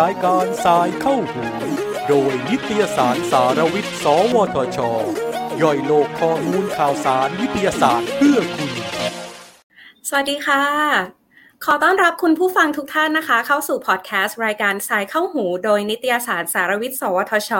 [0.00, 1.44] รายการสายเข้าหู
[2.08, 4.78] โดยนิตยสารสารวิทย์ สวทช
[5.62, 8.70] ย่อยโลกข้อมูลข่าวสารวิทยาศาสตร์เพื่อคุณ
[10.08, 10.62] สวัสดีค่ะ
[11.64, 17.50] ขอต้อนรับคุณผู้ฟังทุกท่านนะคะ เข้าสู่พอดแคสต์รายการสายเข้าหู โดยนิตยสารสารวิทย์ สวทช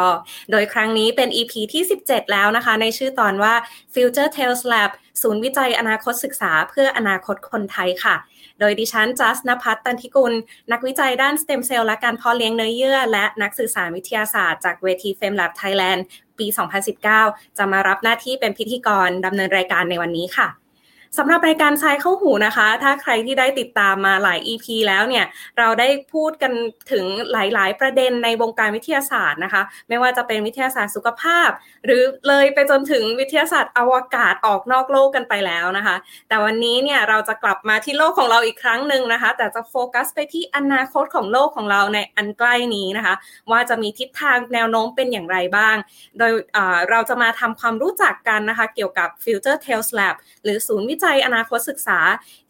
[0.51, 3.55] โดยครั้งนี้เป็น EP ที่ 17 แล้วนะคะ ในชื่อตอนว่า
[3.95, 4.91] Future Tales Lab
[5.23, 8.17] ศูนย์วิจัยอนาคตศึกษาเพื่ออนาคตคนไทยค่ะ
[8.61, 10.33] โดยดิฉันจัสนภัทรตันทิกุล
[10.73, 16.05] นักวิจัยด้านสเต็มเซลล์และการเพาะเลี้ยงเนื้อเยื่อ และนักสื่อสารวิทยาศาสตร์จากเวทีเฟมลับไทยแลนด์
[16.39, 16.47] ปี
[17.03, 20.49] 2019 จะมารับหน้าที่เป็นพิธีกรดำเนินรายการในวันนี้ค่ะ
[21.19, 25.25] สำหรับรายการทรายเข้าหูนะคะ ถ้าใครที่ได้ติดตามมาหลาย EP แล้วเนี่ย
[25.59, 26.53] เราได้พูดกัน
[26.93, 31.49] ถึงหลาย ๆ ประเด็นในวงการวิทยาศาสตร์นะคะ ไม่ว่าจะเป็นวิทยาศาสตร์สุขภาพ
[31.85, 35.97] หรือเลยไปจนถึงวิทยาศาสตร์อวกาศออกนอกโลกกันไปแล้วนะคะ
[36.29, 43.15] แต่วันนี้เนี่ยเราจะกลับมาที่โลกของเราอีกครั้งหนึ่งนะคะ แต่จะโฟกัสไปที่อนาคตของโลกของเราในอันใกล้นี้นะคะ
[43.51, 45.77] ว่าจะมีทิศทางแนวโน้มเป็นอย่างไรบ้าง
[46.19, 46.33] โดย
[46.91, 51.99] เราจะมาทำความรู้จักกันนะคะ เกี่ยวกับ Future Tales Lab หรือศูนย์วิจัยอนาคตศึกษา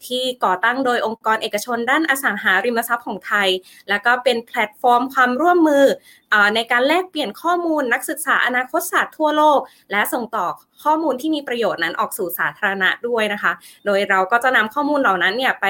[0.05, 3.49] ที่ก่อตั้งโดยองค์กรเอกชนด้านอสังหาริมทรัพย์ของไทย
[3.89, 9.59] แล้วก็เป็นแพลตฟอร์มความร่วมมือในการแลกเปลี่ยนข้อมูลนักศึกษาอนาคตศาสตร์ทั่วโลก
[9.91, 10.47] และส่งต่อ
[10.83, 13.51] ข้อมูลที่มีประโยชน์นั้นออกสู่สาธารณะด้วยนะคะ
[13.85, 15.65] โดยเราก็จะนำข้อมูลเหล่านั้นเนี่ยไป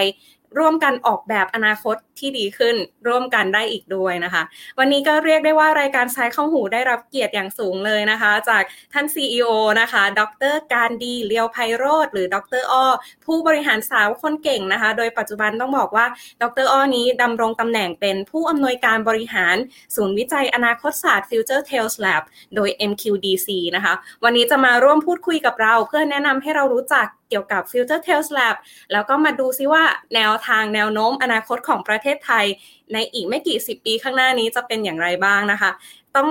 [0.59, 2.75] ร่วมกันออกแบบอนาคตที่ดีขึ้น
[3.07, 4.43] ร่วมกันได้อีกด้วยนะคะ
[4.79, 9.49] วันนี้ก็เรียกได้ว่ารายการสายเข้าหูได้รับเกียรติอย่างสูงเลยนะคะ จากท่าน CEO
[9.81, 10.21] นะคะ ด
[10.53, 12.85] รการดีเลียวไพโรธหรือดรอ้อ
[13.25, 16.05] ผู้บริหารสาวคนเก่งนะคะ โดยปัจจุบันต้องบอกว่า
[16.41, 19.55] ดรอ้อนี้ดำรงตำแหน่งเป็นผู้อำนวยการบริหาร
[19.95, 22.23] ศูนย์วิจัยอนาคตศาสตร์ Future Tales Lab
[22.55, 23.93] โดย MQDC นะคะ
[24.23, 28.55] วันนี้จะมาร่วมพูดคุยกับเราเพื่อแนะนำให้เรารู้จัก กี่ยวกับ Future Tales Lab
[28.91, 29.83] แล้วก็มาดูซิว่า
[30.15, 32.45] แนวทางแนวโน้มอนาคตของประเทศไทย
[32.93, 35.71] ในอีกไม่กี่สิบปีข้างหน้านี้จะเป็นอย่างไรบ้างนะคะ
[36.15, 36.27] ต้อง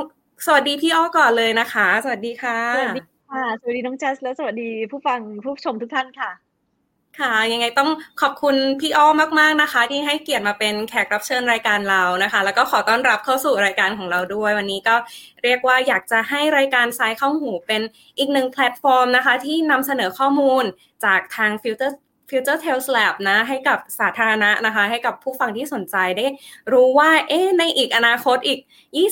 [0.46, 6.30] สวัสดีพี่อ้อก่อนเลยนะคะ สวัสดีค่ะ สวัสดีค่ะ สวัสดีน้องแจสและสวัสดีผู้ฟังผู้ชมทุกท่านค่ะ
[7.20, 7.90] ค่ะ ยังไงต้อง
[8.20, 9.06] ขอบคุณพี่อ้อ
[9.38, 14.96] มาก ๆนะคะ ที่ให้เกียรติมาเป็นแขกรับเชิญรายการเรานะคะ แล้วก็ขอต้อนรับเข้าสู่รายการของเราด้วย วันนี้ก็
[15.44, 17.82] เรียกว่าอยากจะให้รายการสายเข้าหูเป็น
[18.18, 20.64] อีกหนึ่งแพลตฟอร์มนะคะ ที่นำเสนอข้อมูล
[21.04, 21.96] จากทางฟิลเตอร์
[22.32, 26.26] Future Tales Lab นะ ให้กับสาธารณะนะคะ ให้กับผู้ฟังที่สนใจได้
[26.72, 28.58] รู้ว่า เอ๊ะในอีกอนาคตอีก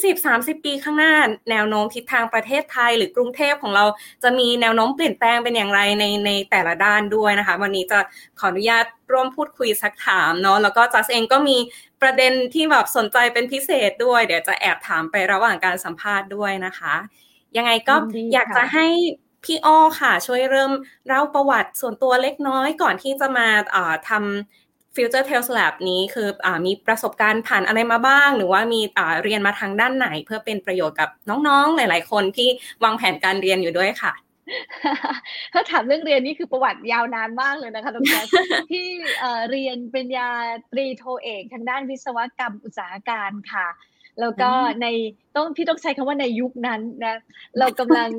[0.06, 1.12] 20-30 ปีข้างหน้า
[1.50, 3.84] แนวโน้มทิศทางประเทศไทย หรือกรุงเทพของเรา
[4.22, 7.98] จะมีแนวโน้มเปลี่ยนแปลงเป็นอย่างไรในในแต่ละด้านด้วยนะคะ วันนี้จะ
[8.38, 11.56] ขออนุญาตร่วมพูดคุยสักถามเนาะแล้วก็จัสเองก็มี
[12.02, 16.94] ประเด็นที่แบบสนใจเป็นพิเศษด้วย เดี๋ยวจะแอบถามไประหว่างการสัมภาษณ์ด้วยนะคะ
[17.56, 17.94] ยังไงก็
[18.32, 18.86] อยากจะให้
[19.44, 20.72] พี่อ้อค่ะ ช่วยเริ่ม
[21.06, 23.46] เล่าประวัติส่วนตัวเล็กน้อยก่อนที่จะมา
[24.08, 28.80] ทำ Future Tales Lab นี้คืออมีประสบการณ์ผ่านอะไรมาบ้าง หรือว่ามี
[29.22, 31.08] เรียนมาทางด้านไหน เพื่อเป็นประโยชน์กับ
[31.48, 32.48] น้องๆ หลาย ๆ คนที่
[32.84, 34.12] วางแผนการเรียนอยู่ด้วยค่ะ
[35.52, 38.26] ถ้าถามเรื่องเรียนนี่คือประวัติยาวนานมากเลยนะคะทุกท่าน
[38.72, 38.86] ที่
[39.50, 40.30] เรียนเป็นยา
[40.72, 43.66] ตรีโทเอกทางด้านวิศวกรรมอุตสาหการค่ะ
[44.20, 44.50] แล้วก็
[44.82, 44.86] ใน
[45.36, 47.16] ต้องพี่ต้องใช้คำว่าในยุคนั้นนะ
[47.58, 48.10] เรากำลัง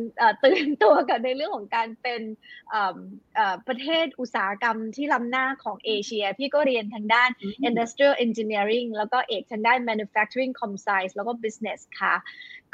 [0.44, 2.22] ตื่นตัวกันในเรื่องของการเป็น
[3.68, 7.30] ประเทศอุตสาหกรรมที่ล้ำหน้าของเอเชีย พี่ก็เรียนทางด้าน
[7.68, 12.16] industrial engineering แล้วก็เอกทางด้าน manufacturing com science แล้วก็ business ค่ะ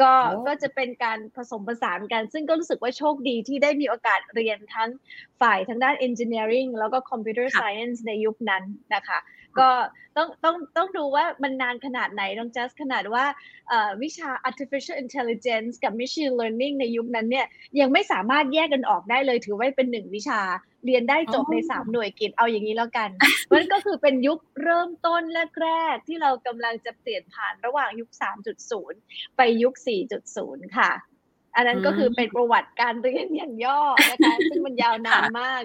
[0.01, 0.13] ก็
[0.47, 4.89] ก็จะเป็นการผสมผสานกัน ซึ่งก็รู้สึกว่าโชคดีที่ได้มีโอกาสเรียนทั้ง
[5.41, 8.63] ฝ่ายทางด้าน engineering แล้วก็ computer science ในยุคนั้น
[8.95, 9.19] นะคะ
[9.59, 9.69] ก็
[10.17, 13.25] ต้องต้องต้องดูว่ามันนานขนาดไหนต้อง just ขนาดว่า
[14.03, 17.45] วิชา artificial intelligence กับ machine learning ในยุคนั้นเนี่ย
[17.79, 20.41] ยังไม่สามารถแยกกันออกได้เลยถือว่าเป็นหนึ่งวิชา
[20.85, 23.09] เรียนได้จบในสามหน่วยกิจเอาอย่างนี้แล้วกัน
[23.53, 25.21] มันก็คือเป็นยุคเริ่มต้น
[25.61, 28.09] แรกๆที่เรากำลังจะเปลี่ยนผ่านระหว่างยุค
[28.73, 29.73] 3.0 ไปยุค
[30.25, 30.91] 4.0 ค่ะ
[31.57, 35.63] อันนั้นก็คือเป็นประวัติการเรียนอย่างย่อนะคะซึ่งมันยาวนานมาก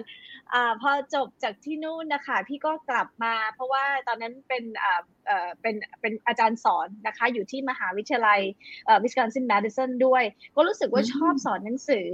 [0.53, 8.41] อ่าพอจบจากที่นู่นนะคะพี่ก็กลับมา เพราะว่าตอนนั้นเป็นอ่าเอ่อเป็นเป็นอาจารย์สอนนะคะอยู่ที่มหาวิทยาลัย
[8.85, 10.23] เอ่อวิสคอนซินแมดิสันด้วย
[10.55, 12.07] ก็รู้สึกว่าชอบสอนหนังสือ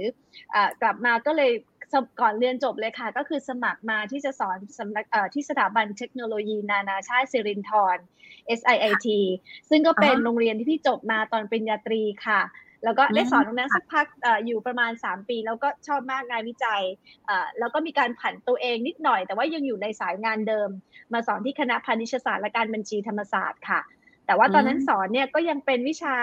[0.54, 1.52] อ่ากลับมาก็เลย
[2.20, 5.04] ก่อนเรียนจบเลยค่ะ ก็คือสมัครมาที่จะสอนสำนัก
[5.34, 7.98] ที่สถาบันเทคโนโลยีนานาชาติสิรินทร
[8.58, 9.06] SIIT
[9.68, 12.40] ซึ่งก็เป็นโรงเรียนที่พี่จบมาตอนปริญญาตรีค่ะ
[12.84, 14.06] แล้วก็ได้สอนตรงนั้นสักพัก
[14.46, 16.82] อยู่ประมาณ 3 ปี แล้วก็ชอบมากงานวิจัย
[17.58, 20.68] แล้วก็มีการผันตัวเองนิดหน่อย แต่ว่ายังอยู่ในสายงานเดิม
[21.12, 23.80] มาสอนที่คณะพาณิชยศาสตร์และการบัญชีธรรมศาสตร์ค่ะ
[24.26, 26.16] แต่ว่าตอนนั้นสอนเนี่ยก็ยังเป็นวิชา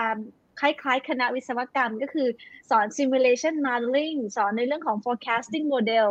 [0.59, 2.27] คล้ายๆ คณะวิศวกรรมก็คือ
[2.69, 6.07] สอน simulation modeling สอนในเรื่องของ forecasting model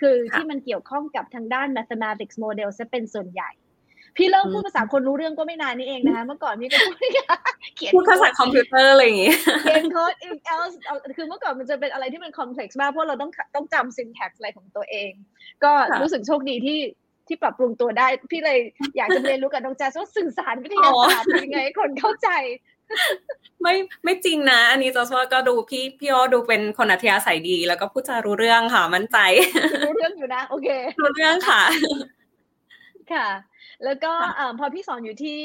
[0.00, 3.50] คือที่มันเกี่ยวข้องกับทางด้าน mathematics model จะเป็นส่วนใหญ่
[4.20, 6.96] พี่เริ่มพูดภาษาคนรู้เรื่องก็ไม่นานนี้เองนะคะ เมื่อก่อนพี่ก็พูด
[7.76, 9.32] เขียนพูดภาษาคอมพิวเตอร์อะไรอย่างงี้
[9.62, 10.74] เขียนโค้ด if else
[11.16, 15.10] คือเมื่อก่อนมันจะเป็นอะไรที่มันคอมเพล็กซ์มากเพราะเราต้องต้องจำ syntax อะไรของตัวเอง
[15.64, 16.80] ก็รู้สึกโชคดีที่
[17.28, 18.58] ที่ปรับปรุงตัวได้ พี่เลย
[18.96, 22.28] อยากจะเรียนรู้กับน้องแจ๊สว่าสื่อสารวิทยาศาสตร์ยังไงคนเข้าใจ
[23.62, 23.74] ไม่
[24.04, 29.18] ไม่จริงนะ อันนี้จอสว่าก็ดูพี่พี่อ้อดูเป็นคนอัธยาศัยดี แล้วก็พูดจารู้เรื่องค่ะมั่นใจ
[29.86, 30.68] รู้เรื่องอยู่นะ โอเค
[31.00, 31.62] รู้เรื่องค่ะ
[33.12, 33.28] ค่ะ
[33.84, 34.12] แล้วก็
[34.58, 35.38] พอพี่สอนอยู่ที่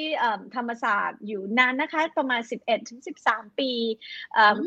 [0.55, 3.71] ธรรมศาสตร์อยู่นานนะคะ ประมาณ 11ถึง13 ปี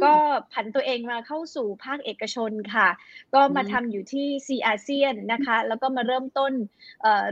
[0.04, 0.14] ก็
[0.52, 2.88] ผันตัวเองมาเข้าสู่ภาคเอกชนค่ะ
[3.34, 6.52] ก็มาทำอยู่ที่ซีอาเซียนนะคะ แล้วก็มาเริ่มต้น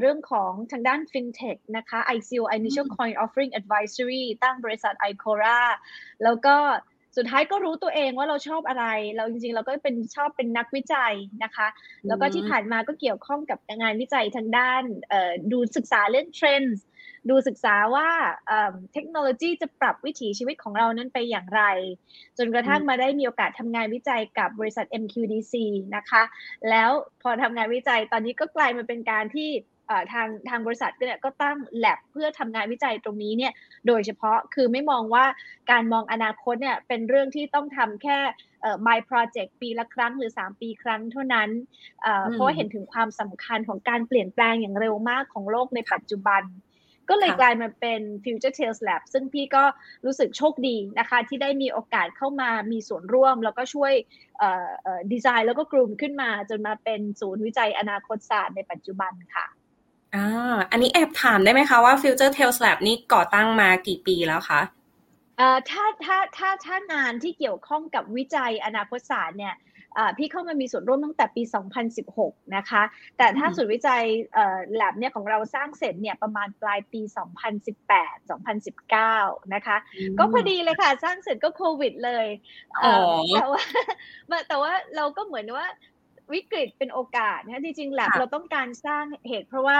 [0.00, 5.60] เรื่องของทางด้าน FinTech นะคะ ICO Initial Coin Offering Advisory ตั้งบริษัท iCora
[6.24, 6.56] แล้วก็
[7.16, 8.84] สุดท้ายก็รู้ตัวเองว่าเราชอบอะไร
[9.16, 11.14] เราจริงๆ เราก็เป็นชอบเป็นนักวิจัย
[11.44, 11.66] นะคะ
[12.06, 14.82] แล้วก็ที่ผ่านมาก็เกี่ยวข้องกับงานวิจัยทางด้าน
[15.52, 16.78] ดูศึกษาเรื่องเทรนด์
[17.30, 18.08] ดูศึกษาว่า
[18.92, 21.62] เทคโนโลยีจะปรับวิถีชีวิตของเรานั้นไปอย่างไร
[22.38, 25.54] จนกระทั่งมาได้มีโอกาสทำงานวิจัยกับบริษัท MQDC
[25.96, 26.22] นะคะ
[26.70, 26.90] แล้ว
[27.22, 29.50] พอทำงานวิจัยตอนนี้ก็กลายมาเป็นการที่
[30.12, 33.52] ทางทางบริษัทเนี่ยก็ตั้ง lab เพื่อทำงานวิจัยตรงนี้เนี่ย
[33.86, 35.24] โดยเฉพาะคือไม่มองว่า
[35.70, 38.18] การมองอนาคตเนี่ยเป็นเรื่องที่ต้องทำแค่
[38.88, 41.50] my project ปีละครั้งหรือ 3 ปีครั้งเท่านั้น
[42.32, 46.44] เพราะเห็นถึงความสำคัญของการเปลี่ยนแปลงอย่างเร็วมากของโลกในปัจจุบัน
[47.10, 49.64] ก็เลยกลายมาเป็น Future Tales Lab ซึ่งพี่ก็
[50.04, 53.92] รู้สึกโชคดีนะคะ ที่ได้มีโอกาสเข้ามามีส่วนร่วม แล้วก็ช่วย
[55.12, 59.46] ดีไซน์แล้วก็กลุ่มขึ้นมาจนมาเป็นศูนย์วิจัยอนาคตศาสตร์ในปัจจุบันค่ะ
[60.14, 64.60] อ่า อันนี้แอบถามได้ไหมคะว่า Future Tales Lab นี่ก่อตั้งมากี่ปีแล้วคะ
[65.38, 69.56] เอ่อถ้าถ้าถ้าถ้างานที่เกี่ยวข้องกับวิจัยอนาคตศาสตร์เนี่ย
[70.18, 71.42] พี่เข้ามามีส่วนร่วมตั้งแต่ปี
[71.98, 72.82] 2016 นะคะ
[73.18, 74.02] แต่ถ้าศูนย์วิจัย
[74.74, 77.00] แลบเนี่ยของเราสร้างเสร็จเนี่ยประมาณปลายปี
[77.82, 79.76] 2018 2019 นะคะ
[80.18, 82.26] ก็พอดีเลยค่ะ สร้างเสร็จก็โควิดเลย
[83.34, 83.62] แต่ว่า
[84.48, 85.66] แต่ว่าเราก็เหมือนว่า
[86.32, 89.78] วิกฤตเป็นโอกาสนะจริงๆแลบเราต้องการสร้างเหตุเพราะว่า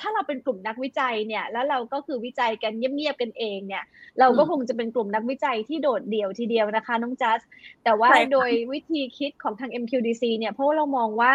[0.00, 3.84] ถ้าเราเป็นกลุ่มนักวิจัยเนี่ยแล้วเราก็คือวิจัยกันเงียบๆกันเองเนี่ย
[4.20, 7.40] เราก็คงจะเป็นกลุ่มนักวิจัยที่โดดเดี่ยวทีเดียวนะคะน้องจัส
[7.84, 11.32] แต่ว่าโดยวิธีคิดของทาง MQDC เนี่ยเพราะว่าเรามองว่า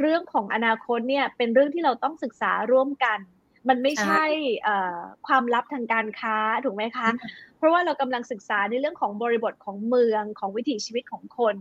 [0.00, 3.18] เรื่องของอนาคตเนี่ยเป็นเรื่องที่เราต้องศึกษาร่วมกัน
[3.68, 4.24] มันไม่ใช่
[5.26, 7.08] ความลับทางการค้าถูกไหมคะ
[7.58, 11.56] เพราะว่าเรากำลังศึกษาในเรื่องของบริบทของเมืองของวิถีชีวิตของคน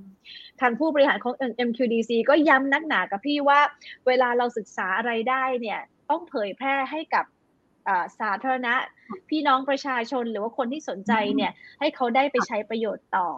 [0.61, 1.33] ทางผู้บริหารของ
[1.67, 3.59] MQDC ก็ย้ำนักหนากับพี่ว่า
[4.07, 5.79] เวลาเราศึกษาอะไรได้เนี่ย
[6.09, 7.25] ต้องเผยแพร่ให้กับ
[8.19, 8.73] สาธารณะ
[9.29, 13.29] พี่น้องประชาชนหรือว่าคนที่สนใจเนี่ยให้เขาได้ไปใช้ประโยชน์ต่อ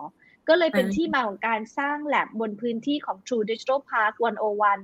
[0.48, 4.24] ก็เลยเป็นที่มาของการสร้างแลบบนพื้นที่ของ True Digital Park 101
[4.63, 4.78] อ่า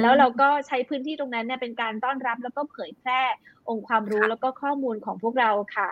[0.00, 3.20] แล้วเราก็ใช้พื้นที่ตรงนั้นเนี่ยเป็นการต้อนรับแล้วก็เผยแพร่
[3.68, 5.88] องค์ความรู้แล้วก็ข้อมูลของพวกเราค่ะ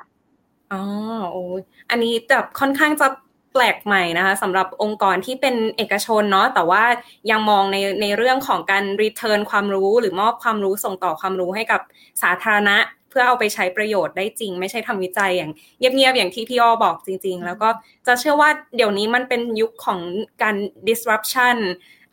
[0.73, 0.83] อ๋อ
[1.31, 1.43] โอ้
[1.91, 3.09] อันนี้แบบค่อนข้างจะ
[3.53, 6.83] แปลกใหม่นะคะสำหรับองค์กรที่เป็นเอกชนเนาะแต่ว่า
[7.31, 11.81] ยังมองในในเรื่องของการรีเทิร์นความรู้หรือมอบความรู้ส่งต่อความรู้ให้กับ
[12.23, 12.77] สาธารณะ
[13.11, 17.69] เพื่อเอาไปใช้ประโยชน์ได้จริง ไม่ใช่ทำวิจัยอย่างเงียบๆอย่างที่พี่อ้อบอกจริง ๆ แล้วก็
[18.07, 20.01] จะเชื่อว่าเดี๋ยวนี้มันเป็นยุคของ
[20.43, 20.57] การ
[20.89, 21.57] disruption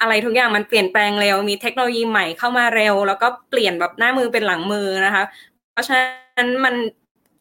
[0.03, 5.23] อะไรทุกอย่างมันเปลี่ยนแปลงเร็วมีเทคโนโลยีใหม่เข้ามาเร็ว แล้วก็เปลี่ยนแบบหน้ามือเป็นหลังมือนะคะ
[5.71, 6.75] เพราะฉะนั้นมัน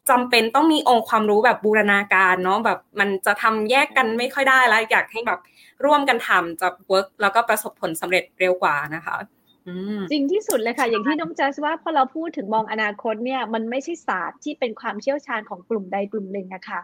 [0.09, 5.39] จำเป็นต้องมีองค์ความรู้แบบบูรณาการเนาะแบบมันจะทำแยกกันไม่ค่อยได้แล้วอยากให้แบบ
[5.85, 9.15] ร่วมกันทำจะเวิร์กแล้วก็ประสบผลสำเร็จเร็วกว่านะคะ
[10.11, 16.79] จริงที่สุดเลยค่ะ อย่างที่น้องจัสว่าพอเราพูดถึงมองอนาคตเนี่ยมันไม่ใช่ศาสตร์ที่เป็นความเชี่ยวชาญของกลุ่มใดกลุ่มหนึ่งนะคะ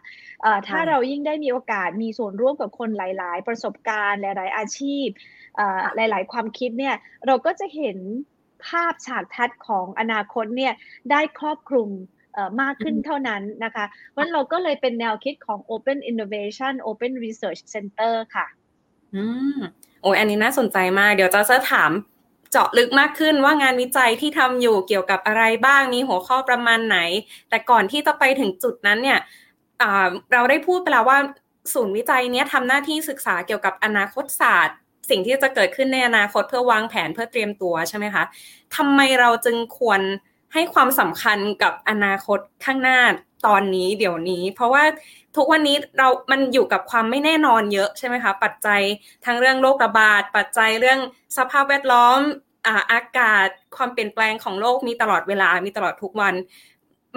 [0.68, 5.08] ถ้าเรายิ่งได้มีโอกาสมีส่วนร่วมกับคนหลาย ๆ ประสบการณ์หลาย ๆ อาชีพ
[5.96, 6.96] หลาย ๆ ความคิดเนี่ย
[7.28, 7.98] เราก็จะเห็น
[8.68, 10.74] ภาพฉากทัศน์ของอนาคตเนี่ย
[11.12, 11.90] ได้ครอบคลุม
[12.62, 18.46] มากขึ้นเท่านั้นนะคะเพราะเราก็เลยเป็นแนวคิดของ Open Innovation Open Research Center ค่ะ
[19.16, 19.24] อื
[19.56, 19.58] ม
[20.02, 21.92] โอ้ยอันนี้น่าสนใจมาก เดี๋ยวจะจะถาม
[22.52, 26.98] เจาะลึกมากขึ้นว่างานวิจัยที่ทำอยู่เกี่ยวกับอะไรบ้างมีหัวข้อประมาณไหน
[27.50, 29.20] แต่ก่อนที่จะไปถึงจุดนั้นเนี่ย
[30.34, 31.20] เราได้พูดไปแล้วว่า
[31.74, 34.78] ศูนย์วิจัยนี้ทำหน้าที่ศึกษาเกี่ยวกับอนาคตศาสตร์
[35.10, 38.24] สิ่งที่จะเกิดขึ้นในอนาคตเพื่อวางแผนเพื่อเตรียมตัวใช่ไหมคะ
[38.76, 40.02] ทำไมเราจึงควร
[40.54, 43.00] ให้ความสำคัญกับอนาคตข้างหน้า
[43.48, 44.84] ตอนนี้เดี๋ยวนี้ เพราะว่า
[45.36, 48.82] ทุกวันนี้เรามันอยู่กับความไม่แน่นอนเยอะใช่ไหมคะปัจจัย
[49.26, 51.00] ทั้งเรื่องโรคระบาด ปัจจัยเรื่อง
[51.38, 52.20] สภาพแวดล้อม
[52.92, 56.36] อากาศความเปลี่ยนแปลงของโลกมีตลอดเวลามีตลอดทุกวัน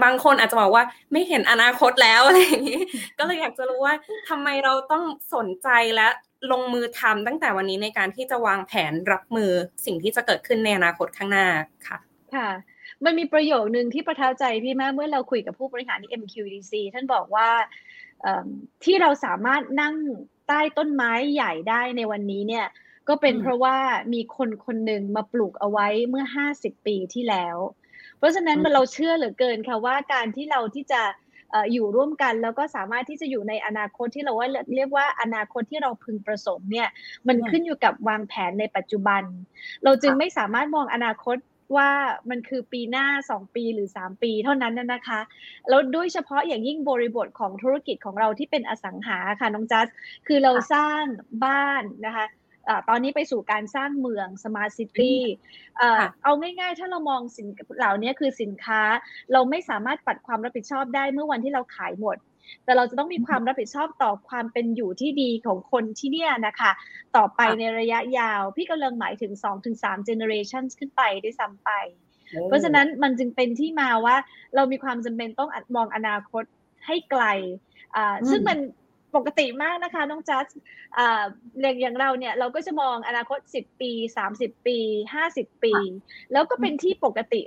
[0.03, 2.81] บางคนอาจจะบอกว่าไม่เห็นอนาคตแล้วอะไรอย่างนี้
[3.19, 3.95] ก็เลยอยากจะรู้ว่า
[4.29, 5.05] ทำไมเราต้อง
[5.35, 6.09] สนใจและ
[6.53, 9.51] ลงมือทำตั้งแต่วันนี้ในการที่จะวางแผนรับมือ
[9.87, 11.47] สิ่งที่จะเกิดขึ้นในอนาคตข้างหน้า
[11.87, 11.99] ค่ะ
[12.35, 12.49] ค่ะ
[13.05, 17.49] มันมีประโยคนึงที่ประทับใจพี่มากเมื่อเราคุยกับผู้บริหารที่ MQDC ท่านบอกว่า
[18.85, 19.95] ที่เราสามารถนั่ง
[20.49, 22.67] ใต้ต้นไม้ใหญ่ได้ในวันนี้เนี่ย
[23.09, 23.77] ก็เป็นเพราะว่า
[24.13, 26.25] มีคนคนหนึ่งมาปลูกเอาไว้เมื่อ
[26.57, 27.57] 50 ปีที่แล้ว
[28.19, 31.03] เพราะฉะนั้นเราเชื่อเหลือเกินค่ะว่าการที่เราที่จะ
[31.73, 36.89] อยู่ร่วมกันแล้วก็สามารถที่จะอยู่ในอนาคตที่เราว่าเรียกว่าอนาคตที่เราพึงประสงค์เนี่ย
[37.29, 39.23] มันขึ้นอยู่กับวางแผนในปัจจุบัน
[39.85, 41.37] เราจึงไม่สามารถมองอนาคต
[41.77, 41.91] ว่า
[42.31, 45.21] มันคือปีหน้า 2 ปีหรือ 3 ปีเท่านั้นนะคะ
[45.69, 49.87] แล้วโดยเฉพาะอย่างยิ่งบริบทของธุรกิจของเราที่เป็นอสังหาค่ะน้องจัส
[50.27, 51.03] คือเราสร้าง
[51.45, 52.27] บ้านนะคะ
[52.89, 55.21] ตอนนี้ไปสู่การสร้างเมือง smart city
[56.25, 57.49] เอาง่ายๆ ถ้าเรามองสิน
[57.79, 58.83] เหล่านี้คือสินค้า
[59.33, 62.17] เราไม่สามารถปัดความรับผิดชอบได้เมื่อวันที่เราขายหมด
[62.65, 66.73] แต่เราจะต้องมีความรับผิดชอบต่อความเป็นอยู่ที่ดีของคนที่เนี่ยนะคะ
[67.17, 69.33] ต่อไปในระยะยาว พี่กำลังหมายถึง
[69.73, 71.71] 2-3 generations ขึ้นไปได้ซ้ำไป
[72.49, 74.17] เพราะฉะนั้นมันจึงเป็นที่มาว่า
[74.55, 76.45] เรามีความจำเป็นต้องมองอนาคต
[76.87, 77.25] ให้ไกล
[78.31, 78.59] ซึ่งมัน
[79.17, 80.47] ปกติมากนะคะน้องจัส
[81.59, 83.91] เรื่องอย่างเราเนี่ยเราก็จะมองอนาคต 10 ปี
[84.33, 84.79] 30 ปี
[85.23, 85.73] 50 ปี
[86.33, 87.41] แล้วก็เป็นที่ปกติ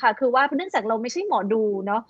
[0.00, 2.02] ค่ะคือว่าเนื่องจากเราไม่ใช่หมอดูเนาะ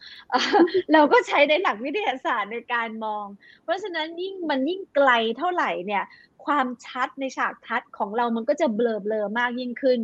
[0.93, 3.27] เราก็ใช้ในหลักวิทยาศาสตร์ในการมอง
[3.65, 6.05] เพราะฉะนั้นยิ่งมันยิ่งไกลเท่าไหร่เนี่ย
[6.47, 10.01] ความชัดในฉากทัดของเรามันก็จะเบลอเบลอมากยิ่งขึ้น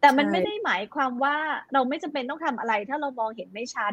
[0.00, 1.36] แต่มันไม่ได้หมายความว่า
[1.72, 3.92] เราไม่จำเป็นต้องทำอะไร ถ้าเรามองเห็นไม่ชัด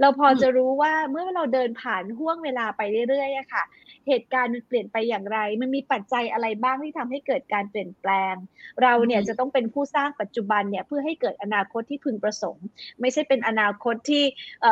[0.00, 3.64] เราพอจะรู้ว่าเมื่อเราเดินผ่านห่วงเวลาไปเรื่อยๆอะค่ะ
[4.08, 8.34] เหตุการณ์มันเปลี่ยนไปอย่างไร มันมีปัจจัยอะไรบ้างที่ทำให้เกิดการเปลี่ยนแปลง
[8.82, 12.64] เราเนี่ยจะต้องเป็นผู้สร้างปัจจุบันเนี่ยเพื่อให้เกิดอนาคตที่พึงประสงค์
[13.00, 14.24] ไม่ใช่เป็นอนาคตที่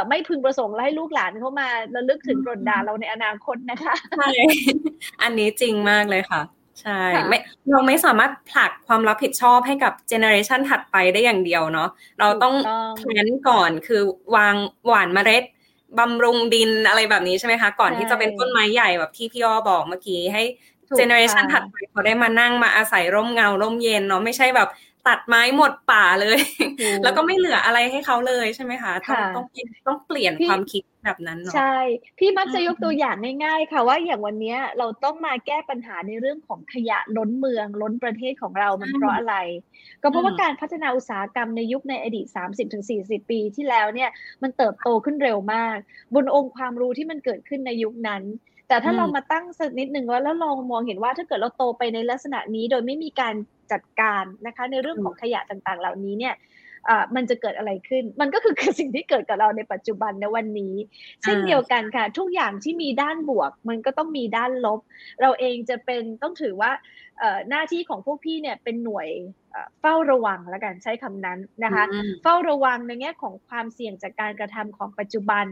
[0.08, 4.28] ไม่พึงประสงค์และให้ลูกหลานเข้ามาระลึกถึงรนดาเราในอนาคตนะคะใช่
[5.22, 6.42] อันนี้จริงมากเลยค่ะ
[6.80, 7.38] ใช่ไม่
[7.70, 11.88] เราไม่สามารถผลักความรับผิดชอบให้กับเจเนอเรชันถัดไปได้อย่างเดียวเนาะ
[12.20, 12.54] เราต้อง
[12.96, 14.02] แพลนก่อนคือ
[14.36, 14.54] วาง
[14.86, 15.44] หว่านเมล็ด
[15.98, 20.42] บำรุงดินอะไรแบบนี้ใช่ไหมคะ ก่อนที่จะเป็นต้นไม้ใหญ่แบบที่พี่อ้อบอกเมื่อกี้ให้
[20.96, 24.68] เจเนอเรชันถัดไปเขาได้มานั่งมาอาศัยร่มเงาร่มเย็นเนาะไม่ใช่แบบ
[25.06, 26.38] ตัดไม้หมดป่าเลย
[27.02, 29.44] แล้วก็ไม่เหลืออะไรให้เขาเลยใช่ไหมคะต้องต้อง
[29.86, 31.76] ต้องเปลี่ยนความคิด แบบนั้นเนาะใช่
[32.18, 39.36] พี่มักจะยกตัวอย่างง่ายๆ ค่ะ ว่าอย่างวันนี้เราต้องมาแก้ปัญหาในเรื่องของขยะล้นเมือง ล้นประเทศของเรามันเพราะอะไร
[40.02, 42.26] ก็เพราะว่าการพัฒนาอุตสาหกรรมในยุคในอดีต
[42.78, 44.10] 30-40 ปีที่แล้วเนี่ย
[44.42, 45.76] มันเติบโตขึ้นเร็วมาก
[46.14, 48.24] บนองค์ความรู้ที่มันเกิดขึ้นในยุคนั้น
[48.68, 53.34] แต่ถ้าเรามาตั้งสักนิดหนึ่งว่าแล้วลองมองเห็นว่าถ้าเกิดเราโตไปในลักษณะนี้โดยไม่มีการ
[53.72, 56.34] จัดการนะคะ ในเรื่องของขยะต่างๆ เหล่านี้เนี่ย
[57.16, 60.74] มันจะเกิดอะไรขึ้น มันก็คือคือสิ่งที่เกิดกับเราในปัจจุบันในวันนี้
[61.22, 64.80] เช่นเดียวกันค่ะ ทุกอย่างที่มีด้านบวก มันก็ต้องมีด้านลบ
[65.20, 66.70] เราเองจะเป็นต้องถือว่า
[67.50, 69.08] หน้าที่ของพวกพี่เนี่ยเป็นหน่วย
[69.80, 71.84] เฝ้าระวังแล้วกันใช้คำนั้นนะคะ
[72.22, 75.46] เฝ้าระวังในแง่ของความเสี่ยงจากการกระทำของปัจจุบัน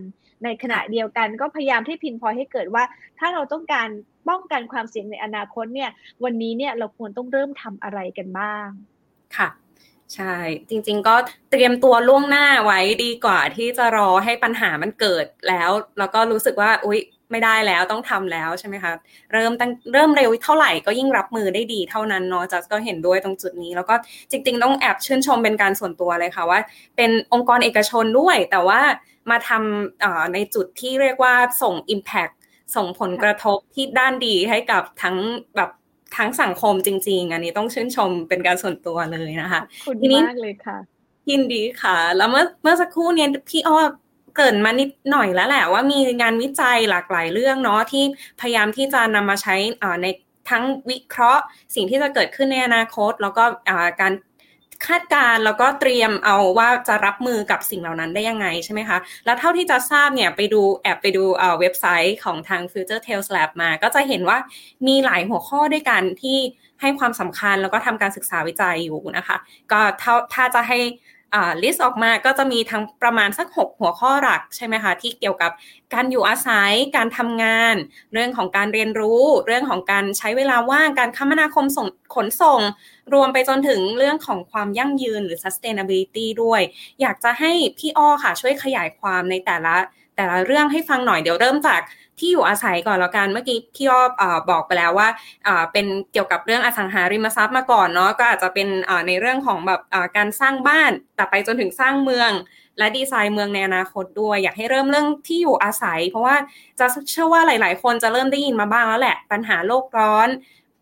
[0.44, 2.84] ในขณะเดียวกันก็พยายามที่พินพอให้เกิดว่า
[3.18, 3.88] ถ้าเราต้องการ
[4.28, 5.90] ป้องกันความเสี่ยงในอนาคตเนี่ย
[6.24, 8.68] วันนี้เนี่ยเราควรต้องเริ่มทำอะไรกันบ้าง
[9.36, 9.48] ค่ะ
[10.14, 10.34] ใช่
[10.68, 11.16] จริง ๆ ก็
[11.50, 18.92] เตรียมตัวล่วงหน้าไว้ดีกว่าที่จะรอให้ปัญหามันเกิดแล้ว แล้วก็รู้สึกว่า อุ๊ยไม่ได้แล้วต้องทำแล้วใช่ไหมคะ
[19.32, 23.94] เริ่มตั้งเริ่มเร็วเท่าไหร่ก็ยิ่งรับมือได้ดีเท่านั้นเนาะจัสก็เห็นด้วยตรงจุดนี้ แล้วก็
[24.30, 26.60] จริง ๆ ต้องแอบชื่นชมเป็นการส่วนตัวเลยค่ะว่า
[26.96, 28.80] เป็นองค์กรเอกชนด้วย แต่ว่า
[29.30, 32.34] มาทำในจุดที่เรียกว่าส่ง Impact
[32.76, 35.16] ส่งผลกระทบที่ด้านดีให้กับทั้ง
[35.56, 35.70] แบบ
[36.16, 39.60] ทั้งสังคมจริง ๆ อันนี้ต้องชื่นชมเป็นการส่วนตัวเลยนะคะ
[40.00, 40.76] ทีนี้มากเลยค่ะ
[41.30, 43.78] ยินดีค่ะ แล้วเมื่อเมื่อสักครู่นี้พี่อ้อ
[44.36, 48.04] เกิดมานิดหน่อยแล้วแหละว่ามีงานวิจัยหลากหลายเรื่องเนาะที่
[48.40, 49.56] พยายามที่จะนำมาใช้
[50.02, 50.06] ใน
[50.50, 51.42] ทั้งวิเคราะห์
[51.74, 53.44] สิ่งที่จะเกิดขึ้นในอนาคต แล้วก็
[54.00, 54.12] การ
[54.86, 61.24] คาดการแล้วก็เตรียมเอาว่าจะรับมือกับสิ่งเหล่านั้นได้ยังไงใช่ไหมคะ แล้วเท่าที่จะทราบเนี่ยไปดูแอบไปดู
[61.60, 64.38] เว็บไซต์ของทาง Future Tales Lab มา ก็จะเห็นว่า
[64.86, 66.38] มีหลายหัวข้อด้วยกันที่
[66.80, 69.36] ให้ความสำคัญแล้วก็ทำการศึกษาวิจัยอยู่นะคะ
[69.72, 70.78] ก็ถ้าถ้าจะให้
[71.62, 75.50] ลิสต์ออกมาก็จะมีทั้งประมาณสัก 6 หัวข้อหลักใช่ไหมคะที่เกี่ยวกับ
[75.94, 77.74] การอยู่อาศัยการทำงาน
[78.12, 82.60] เรื่องของการเรียนรู้ เรื่องของการใช้เวลาว่างการคมนาคมส่งขนส่ง
[83.14, 86.60] รวมไปจนถึงเรื่องของความยั่งยืนหรือ sustainability ด้วย
[87.00, 89.76] อยากจะให้พี่อ้อค่ะช่วยขยายความในแต่ละ
[90.16, 91.80] แต่ละเรื่องให้ฟังหน่อยเดี๋ยวเริ่มจาก
[92.18, 94.02] ที่อยู่อาศัยก่อนแล้วกันเมื่อกี้พี่อ้อ
[94.50, 95.08] บอกไปแล้วว่า
[95.72, 98.68] เป็นเกี่ยวกับเรื่องอสังหาริมทรัพย์มาก่อนเนาะก็อาจจะเป็น
[99.08, 99.80] ในเรื่องของแบบ
[100.16, 102.30] การสร้างบ้านแต่ไปจนถึงสร้างเมือง
[102.78, 106.36] และดีไซน์เมืองในอนาคตด้วย อยากให้เริ่มเรื่องที่อยู่อาศัย เพราะว่า
[106.80, 110.28] จะเชื่อว่าหลาย ๆ คนจะเริ่มได้ยินมาบ้างแล้วแหละ ปัญหาโลกร้อน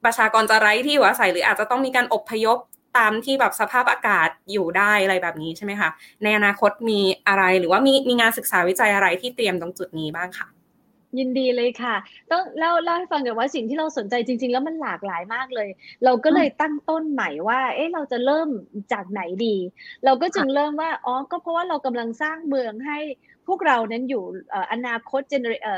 [0.04, 2.58] ประชากรจะไร้ที่อยู่อาศัย หรืออาจจะต้องมีการอบพยพ
[2.98, 5.90] ตามที่แบบสภาพอากาศอยู่ได้อะไรแบบนี้ใช่ไหมคะ
[6.22, 10.48] ในอนาคตมีอะไรหรือว่ามีมีงานศึกษาวิจัยอะไรที่เตรียมตรงจุดนี้บ้างค่ะ
[11.18, 11.94] ยินดีเลยค่ะ
[12.32, 15.68] ต้องเล่าเล่าให้ฟังกันว่าสิ่งที่เราสนใจจริง ๆ แล้วมันหลากหลายมากเลย
[16.04, 18.48] เราก็เลยตั้งต้นใหม่ว่า เอ๊ะเราจะเริ่ม
[18.92, 19.56] จากไหนดี
[20.04, 22.98] เราก็จึงเริ่มว่า อ๋อ ก็เพราะว่าเรากำลังสร้างเมืองให้
[23.48, 24.24] พวกเรานั้นอยู่
[24.72, 25.68] อนาคตเจเนอ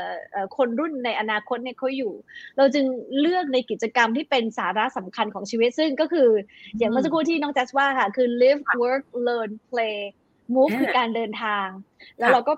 [0.57, 2.13] คนรุ่นในอนาคตเนี่ยเขาอยู่
[2.57, 2.85] เราจึง
[3.19, 6.29] เลือกในกิจกรรมที่เป็นสาระสำคัญของชีวิตซึ่งก็คือ
[6.77, 9.97] อย่างเมื่อสักครู่ที่น้องจัสว่าค่ะ คือ live work learn play
[10.55, 11.67] move คือการเดินทาง
[12.19, 12.53] แล้วเราก็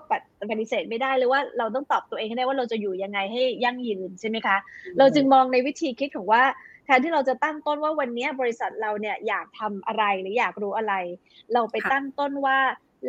[0.50, 4.56] ปฏิเสธไม่ได้เลยว่าเราต้องตอบตัวเองให้ได้ว่าเราจะอยู่ยังไงให้ยั่งยืนใช่ไหมคะ
[4.98, 6.42] เราจึงมองในวิธีคิดของว่า
[6.84, 10.94] แทนที่เราจะตั้งต้นว่าวันนี้บริษัทเราเนี่ยอยากทำอะไรหรืออยากรู้อะไร
[11.52, 12.58] เราไปตั้งต้นว่า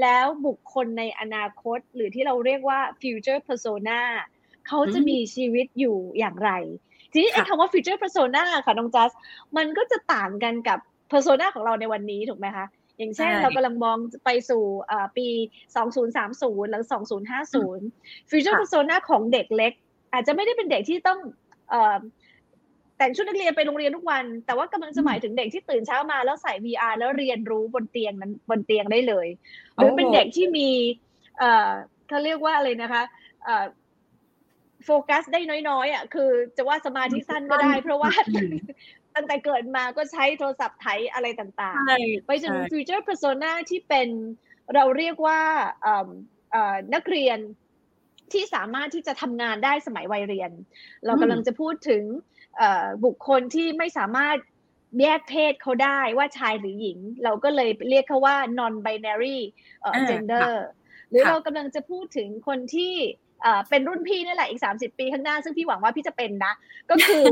[0.01, 3.99] แล้วบุคคลในอนาคต หรือที่เราเรียกว่า future persona
[4.67, 6.51] เขาจะมีชีวิตอยู่อย่างไร
[7.11, 9.11] ทีนี้ไอ้คำว่า future persona ค่ะน้องจัส
[9.57, 10.79] มันก็จะต่างกันกับ
[11.11, 12.65] persona ของเราในวันนี้ถูกไหมคะ
[12.97, 14.63] อย่างเช่นเรากำลังมองไปสู่
[15.17, 15.27] ปี
[15.99, 16.83] 2030 หรือ
[17.77, 19.73] 2050 future persona ของเด็กเล็ก
[20.13, 21.19] อาจจะไม่ได้เป็นเด็กที่ต้อง
[23.01, 29.27] แต่งชุดนักเรียนไปโรงเรียนทุกวัน แต่ว่ากำลังจะหมายถึงเด็กที่ตื่นเช้ามาแล้วใส่ VR แล้วเรียนรู้บนเตียงนั้นบนเตียงได้เลย
[29.75, 30.69] หรือเป็นเด็กที่มี
[32.07, 33.03] เขาเรียกว่าอะไรนะคะ
[34.85, 35.39] โฟกัสได้
[35.69, 38.11] น้อยๆอะคือจะว่าสมาธิสั้นก็ได้ เพราะว่า
[39.15, 44.09] ตั้งแต่เกิดมาก็ใช้โทรศัพท์ไถอะไรต่างๆ ไปจน future persona ที่เป็น
[44.75, 45.39] เราเรียกว่า
[46.93, 47.39] นักเรียน
[48.33, 50.51] ที่สามารถที่จะทำงานได้สมัยวัยเรียน
[51.05, 52.03] เรากำลังจะพูดถึง
[53.05, 54.37] บุคคลที่ไม่สามารถ
[55.01, 59.39] แยกเพศเขาได้ว่าชายหรือหญิง เราก็เลยเรียกเขาว่า non binary
[60.09, 60.49] gender
[61.09, 62.93] หรือเรากำลังจะพูดถึงคนที่
[63.69, 66.53] เป็นรุ่นพี่นี่แหละอีก 30 ปีข้างหน้า ซึ่งพี่หวังว่าพี่จะเป็นนะ
[66.89, 67.23] ก็คือ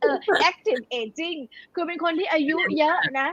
[0.00, 0.16] เออ
[0.48, 1.38] active aging
[1.74, 3.28] คือเป็นคนที่อายุเยอะนะ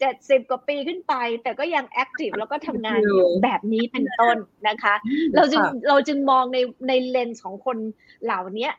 [0.00, 4.36] เจ็ดสิบกว่าปีขึ้นไป แต่ก็ยัง active แล้วก็ทำงานอยู่แบบนี้เป็นต้น
[4.68, 4.94] นะคะ
[5.36, 7.78] เราจึงเราจึงมองในในเลนส์ของคน
[8.24, 8.70] เหล่านี้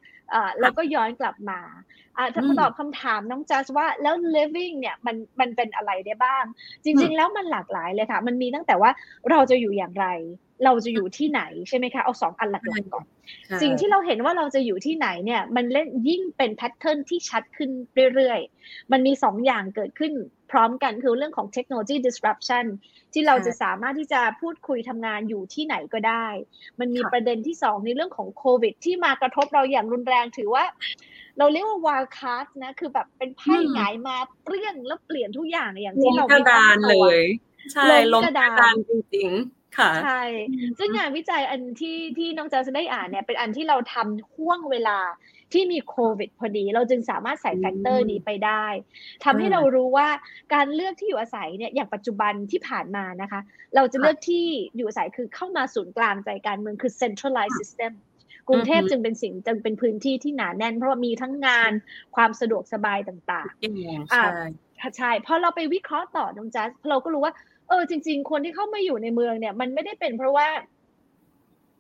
[0.62, 1.60] แล้วก็ย้อนกลับมา
[2.36, 6.44] ถ้าตอบคำถามน้องจัสว่าแล้ว living เนี่ยมันมันเป็นอะไรได้บ้าง
[6.84, 8.92] จริง ๆ แล้วมันหลากหลายเลยค่ะ มันมีตั้งแต่ว่า
[9.30, 10.08] เราจะอยู่อย่างไร
[10.66, 13.06] เราจะอยู่ที่ไหนใช่ไหมคะเอาสองอันหลักๆก่อน
[13.62, 17.70] สิ่งที่เราเห็นว่าเราจะอยู่ที่ไหนเนี่ยมันเลยยิ่งเป็น pattern ที่ชัดขึ้น
[18.14, 20.14] เรื่อยๆ มันมีสองอย่างเกิดขึ้น
[20.52, 22.66] พร้อมกันคือเรื่องของเทคโนโลยี disruption
[23.14, 26.28] ที่เราจะสามารถที่จะพูดคุยทำงานอยู่ที่ไหนก็ได้
[26.80, 30.66] มันมีประเด็นที่สองในเรื่องของโควิด ที่มากระทบเราอย่างรุนแรงถือว่า
[31.38, 37.06] เราเรียกว่าวาลคาร์ดนะคือแบบเป็นไพ่หงายมาเปรี้ยงแล้วเปลี่ยนทุกอย่างอย่างที่เราไม่ตั้งตัว
[37.74, 40.24] ใช่ล้มกระดานจริงๆ ค่ะใช่
[40.80, 45.00] ซึ่งงานวิจัยอันที่ที่น้องจะได้อ่านเนี่ยเป็นอันที่เราทำห่วงเวลา
[45.54, 48.66] ที่มีโควิดพอดี เราจึงสามารถใส่แฟกเตอร์นี้ไปได้
[49.24, 50.08] ทำให้เรารู้ว่า
[50.54, 53.42] การเลือกที่อยู่อาศัยเนี่ยอย่างปัจจุบันที่ผ่านมานะคะ
[53.76, 54.46] เราจะเลือกที่
[54.78, 57.94] อยู่อาศัยคือเข้ามาศูนย์กลางใจการเมืองคือ centralized system
[58.48, 61.72] กรุงเทพจึงเป็นสิ่งจึงเป็นพื้นที่ที่หนาแน่น เพราะว่ามีทั้งงาน
[62.16, 64.28] ความสะดวกสบายต่างๆใช่
[64.98, 67.34] ใช่พอเราไปวิเคราะห์ต่อน้องจัสเราก็รู้ว่า
[67.70, 70.48] เออจริง ๆ คนที่เข้ามาอยู่ในเมืองเนี่ย มันไม่ได้เป็นเพราะว่า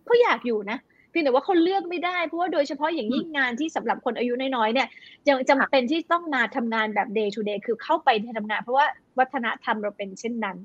[0.06, 4.88] เขาอยากอยู่นะเพียงแต่ว่าเขาเลือกไม่ได้เพราะว่าโดยเฉพาะอย่างยิ่งงานที่สำหรับคนอายุน้อยๆเนี่ย
[5.30, 8.86] ยังจำเป็นที่ต้องมาทำงานแบบ day to day คือเข้าไปทำงาน เพราะว่า
[9.20, 10.58] วัฒนธรรมเราเป็นเช่นนั้น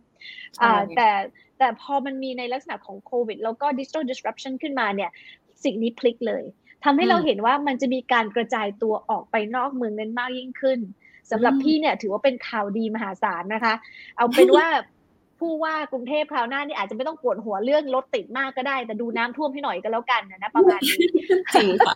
[0.96, 1.08] แต่
[1.58, 5.10] แต่พอมันมีในลักษณะของโควิด แล้วก็ digital disruption ขึ้นมาเนี่ย
[5.64, 6.44] สิ่งนี้พลิกเลย
[6.84, 10.78] ทำให้เราเห็นว่ามันจะมีการกระจายตัวออกไปนอกเมืองนั้นมากยิ่งขึ้น
[11.30, 13.74] สำหรับพี่เนี่ยถือว่าเป็นข่าวดีมหาศาลนะคะ
[14.16, 14.66] เอาเป็นว่า
[15.44, 21.09] ผู้ว่ากรุงเทพคราวหน้านี่อาจจะไม่ต้องปวดหัวเรื่องรถติดมากก็ได้ แต่ดูน้ำท่วมให้หน่อยก็แล้วกันนะประมาณนี้
[21.54, 21.94] จริงค่ะ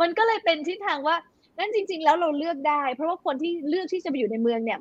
[0.00, 1.16] มันก็เลยเป็นทิศทางว่า
[1.58, 4.78] นั่นจริง ๆ แล้วเราเลือกได้ เพราะว่าคนที่เลือกที่จะไปอยู่ในเมืองเนี่ย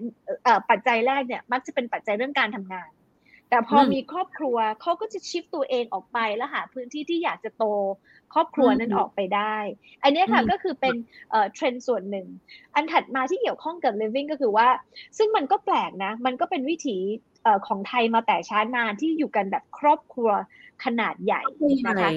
[0.69, 2.89] ปัจจัยแรกเนี่ยมักจะเป็นปัจจัยเรื่องการทำงาน
[3.49, 7.65] แต่พอมีครอบครัวเขาก็จะชิฟตัวเองออกไปแล้วหาพื้นที่ที่อยากจะโต
[8.33, 9.57] ครอบครัวนั้นออกไปได้
[10.03, 10.95] อันนี้ค่ะก็คือเป็น
[11.53, 12.27] เทรนด์ส่วนหนึ่ง
[12.75, 14.67] อันถัดมาที่เกี่ยวข้องกับ living ก็คือว่า
[15.17, 16.97] ซึ่งมันก็แปลกนะ มันก็เป็นวิถี
[17.67, 20.31] ของไทยมาแต่ช้านานที่อยู่กันแบบครอบครัว
[20.83, 21.41] ขนาดใหญ่
[21.87, 22.09] นะคะ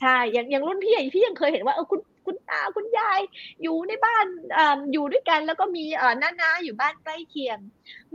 [0.00, 3.20] ใช่อย่างอย่างรุ่นพี่พี่ยังเคยเห็นว่าเออคุณคุณตาคุณยาย
[3.62, 4.26] อยู่ในบ้าน
[4.58, 4.60] อ
[4.92, 5.84] อยู่ด้วยกันแล้วก็มี
[6.22, 7.58] น้าๆอยู่บ้านใกล้เคียง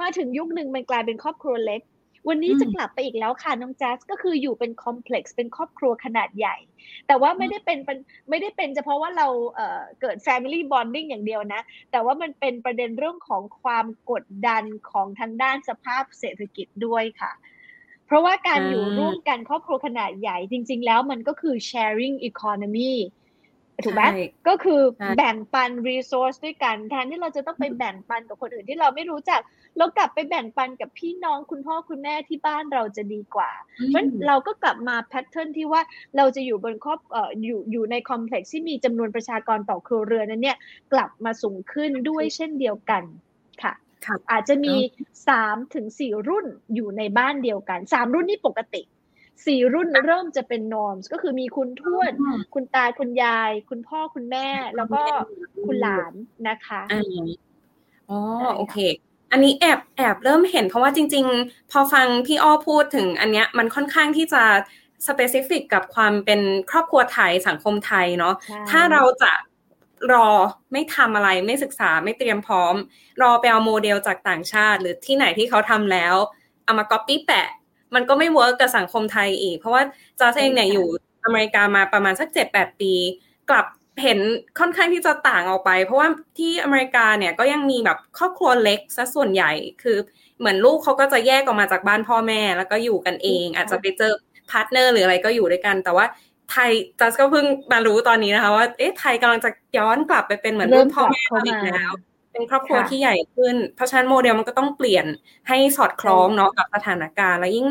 [0.01, 1.81] มาถึงยุคหนึ่งมันกลายเป็นครอบครัวเล็ก
[2.27, 6.55] วันนี้จะกลับไปอีกแล้วค่ะน้องแจ๊สก็คืออยู่เป็นคอมเพล็กซ์เป็นครอบครัวขนาดใหญ่
[7.07, 7.79] แต่ว่าไม่ได้เป็น
[8.29, 11.61] ไม่ได้เป็นเฉพาะว่าเราเเกิด Family Bonding อย่างเดียวนะ
[11.91, 17.31] แต่ว่ามันเป็นประเด็นเรื่องของความกดดันของทางด้านสภาพเศรษฐกิจด้วยค่ะ
[18.05, 22.93] เพราะว่าการอยู่ร่วมกันครอบครัวขนาดใหญ่จริง ๆ แล้วมันก็คือ sharing economy
[23.83, 24.03] ถูกไหม
[24.47, 24.81] ก็คือ
[25.17, 29.39] แบ่งปันรีซอสด้วยกันแทนที่เราจะต้องไปแบ่งปันกับคนอื่นที่เราไม่รู้จัก
[29.77, 33.51] เรากลับไปแบ่งปันกับพี่น้องคุณพ่อคุณแม่ที่บ้านเราจะดีกว่า
[33.87, 35.81] เพราะเราก็กลับมาแพทเทิร์นที่ว่า
[36.17, 40.57] เราจะอยู่บนครอบเอ่ออยู่อยู่ในคอมเพล็กซ์ที่มีจำนวนประชากรต่อครัวเรือนนั้นเนี่ย
[40.93, 43.03] กลับมาสูงขึ้นด้วยเช่นเดียวกัน
[43.63, 43.73] ค่ะ
[44.31, 44.75] อาจจะมี
[45.27, 48.81] สามถึงสี่รุ่นอยู่ในบ้านเดียวกันสามรุ่นนี่ปกติ
[49.45, 52.11] สี่รุ่นเริ่มจะเป็นนอร์มก็คือมีคุณทวด
[52.53, 55.01] คุณตาคุณยาย คุณพ่อคุณแม่ แล้วก็
[55.65, 56.13] คุณหลาน
[56.47, 56.81] นะคะ
[58.09, 58.19] อ๋อ
[58.57, 58.77] โอเค
[59.31, 64.43] อันนี้แอบแอบเริ่มเห็นเพราะว่าจริง ๆ พอฟังพี่อ้อพูดถึงอันเนี้ยมันค่อนข้างที่จะ
[65.07, 68.35] specific กับความเป็นครอบครัวไทยสังคมไทยเนาะ
[68.69, 69.31] ถ้าเราจะ
[70.13, 70.29] รอ
[70.71, 72.75] ไม่ทำอะไรไม่ศึกษาไม่เตรียมพร้อม
[73.21, 76.15] รอไปเอาโมเดลจากต่างชาติ หรือที่ไหนที่เขาทำแล้ว
[76.65, 77.47] เอามาก๊อปปี้แปะ
[77.95, 79.83] มันก็ไม่ work กับสังคมไทยอีก เพราะว่า
[80.19, 80.87] จอร์จเองเนี่ยอยู่
[81.25, 82.93] อเมริกามาประมาณสักเจ็ดแปดปี
[83.49, 83.65] กลับ
[84.03, 84.19] เห็น
[84.59, 89.51] ค่อนข้างที่จะต่างออกไป เพราะว่าที่อเมริกาเนี่ยก็ยังมีแบบครอบครัวเล็กซะส่วนใหญ่
[89.83, 89.97] คือ
[90.39, 94.13] เหมือนลูกเขาก็จะแยกออกมาจากบ้านพ่อแม่ แล้วก็อยู่กันเอง อาจจะไปเจอ
[94.51, 96.05] partner หรืออะไรก็อยู่ด้วยกัน แต่ว่า
[96.51, 101.91] ไทยจัสก็เพิ่งมารู้ตอนนี้นะคะว่าเอ๊ะไทยกำลังจะย้อนกลับไปเป็นเหมือนรุ่นพ่อแม่อีกแล้ว
[102.35, 105.05] เป็นครอบครัวที่ใหญ่ขึ้น เพราะฉะนั้นโมเดลมันก็ต้องเปลี่ยน
[105.49, 107.67] ให้สอดคล้องเนาะกับสถานการณ์ แล้วยิ่ง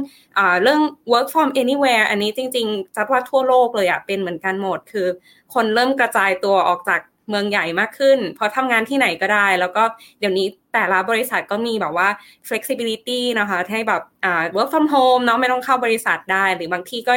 [0.63, 0.81] เรื่อง
[1.13, 5.07] work from anywhere อันนี้จริงๆจัสว่าทั่วโลกเลยอะเป็นเหมือนกันหมด คือ
[5.55, 7.01] คนเริ่มกระจายตัวออกจาก
[7.31, 9.83] เมืองใหญ่มากขึ้น เพราะทำงานที่ไหนก็ได้ แล้วก็
[10.19, 12.09] เดี๋ยวนี้แต่ละบริษัทก็มีแบบว่า
[12.49, 17.15] flexibility นะคะ ให้แบบอ่า work from home เนาะไม่ต้องเข้าบริษัทได้ หรือบางที่ก็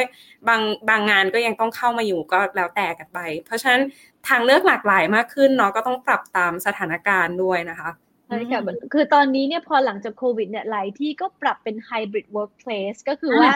[0.48, 3.82] บางบางงานก็ยังต้องเข้ามาอยู่ก็แล้วแต่กันไป เพราะฉะนั้น
[4.28, 7.90] ทางเลือกหลากหลายมากขึ้นเนาะก็ต้องปรับตามสถานการณ์ด้วยนะคะ
[8.28, 8.60] ใช่ค่ะ
[8.92, 13.52] คือตอนนี้เนี่ยพอหลังจากโควิดเนี่ยหลายที่ก็ปรับเป็น hybrid workplace ก็คือว่า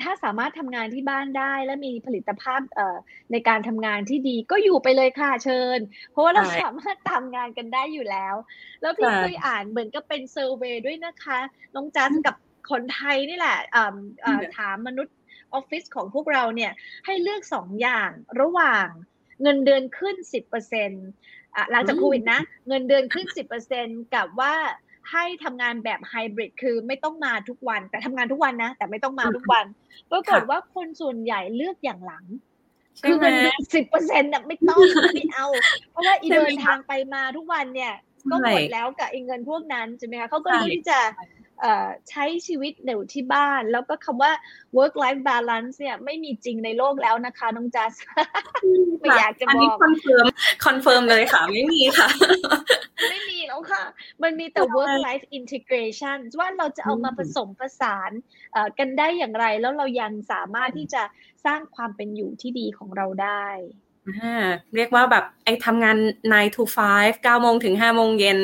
[0.00, 2.60] ถ้าสามารถทำงานที่บ้านได้ และมีผลิตภาพ
[3.32, 5.78] ในการทำงานที่ดีก็อยู่ไปเลยค่ะเชิญ
[6.10, 8.34] เพราะว่าเราสามารถทำงานกันได้อยู่แล้ว
[8.80, 11.38] แล้วพี่เคยอ่านเหมือนก็เป็นเซอร์เวยด้วยนะคะ
[11.74, 12.34] น้องจัสกับ
[12.70, 13.56] คนไทยนี่แหละ
[14.58, 15.16] ถามมนุษย์
[15.54, 16.72] ออฟฟิศของพวกเราเนี่ย
[17.06, 18.88] ให้เลือกสองอย่างระหว่าง
[19.42, 20.90] เงินเดือนขึ้นสิบเปอร์เซ็น
[21.70, 24.54] หลังจากโควิดนะ เงินเดือนขึ้นสิบเปอร์เซ็นกับว่า
[25.10, 29.66] ให้ทำงานแบบไฮบริดคือไม่ต้องมาทุกวัน แต่ทำงานทุกวันนะ แต่ไม่ต้องมาทุกวัน
[30.10, 32.24] ปรากฏว่าคนส่วนใหญ่เลือกอย่างหลัง
[33.04, 33.34] คือเงิน
[33.74, 34.80] สิบเปอร์เซ็นต์ไม่ต้อง
[35.14, 35.46] ไม่เอา
[35.90, 37.94] เพราะว่าอีเดินทางไปมาทุกวันเนี่ย
[38.30, 40.98] ก็หมดแล้วกับอีเงินพวกนั้นใช่ไหมคะเขาก็เลือกที่จะ
[42.10, 44.32] ใช้ชีวิตอยู่ที่บ้าน แล้วก็คำว่า
[44.76, 47.92] work life balance เนี่ยไม่มีจริงในโลกแล้วนะคะ น้องจัส
[49.00, 50.26] ไม่อยากจะบอกอันนี้ con firm
[50.64, 52.08] confirm เลยค่ะ ไม่มีค่ะ
[53.10, 53.84] ไม่มีแล้วค่ะ
[54.22, 58.10] มันมีแต่ work life integration ว่าเราจะเอามาผสมผสาน
[58.78, 61.02] กันได้อย่างไร แล้วเรายังสามารถที่จะ
[61.44, 63.46] สร้างความเป็นอยู่ที่ดีของเราได้
[64.74, 65.96] เรียกว่าแบบไอ้ทำงาน
[66.32, 66.62] 9 to
[66.96, 68.38] 5 9โมงถึง5โมงเย็น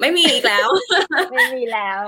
[0.00, 0.68] ไม่มีอีกแล้ว
[1.32, 2.00] ไม่มีแล้ว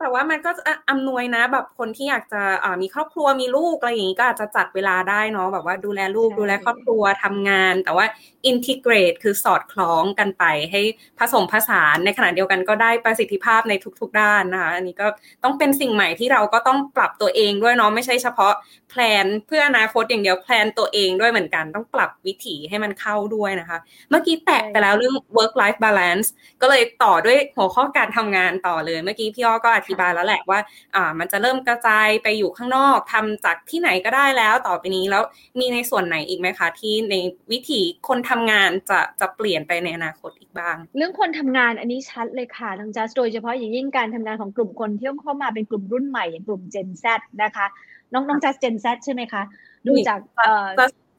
[0.00, 0.50] แต่ว่ามันก็
[0.90, 2.42] อำนวยนะ แบบคนที่อยากจะ
[2.82, 8.06] มีครอบครัวมีลูกอะไรอย่างนี้ก็อาจจะจัดเวลาได้เนาะแบบว่าดูแลลูกดูแลครอบครัวทำงาน แต่ว่า
[8.46, 10.80] อินทิเกรตคือสอดคล้องกันไป ให้
[11.18, 15.06] ผสมผสานในขณะเดียวกันก็ได้ประสิทธิภาพในทุก ๆ ด้านนะคะอันนี้ก็
[15.44, 18.52] ต้องเป็นสิ่งใหม่ที่เราก็ต้องปรับตัวเองด้วยเนาะไม่ใช่เฉพาะ
[18.90, 23.78] แพลนเพื่ออนาคตอย่างเดียวแพลนตัวเองด้วยเหมือนกันต้องปรับวิถีให้มันเข้าด้วยนะคะ
[24.10, 26.28] เมื่อกี้แตะไปแล้วเรื่อง work life balance
[26.62, 30.58] ก็เลยต่อด้วยหัวข้อการทำงานต่อเลย เมื่อกี้พี่อ้อก็อธิบายแล้วแหละว่า
[30.94, 35.22] อ่า มันจะเริ่มกระจายไปอยู่ข้างนอกทำจากที่ไหนก็ได้แล้วต่อไปนี้แล้ว
[35.58, 37.14] มีในส่วนไหนอีกไหมคะ ที่ใน
[37.52, 47.04] วิถีคนทำงานจะจะเปลี่ยนไปในอนาคตอีกบ้าง เรื่องคนทำงานอันนี้ชัดเลยค่ะทางจัสโดยเฉพาะอย่างยิ่งการทำงานของกลุ่มคนที่เข้ามาเป็นกลุ่มรุ่นใหม่อย่างกลุ่ม Gen Z
[47.42, 47.66] นะคะ
[48.12, 49.42] น้องน้องจัส Gen Z ใช่ไหมคะ
[49.86, 50.66] ดูจากเอ่อ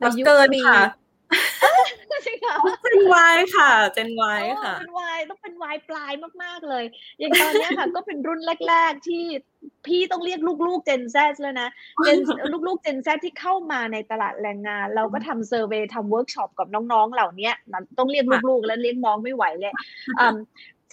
[0.02, 0.23] อายุ
[0.54, 0.62] ปี
[2.84, 6.12] เจนวายค่ะเจนวายค่ะเป็นวายต้องเป็นวายปลาย
[6.43, 6.84] มากๆเลย
[7.19, 9.23] อย่างตอนนี้ค่ะ ก็เป็นรุ่นแรก ๆ ที่
[9.86, 11.69] พี่ต้องเรียกลูกๆ Gen Z แล้วนะ
[12.04, 12.17] Gen
[12.67, 17.52] ลูกๆ Gen Z ที่เข้ามาในตลาดแรงงาน เราก็ทำ survey ทำเวิร์กช็อปกับน้องๆ เหล่านี้
[17.97, 19.73] ต้องเรียกลูกๆ แล้วเรียกน้องไม่ไหวเลย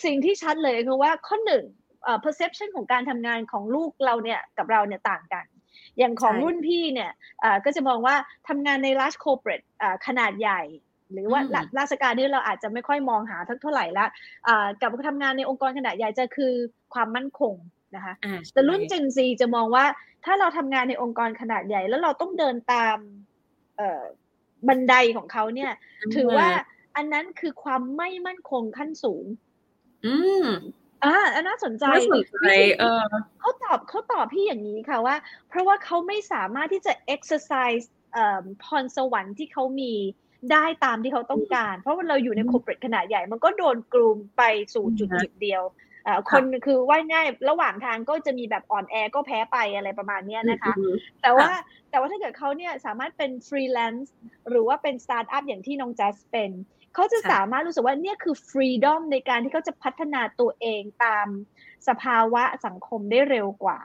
[0.04, 1.64] สิ่งที่ชัดเลยคือว่าข้อหนึ่ง
[2.24, 5.44] perception ของการทำงานของลูกเราเนี่ยกับเราเนี่ยต่างกัน
[5.98, 7.11] อย่างของรุ่นพี่เนี่ย
[7.64, 8.14] ก็จะมองว่า
[8.48, 9.66] ทำงานใน large corporate
[10.07, 10.62] ขนาดใหญ่
[11.12, 11.40] หรือว่า
[11.78, 14.07] ราชการนี่เราอาจจะไม่ค่อยมองหาเท่าไหร่ละ
[14.80, 16.52] กับทำงานในองค์กรขนาดใหญ่จะคือ
[16.94, 17.54] ความมั่นคง
[17.96, 19.85] นะคะอ่าแต่รุ่น Gen Z จะมองว่า
[20.24, 22.96] ถ้าเราทำงานในองค์กรขนาดใหญ่ แล้วเราต้องเดินตาม
[23.76, 24.02] เอ่อ
[24.68, 25.72] บันไดของเขาเนี่ย
[26.14, 26.48] ถือว่า
[26.96, 29.24] อันนั้นคือความไม่มั่นคงขั้นสูง
[30.07, 30.46] อืม
[31.04, 32.36] อ่าอันน่าสนใจน่าสนใจ
[32.78, 33.04] เออ
[33.40, 35.16] เขาตอบเขาตอบพี่อย่างนี้ค่ะว่า
[35.48, 39.94] เพราะว่าเขาไม่สามารถที่จะ exercise เอ่อพรสวรรค์ที่เขามี
[40.52, 44.42] ได้ตามที่เขาต้องการ เพราะว่าเราอยู่ในอืม corporate ขนาดใหญ่ มันก็โดน groom ไป
[44.74, 45.62] สู่จุดอืมจุดเดียว
[46.04, 51.50] เอ่อคนคือว่าง่ายระหว่างทางก็จะมีแบบอ่อนแอก็แพ้ไปอะไรประมาณเนี้ยนะคะอืมแต่ว่า
[51.90, 54.14] แต่ว่าถ้าเกิดเขาเนี่ยสามารถเป็นฟรีแลนซ์
[54.50, 56.50] หรือว่าเป็นสตาร์ทอัพอย่างที่น้องจัสเป็น
[56.94, 61.26] เขาจะค่ะสามารถรู้สึกว่าเนี่ยคือ freedom ในการที่เขาจะพัฒนาตัวเองตาม
[61.88, 63.78] สภาวะสังคมได้เร็วกว่า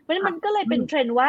[0.00, 1.28] เพราะฉะนั้นมันก็เลยเป็นเทรนด์ว่า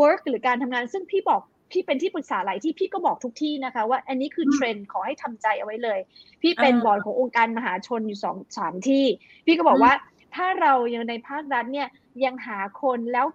[0.00, 1.40] work หรือการทำงานซึ่งพี่บอก
[1.70, 5.98] พี่เป็นที่ปรึกษาหลายที่พี่ก็บอกทุกที่นะคะ ว่าอันนี้คือเทรนด์ขอให้ทำใจเอาไว้เลย
[6.42, 9.04] พี่เป็นอ่าบอร์ดขององค์การมหาชนอยู่สองสามที่
[9.46, 9.92] พี่ก็บอกอืมว่า
[10.34, 11.88] ถ้าเรายังในภาครัฐเนี่ย
[12.24, 13.26] ยังหาคนแล้ว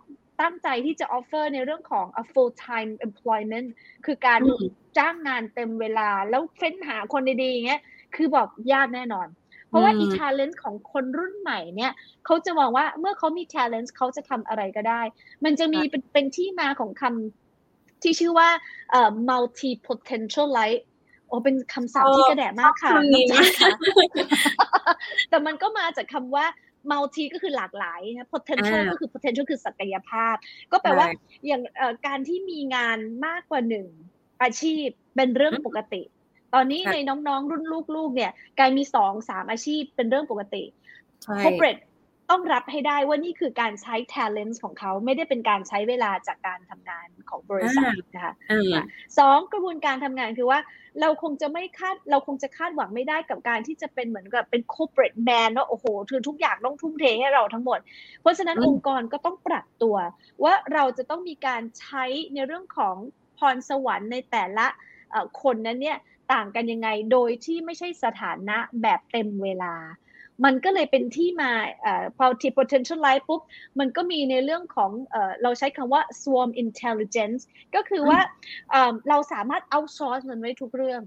[0.41, 3.67] ตั้งใจที่จะ offer ในเรื่องของ a full time employment
[4.05, 4.63] คือการอืม
[4.97, 7.81] จ้างงานเต็มเวลาแล้วเฟ้นหาคนดีๆอย่างเงี้ย
[8.15, 9.27] คือบอกยากแน่นอน
[9.69, 11.91] เพราะว่าอืมอี talent ของคนรุ่นใหม่เนี่ย
[12.25, 15.01] เขาจะมองว่าเมื่อเขามี talent เขาจะทำอะไรก็ได้
[15.45, 18.49] มันจะมีเป็นเป็นที่มาของคำที่ชื่อว่า
[18.91, 20.83] เอ่อ multi potentialite
[21.27, 24.95] โอ้เป็นคำศัพท์ที่กระแดะมากค่ะชอบคำนี้น้องจ๊ะค่ะ
[25.29, 26.45] แต่มันก็มาจากคำว่า
[26.91, 30.35] multi ก็คือหลากหลายนะ potential อ่าก็คือ potential คือศักยภาพ
[30.71, 31.15] ก็แปลว่าใช่
[31.47, 33.87] อย่างเอ่อการที่มีงานมากกว่าหนึ่ง
[34.41, 36.01] อาชีพเป็นเรื่องอืมปกติ
[36.53, 40.63] ตอนนี้ค่ะในน้องๆรุ่นลูกๆเนี่ย การมีสองสามอาชีพเป็นเรื่องปกติ
[41.23, 41.81] ใช่ corporate
[42.31, 48.83] ต้องรับให้ได้ว่านี่คือการใช้ talent ของเขาไม่ได้เป็นการใช้เวลาจากการทำงานของบริษัทนะคะอ่า
[49.17, 50.59] สองกระบวนการทำงานคือว่า
[51.01, 57.79] เราคงจะไม่คาดเราคงจะคาดหวังไม่ได้กับการที่จะเป็นเหมือนกับเป็น corporate man ว่าโอ้โหคือทุกอย่างต้องทุ่มเทให้เราทั้งหมด
[58.21, 59.95] เพราะฉะนั้นอืมองค์กรก็ต้องปรับตัว
[60.43, 62.95] ว่าเราจะต้องมีการใช้ในเรื่องของ
[63.37, 64.67] พรสวรรค์ในแต่ละ
[65.11, 65.97] เอ่อคนนั้นเนี่ย
[66.33, 69.73] ต่างกันยังไงโดยที่ไม่ใช่สถานะแบบเต็มเวลา
[70.45, 73.41] มันก็เลยเป็นที่มาเอ่อพอที่ potential life ปุ๊บ
[73.79, 77.41] มันก็มีในเรื่องของเอ่อเราใช้คำว่า swarm intelligence
[77.75, 78.19] ก็คือว่า
[78.71, 81.01] เอ่อเราสามารถ outsource มันไว้ทุกเรื่อง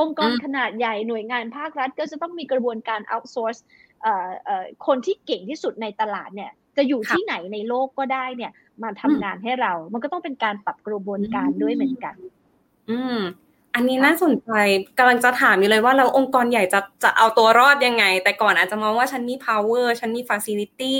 [0.00, 3.60] องค์กรอืมขนาดใหญ่หน่วยงานภาครัฐ ก็จะต้องมีกระบวนการ outsource
[4.02, 12.14] เอ่อเอ่อคนที่เก่งที่สุดในตลาดเนี่ยจะอยู่ค่ะที่ไหนในโลกก็ได้เนี่ย มาทำอืมงานให้เรา มันก็ต้องเป็นการปรับกระบวนการด้วยเหมือนกัน
[12.90, 13.18] อืม
[13.74, 14.50] อันนี้น่าสนใจ
[14.98, 20.96] กำลังจะถามอยู่เลยว่าแล้วองค์กรใหญ่จะจะเอาตัวรอดยังไง แต่ก่อนอาจจะมองว่าฉันมี power ฉันมี facility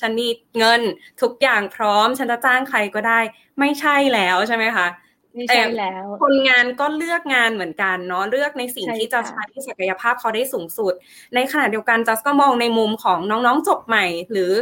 [0.00, 0.80] ฉันมีเงิน
[1.22, 3.20] ทุกอย่างพร้อม ฉันจะจ้างใครก็ได้
[3.58, 4.86] ไม่ใช่แล้วใช่ไหมคะ
[5.34, 10.92] ไม่ใช่แล้วคนงานก็เลือกงานเหมือนกันเนาะเลือกในสิ่งใช่ที่จะค่ะใช้ศักยภาพเขาได้สูงสุด
[11.34, 14.52] ในขณะเดียวกันจัสก็มองในมุมของน้องๆจบใหม่ หรือ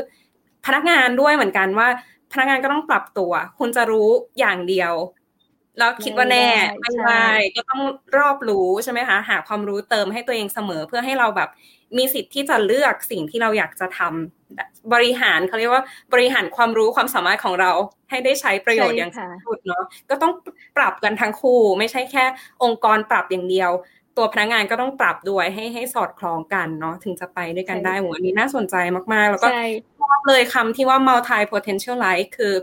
[0.66, 1.88] พนักงานด้วยเหมือนกันว่า
[2.33, 4.92] พนักงานก็ต้องปรับตัว คุณจะรู้อย่างเดียว
[5.79, 6.49] แล้วคิดว่าแน่
[6.81, 7.83] ไม่ไม่ได้ได้ใช่ก็ต้อง
[8.19, 11.51] รอบรู้ใช่ไหมคะหาความรู้เติมให้ตัวเองเสมอเพื่อให้เราแบบ
[11.97, 15.83] มีสิทธิ์ที่จะเลือกสิ่งที่เราอยากจะทำบริหารเขาเรียกว่า
[16.13, 17.71] บริหารความรู้ความสามารถของเรา
[18.11, 20.33] ให้ได้ใช้ประโยชน์อย่างใช่ค่ะสุดเนาะก็ต้อง
[20.77, 22.25] ปรับกันทั้งคู่ ไม่ใช่แค่
[22.63, 23.71] องค์กรปรับอย่างเดียว
[24.16, 28.77] ตัวพนักงานก็ต้องปรับด้วยให้ให้สอดคล้องกันเนาะถึงจะไปด้วยกันใช่ได้ค่ะโหอันนี้น่าสนใจ
[29.12, 29.64] มากๆ แล้วก็ใช่
[30.00, 32.55] ชอบเลยคำที่ว่า multipotentialite คือ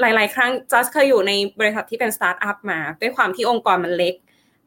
[0.00, 4.14] หลาย ๆ ครั้งจัสเคยอยู่ในบริษัทที่เป็นสตาร์ทอัพมา ด้วยความที่องค์กรมันเล็ก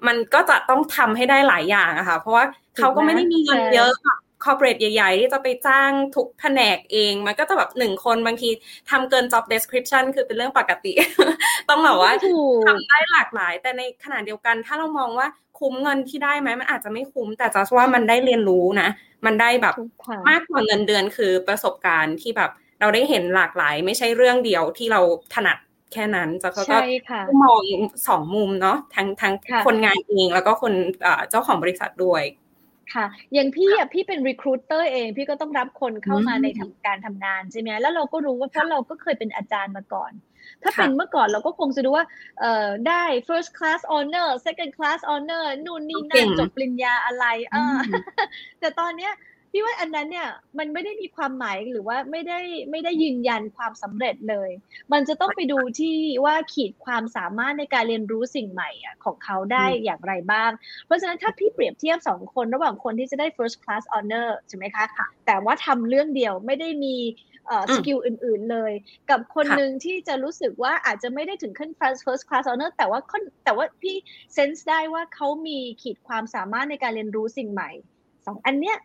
[0.08, 2.46] มันก็จะต้องทำให้ได้หลายอย่างอะค่ะ เพราะว่า
[2.78, 8.50] เขาก็ไม่ได้มีเงินใช่เยอะแบบ corporate ใหญ่ๆ ที่จะไปจ้างทุกแผนกเอง มันก็จะแบบหนึ่งคนบางที
[8.90, 10.94] ทำเกิน job description คือเป็นเรื่องปกติ
[11.70, 15.28] ต้องแบบว่าถูกทำได้หลากหลาย แต่ในขณะเดียวกัน ถ้าเรามองว่า
[15.60, 18.90] คุ้มเงินที่ได้ไหมมันอาจจะไม่คุ้ม แต่จัสว่ามันได้เรียนรู้นะ
[19.26, 25.02] มันได้แบบถูกค่ะมากกว่าเงินเดือนคือประสบการณ์ที่แบบเราได้เห็นหลากหลาย ไม่ใช่เรื่องเดียวที่เรา
[25.34, 25.58] ถนัด
[25.94, 27.62] แค่นั้นจะเขาก็ใช่ค่ะมอง
[28.08, 32.24] สองมุมเนาะทั้งทั้งค่ะคนงานเองแล้วก็คนเอ่อเจ้าของบริษัทด้วย
[32.94, 40.12] ค่ะ อย่างพี่อะพี่เป็น recruiter เองพี่ก็ต้องรับคนเข้ามาอืมในทำการทำงานใช่ไหมแล้วเราก็รู้ว่าเพราะเราก็เคยเป็นอาจารย์มาก่อน
[40.64, 42.06] ถ้าค่ะเป็นเมื่อก่อนเราก็คงจะดูว่า
[42.40, 47.78] เอ่อได้ first class honor second class honor นู่นนี่เก่นั่นงจบปริญญาอะไรเอออม
[48.60, 49.14] แต่ตอนเนี้ย
[49.52, 52.40] พี่ว่าอันนั้นเนี่ยมันไม่ได้มีความหมายหรือว่าไม่ได้
[52.72, 54.50] ไม่ได้ยืนยันความสำเร็จเลย
[54.94, 60.52] มันจะต้องไปดูที่ว่าขีดความสามารถในการเรียนรู้สิ่งใหม่อะของเขาได้อืมอย่างไรบ้าง
[60.86, 64.86] เพราะฉะนั้นถ้าพี่เปรียบเทียบสองคนระหว่างคนที่จะได้ first class honor ใช่ไหมคะ
[65.26, 66.96] แต่ว่าทำเรื่องเดียวไม่ได้มี
[67.48, 68.72] เอ่ออืสมกิลอื่น ๆ เลย
[69.10, 73.96] กับคนค่ะหนึ่งที่จะรู้สึกว่าอาจจะไม่ได้ถึงขั้น first first class honor แต่ว่าค่อนแต่ว่าพี่
[74.34, 77.70] เซนส์ได้ว่าเขามีขีดความสามารถในการเรียนรู้สิ่งใหม่
[78.26, 78.78] สองอันเนี้ย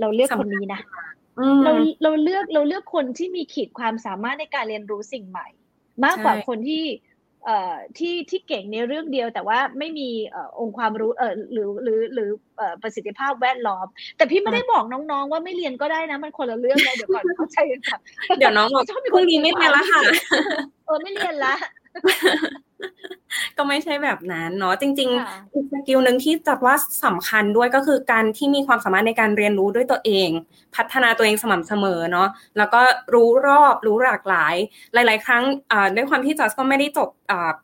[0.00, 0.80] เราเลือกคนนี้นะ
[1.64, 5.48] เราเราเลือกเราเลือกคนที่มีขีดความสามารถในการเรียนรู้สิ่งใหม่
[6.04, 6.84] มากกว่าคนที่
[7.44, 12.49] เอ่อที่ที่เก่งในเรื่องเดียวแต่ว่าไม่มีเอ่อองค์ความรู้เอ่อหรือหรือหรือเอ่อ
[12.82, 17.98] ประสิทธิภาพแวดล้อม แต่พี่ไม่ได้บอกน้องๆ ว่าไม่เรียนก็ได้นะ มันคนละเรื่องเลยเดี๋ยวก่อนเข้าใจกันค่ะ
[18.38, 20.00] เดี๋ยวน้องบอกพรุ่งนี้ไม่เรียนละค่ะ
[20.86, 21.54] เออไม่เรียนละ
[23.56, 30.30] ก็ไม่ใช่แบบนั้นเนาะจริงๆอีก skill หนึ่งที่จัดว่าสำคัญด้วยก็คือการที่มีความสามารถในการเรียนรู้ด้วยตัวเอง
[30.76, 32.80] พัฒนาตัวเองสม่ำเสมอเนาะแล้วก็
[33.14, 34.54] รู้รอบรู้หลากหลาย
[34.94, 35.42] หลาย ๆ ครั้ง
[35.96, 37.08] ด้วยความที่จัสก็ไม่ได้จบ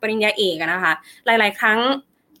[0.01, 0.93] ปริญญาเอกนะคะ
[1.25, 1.79] หลาย ๆ ครั้ง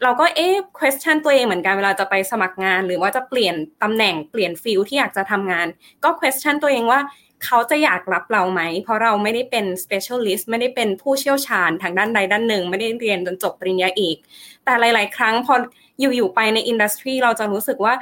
[0.03, 5.67] เราก็เอ๊ะ question ตัวเองเหมือนกันเวลาจะไปสมัครงาน หรือว่าจะเปลี่ยนตำแหน่งเปลี่ยน field ที่อยากจะทำงาน
[6.03, 6.99] ก็ question ตัวเองว่า
[7.45, 14.17] เขาจะอยากรับเราไหม เพราะเราไม่ได้เป็น specialist ไม่ได้เป็นผู้เชี่ยวชาญทางด้านใดด้านหนึ่ง ไม่ได้เรียนจนจบปริญญาเอก
[14.65, 15.53] แต่หลาย ๆ ครั้งพอ
[15.99, 17.93] อยู่ๆไปใน industry เราจะรู้สึกว่า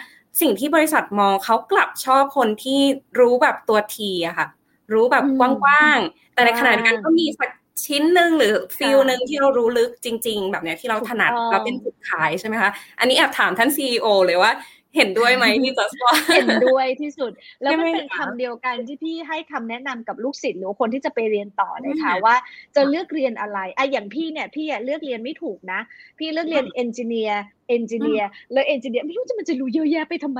[0.41, 2.81] สิ่งที่บริษัทมองเขากลับชอบคนที่
[3.19, 4.47] รู้แบบตัว T อะค่ะ
[4.93, 7.49] รู้แบบกว้างๆแต่ในขณะเดียวกันก็มีสัก
[7.83, 14.51] ชิ้นหนึ่งหรือ field หนึ่งที่เรารู้ลึกจริง ๆ แบบเนี้ยที่เราถนัดเราเป็นจุดขายใช่ไหมคะอันนี้แอบถามท่าน CEO เลยว่า
[14.95, 22.35] เห็นด้วยไหมพี่จัสว่าเห็นด้วยที่สุด แล้วมันเป็นคำเดียวกันที่พี่ให้คำแนะนำกับลูกศิษย์หรือคนที่จะไปเรียนต่อเลยค่ะว่า
[22.75, 25.79] จะเลือกเรียนอะไรไอะอย่างพี่เนี่ยพี่เลือกเรียนไม่ถูกนะ
[26.19, 30.39] พี่เลือกเรียน engineer engineer แล้ว engineer ไม่รู้จะมันจะรู้เยอะแยะไปทำไม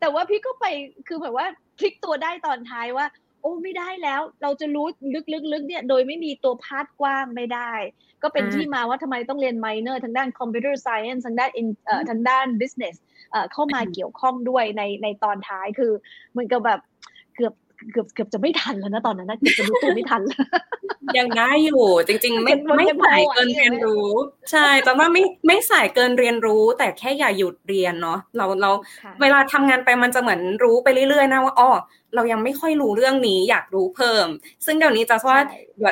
[0.00, 0.64] แต่ว่าพี่ก็ไป
[1.08, 1.46] คือแบบว่า
[1.78, 3.06] พลิกตัวได้ตอนท้ายว่า
[3.42, 4.86] โอ้ไม่ได้แล้ว เราจะรู้
[5.32, 7.72] ลึกๆเนี่ยโดยไม่มีตัวพาดกว้างไม่ได้
[8.22, 11.50] ก็เป็นที่มาว่าทำไมต้องเรียน minor ทางด้าน computer science ทางด้าน
[11.86, 12.96] เอ่อทางด้านบิสเนส
[13.52, 15.92] เข้ามาเกี่ยวข้องด้วยในในตอนท้ายคือ
[16.30, 16.80] เหมือนกับแบบ
[17.92, 20.22] เกือบเกือบเกือบจะไม่ทันแล้วนะตอนนั้นนะเกือบจะรู้ตัวไม่ทัน
[21.18, 24.08] ยังได้อยู่ จริง ๆ ไม่ไม่สายเกินเรียนรู้
[24.50, 28.70] ใช่แต่ว่าไม่ไม่สายเกินเรียนรู้ แต่แค่อย่าหยุดเรียนเนาะเราเรา
[29.22, 31.70] เวลาทำงานไปมันจะเหมือนรู้ไปเรื่อยๆนะว่าอ๋อ
[32.14, 34.26] เรายังไม่ค่อยรู้เรื่องนี้อยากรู้เพิ่ม
[34.64, 35.38] ซึ่งเดี๋ยวนี้จะว่า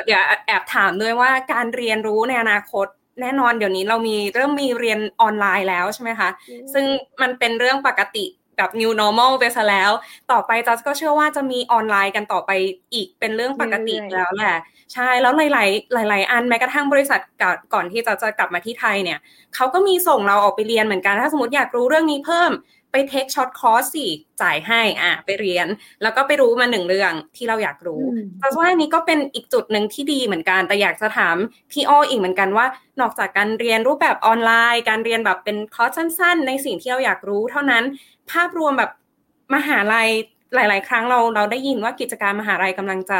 [0.05, 2.87] เดี๋ยวแอบถามด้วยว่าการเรียนรู้ในอนาคต
[3.21, 6.29] แน่นอนเดี๋ยวนี้เรามีเริ่มมีเรียนออนไลน์แล้วใช่ไหมคะ
[6.73, 6.85] ซึ่ง
[7.21, 8.25] มันเป็นเรื่องปกติ
[8.57, 9.91] แบบ new normal ไปซะแล้ว
[10.31, 12.51] ต่อไปจัสก็เชื่อว่าจะมีออนไลน์กันต่อไป
[12.93, 14.55] อีกเป็นเรื่องปกติแล้วแหละ
[14.93, 15.65] ใช่แล้วหลา
[16.03, 17.19] ย ๆ หลาย ๆ อันแม้กระทั่งบริษัท
[17.73, 19.19] ก่อนที่จะจะกลับมาที่ไทยเนี่ย
[19.55, 22.51] เขาก็มีส่งเราออกไปเรียนเหมือนกัน ถ้าสมมติอยากรู้เรื่องนี้เพิ่ม
[22.91, 24.05] ไป take short course สิ
[24.41, 25.67] จ่ายให้อะไปเรียน
[26.01, 28.03] แล้วก็ไปรู้มาหนึ่งเรื่องที่เราอยากรู้
[28.39, 31.35] แต่ว่าอันนี้ก็เป็นอีกจุดหนึ่งที่ดีเหมือนกัน แต่อยากจะถาม
[31.71, 32.65] พี่อ้ออีกเหมือนกันว่า
[33.01, 37.83] นอกจากการเรียนรูปแบบออนไลน์ การเรียนแบบเป็นคอร์สสั้น ๆ ในสิ่งที่เราอยากรู้เท่านั้น
[38.31, 38.91] ภาพรวมแบบ
[39.55, 40.09] มหาลัย
[40.55, 43.19] หลาย ๆ ครั้งเราเราได้ยินว่ากิจการมหาลัยกำลังจะ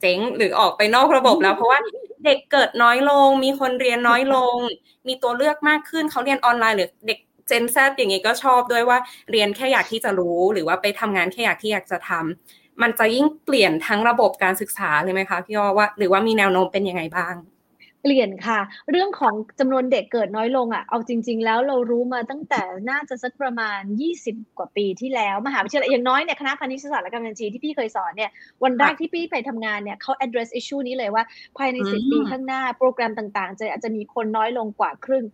[0.00, 1.78] เจ๊งหรือออกไปนอกระบบแล้ว เพราะว่า
[2.24, 4.56] เด็กเกิดน้อยลง มีคนเรียนน้อยลง
[5.06, 7.18] มีตัวเลือกมากขึ้นเขาเรียนออนไลน์หรือเด็ก
[7.50, 8.98] เจนแซอย่างนี้ก็ชอบด้วยว่า
[9.30, 17.34] เรียนแค่อยากที่จะรู้หรือว่าไปทำงานแค่อยากที่อยากจะทำมันจะยิ่งเปลี่ยนทั้งระบบการศึกษาเลยไหมคะพี่อ้อว่า หรือว่ามีแนวโน้มเป็นยังไงบ้าง
[18.02, 18.60] เปลี่ยนค่ะ
[18.90, 23.80] เรื่องของจำนวนเด็กเกิดน้อยลงอะเอาจริง ๆ แล้วเรารู้มาตั้งแต่น่าจะสักประมาณ
[24.18, 28.30] 20 กว่าปีที่แล้ว มหาวิทยาลัยอย่างน้อยเนี่ยคณะพาณิชยศาสตร์และการบัญชีที่พี่เคยสอนเนี่ย
[28.64, 31.24] วันแรกที่พี่ไปทำงานเนี่ยเขา address issue นี้เลยว่า
[31.58, 35.24] ภายใน 10 ปีข้างหน้าโปรแกรมต่างๆ จะอาจจะมีคนน้อยลงกว่าครึ่ง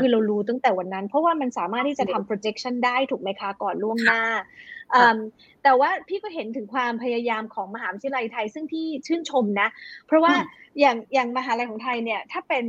[0.00, 4.22] คือเรารู้ตั้งแต่วันนั้น เพราะว่ามันสามารถที่จะทำ projection ได้ถูกไหมคะก่อนล่วงหน้า
[5.62, 9.68] แต่ว่าพี่ก็เห็นถึงความพยายามของมหาวิทยาลัยไทย ซึ่งพี่ชื่นชมนะ
[10.06, 10.34] เพราะว่า
[10.80, 12.64] อย่างอย่างมหาลัยของไทยเนี่ยถ้าเป็น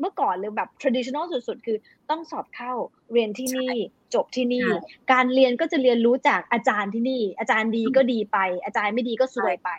[0.00, 1.78] เมื่อก่อนหรือแบบ traditional สุดๆ คือ
[2.10, 2.72] ต้องสอบเข้า
[3.12, 3.74] เรียนที่นี่
[4.14, 4.66] จบที่นี่
[5.12, 9.70] การเรียนก็จะเรียนรู้จากอาจารย์ที่นี่ อาจารย์ดีก็ดีไป อาจารย์ไม่ดีก็สวยไป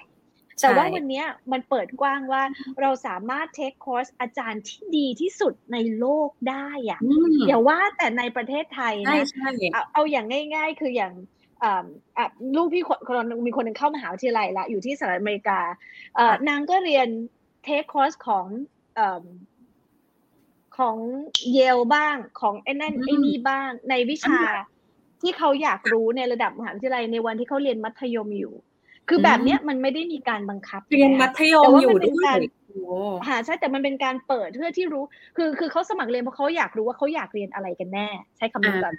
[0.62, 2.44] แต่ว่าวันนี้มันเปิดกว้างว่า
[2.82, 7.00] เราสามารถเทคคอร์สอาจารย์ที่ดีที่สุดในโลกได้อะ
[7.48, 9.24] อย่าว่าแต่ในประเทศไทยนะ
[9.74, 11.14] เอาเอาอย่างง่าย ๆ คืออย่าง
[12.56, 15.60] ลูกพี่คนมีคนหนึ่งเข้ามหาวิทยาลัยละอยู่ที่สหรัฐอเมริกา
[16.50, 17.08] นางก็เรียน
[17.64, 18.46] เทคคอร์สของ
[20.78, 20.96] ของ
[21.54, 24.40] เยลบ้างของไอ้นั่นไอ้นี่บ้างในวิชา
[25.22, 28.54] ที่เขาอยากรู้ในระดับมหาวิทยาลัยในวันที่เขาเรียนมัธยมอยู่
[29.10, 32.36] คือแบบเนี้ยมันไม่ได้มีการบังคับ เรียนมัธยมอยู่ด้วย
[33.28, 35.04] หาใช่แต่มันเป็นการเปิดเพื่อที่รู้
[35.38, 38.96] คือคือเขาสมัครเรียนเพราะเขาอยากรู้ว่าเขาอยากเรียนอะไรกันแน่ ใช้คำนี้ก่อน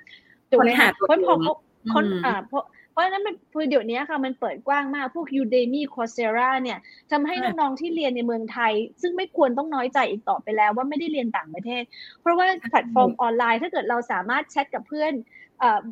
[0.51, 1.53] ถูกไหมคะเพราะพอเขา
[1.95, 3.35] คนอ่าเพราะเพราะฉะนั้นมัน
[3.71, 6.79] เดี๋ยวนี้ค่ะมันเปิดกว้างมากพวก Udemy Coursera เนี่ย
[7.11, 11.83] ทำให้น้องๆที่เรียนในเมืองไทย ซึ่งไม่ควรต้องน้อยใจอีกต่อไปแล้วว่าไม่ได้เรียนต่างประเทศ
[12.21, 15.13] เพราะว่าแพลตฟอร์มออนไลน์ถ้าเกิดเราสามารถแชทกับเพื่อน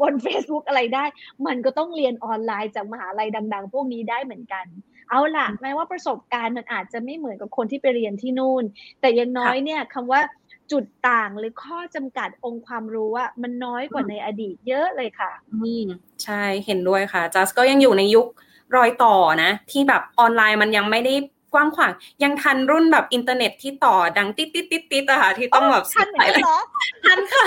[0.01, 1.05] บน Facebook อะไรได้
[1.47, 4.67] มันก็ต้องเรียนออนไลน์จากมหาลัยดัง ๆ พวกนี้ได้เหมือนกัน
[5.11, 8.65] เอาล่ะแม้ว่าประสบการณ์มันอาจจะไม่เหมือนกับคนที่ไปเรียนที่นู่น
[9.01, 10.21] แต่อย่างน้อยเนี่ยคำว่า
[10.73, 15.87] จุดต่างหรือข้อจำกัดองค์ความรู้อะมันน้อยกว่าในอดีตเยอะเลยค่ะ อืม
[16.25, 18.27] ใช่เห็นด้วยค่ะจัสก็ยังอยู่ในยุค
[18.77, 21.15] รอยต่อนะ ที่แบบออนไลน์มันยังไม่ได้
[21.55, 21.93] กว้างขวาง
[22.23, 26.59] ยังทันรุ่นแบบอินเทอร์เน็ตที่ต่อดังติดติดติดติดอะค่ะ ที่ต้องแบบทันเหรอ
[27.05, 27.47] ทันค่ะ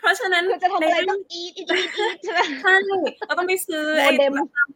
[0.00, 2.74] เพราะฉะนั้นจะทำอะไรต้องอีทอีทอีทใช่ไหมใช่
[3.26, 4.10] เราต้องไปซื้อไอ้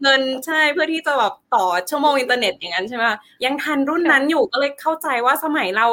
[0.03, 3.05] เงินใช่เพื่อที่จะแบบต่อชั่วโมงอินเทอร์เน็ตอย่างนั้นใช่ไหม
[3.45, 5.87] ยังทันรุ่นนั้นอยู่ก็เลยเข้าใจว่าสมัยเรา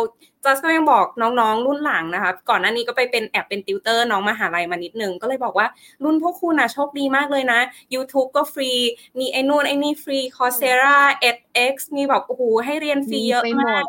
[0.46, 5.68] จัสก็ยังบอกน้องๆ รุ่นหลังนะคะ ก่อนหน้านี้ก็ไปเป็นแอบเป็นติวเตอร์น้องมหาลัยมานิดนึง ก็เลยบอกว่า
[6.04, 7.60] รุ่นพวกคุณนะโชคดีมากเลยนะ
[7.94, 8.72] YouTube ก็ฟรี
[9.20, 10.98] มีไอ้นู่นไอ้นี่ฟรี Coursera
[11.30, 13.84] edX มีแบบโอ้โหให้เรียนฟรีเยอะมาก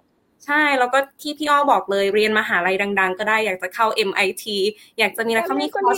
[0.47, 4.45] ใช่ แล้วก็ที่พี่อ้อบอกเลยเรียนมหาลัยดัง ๆ ก็ได้อยากจะเข้า MIT
[4.99, 5.97] อยากจะมีอะไรเขามีคอร์ส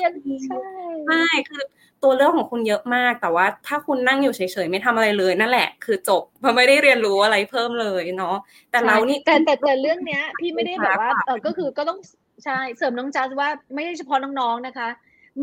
[1.09, 1.63] ใช่คือ
[2.03, 8.37] ตัวเลือกของคุณเยอะมาก แต่ว่าถ้าคุณนั่งอยู่เฉยๆไม่ทำอะไรเลยนั่นแหละ คือจบมันไม่ได้เรียนรู้อะไรเพิ่มเลยเนาะ
[8.71, 11.99] แต่เรานี่แต่แต่แต่เรื่องเนี้ย พี่ไม่ได้แบบว่าเออก็คือก็ต้อง
[12.45, 14.89] ใช่เสริมน้องจัสว่าไม่ใช่เฉพาะน้องๆนะคะ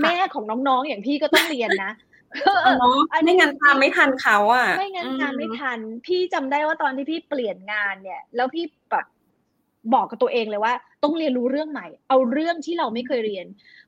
[0.02, 1.92] แม่ของน้องๆอย่างพี่ก็ต้องเรียนนะ
[3.24, 9.06] ไม่งั้นตามไม่ทันเขาอะไม่งั้นตามไม่ทัน พี่จำได้ว่าตอนที่พี่เปลี่ยนงานเนี่ย แล้วพี่แบบ
[9.94, 10.74] บอกกับตัวเองเลยว่า
[11.04, 13.46] ต้องเรียนรู้เรื่องใหม่ เอาเรื่องที่เราไม่เคยเรียน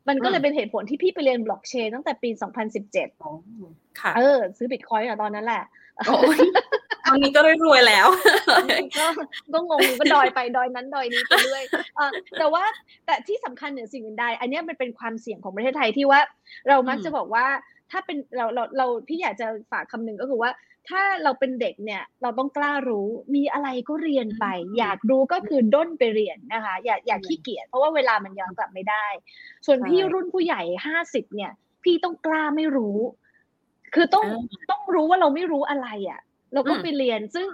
[0.07, 2.29] มันก็เลยเป็นเหตุผลที่พี่ไปเรียนบล็อกเชนตั้งแต่ปี
[2.93, 5.63] 2017ค่ะเออ ซื้อบิตคอยน์อะตอนนั้นแหละ
[7.07, 8.07] ตอนนี้ก็ได้รวยแล้ว
[8.97, 9.05] ก็
[9.53, 11.63] ก็งงก็ดอยไปดอยนั้นดอยนี้ไปเรื่อย
[12.39, 12.63] แต่ว่า
[13.05, 16.19] แต่ที่สำคัญเหนือสิ่งอื่นใด อันนี้มันเป็นความเสี่ยงของประเทศไทยที่ว่า
[16.69, 17.45] เรามักจะบอกว่า
[17.91, 20.49] ถ้าเป็นเราเราเราพี่อยากจะฝากคำหนึ่งก็คือว่า
[20.89, 24.45] ถ้าเราเป็นเด็กเนี่ยเราต้องกล้ารู้มีอะไรก็เรียนไป
[24.77, 29.05] อยากรู้ก็คือด้นไปเรียนนะคะ อย่าอย่าขี้เกียจเพราะว่าเวลามันย้อนกลับไม่ได้
[29.65, 31.51] ส่วนพี่รุ่นผู้ใหญ่ห้าสิบเนี่ย
[31.83, 32.97] พี่ต้องกล้าไม่รู้
[33.95, 34.25] คือต้อง
[34.71, 36.21] ต้องรู้ว่าเราไม่รู้อะไรอะ
[36.53, 37.47] เราก็ไปเรียน ซึ่ง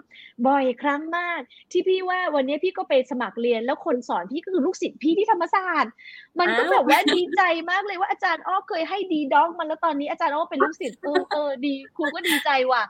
[0.47, 1.39] บ่อยครั้งมาก
[1.71, 5.93] ที่พี่ว่าวันนี้พี่ก็ไปสมัครเรียน แล้วคนสอนพี่ก็คือลูกศิษย์พี่ที่ธรรมศาสตร์
[6.39, 7.41] มันก็แบบว่าดีใจ
[7.71, 12.83] มากเลยว่าอาจารย์อ้อเคยให้ดีด็อกมันแล้วตอนนี้อาจารย์อ้อเป็นลูกศิษย์เออเออดีครูก็ดีใจว่ะ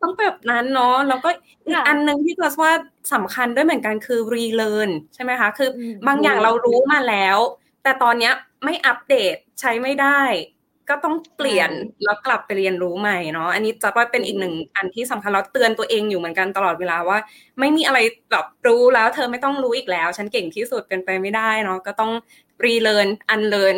[0.00, 1.30] ต้องแบบนั้นเนาะแล้วก็
[1.66, 2.72] อีกอันหนึ่งที่เราว่า
[3.14, 5.70] สำคัญด้วยเหมือนกันคือ relearn ใช่ไหมคะคือ
[6.06, 7.38] บางอย่างเรารู้มาแล้ว
[7.82, 8.34] แต่ตอนเนี้ย
[8.64, 10.20] ไม่อัปเดตใช้ไม่ได้
[10.90, 11.70] ก็ต้องเปลี่ยน
[12.04, 17.18] แล้วกลับไปเรียนรู้ใหม่เนาะอันนี้จะว่าเป็นอีกหนึ่งอันที่สำคัญแล้วเตือนตัวเองอยู่เหมือนกันตลอดเวลาว่า
[17.60, 17.98] ไม่มีอะไร
[18.30, 22.12] แบบรู้แล้วเธอไม่ต้องรู้อีกแล้ว ฉันเก่งที่สุดเป็นไปไม่ได้เนาะก็ต้อง
[22.66, 23.76] relearn unlearn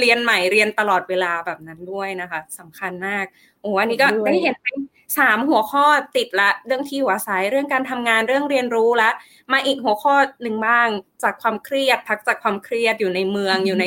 [0.00, 3.24] เรียนใหม่เรียนตลอดเวลาแบบนั้นด้วยนะคะสำคัญมาก
[3.62, 4.76] โอ้อันนี้ก็ได้เห็นเป็น
[5.16, 5.84] สามหัวข้อ
[6.16, 9.10] ติดละเรื่องที่หัวสายเรื่องการทำงานเรื่องเรียนรู้ละ
[9.52, 10.88] มาอีกหัวข้อหนึ่งบ้าง
[11.22, 13.86] จากความเครียดพักจากความเครียดอยู่ในเมืองอยู่ใน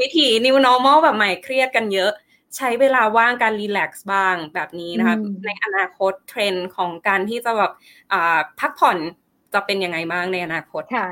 [0.00, 2.12] วิถี new normal แบบใหม่เครียดกันเยอะ
[2.56, 5.16] ใช้เวลาว่างการรีแลกซ์บ้างแบบนี้นะคะ
[5.46, 7.72] ในอนาคตเทรนด์ของการที่จะแบบ
[8.60, 8.98] พักผ่อน
[9.52, 11.08] จะเป็นยังไงบ้างในอนาคตค่ะ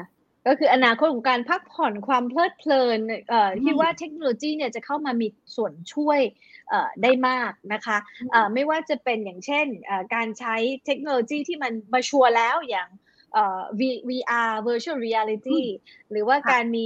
[0.47, 2.99] ก็คืออนาคตของการพักผ่อนความเพลิดเพลิน
[3.63, 6.21] ที่ว่าเทคโนโลยีเนี่ยจะเข้ามามีส่วนช่วย
[7.03, 7.99] ได้มากนะคะ
[8.55, 9.67] ไม่ว่าจะเป็นอย่างเช่น
[10.15, 10.57] การใช้
[10.87, 12.89] เทคโนโลยีที่มันมาชัวร์แล้วอย่าง
[14.09, 15.63] VR virtual reality
[16.11, 16.85] หรือว่าการมี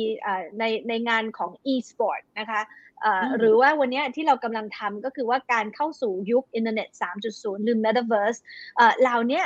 [0.59, 2.61] ในในงานของ e-sport นะคะ
[3.39, 6.89] หรือว่าวันนี้ที่เรากำลังทำก็คือว่าการเข้าสู่ยุคอินเทอร์เน็ต
[7.27, 8.41] 3.0 หรือ Metaverse
[9.01, 9.43] เหล่านี้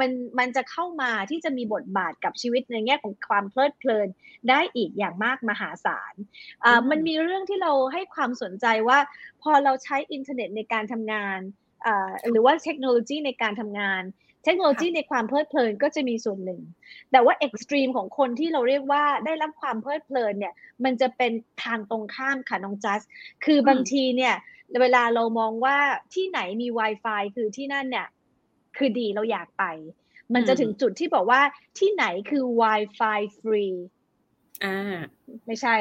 [0.00, 4.08] มันมันจะเข้ามาที่จะมีบทบาทกับชีวิตในแง่ของความเพลิดเพลิน
[4.48, 6.14] ได้อีกอย่างมากมหาศาล
[6.90, 8.98] มันมีเรื่องที่เราให้ความสนใจว่า
[9.42, 11.38] พอเราใช้อินเทอร์เน็ตในการทำงาน
[12.30, 14.02] หรือว่าเทคโนโลยีในการทำงาน
[14.44, 16.60] เทคโนโลยีในความเพลิดเพลินก็จะมีส่วนหนึ่ง
[17.10, 21.32] แต่ว่า extreme ของคนที่เราเรียกว่าได้รับความเพลิดเพลินเนี่ย มันจะเป็น
[21.64, 23.02] ทางตรงข้ามค่ะน้องจัส
[23.44, 24.34] คือบางทีเนี่ย
[24.80, 25.76] เวลาเรามองว่า
[26.14, 28.08] ที่ไหนมี Wi-Fi คือที่นั่นเนี่ย
[28.76, 29.64] คือดีเราอยากไป
[30.34, 31.40] มันจะถึงจุดที่บอกว่า
[31.78, 33.76] ที่ไหนคือ Wi-Fi free
[34.64, 34.98] อ่า
[35.46, 35.76] ไม่ใช่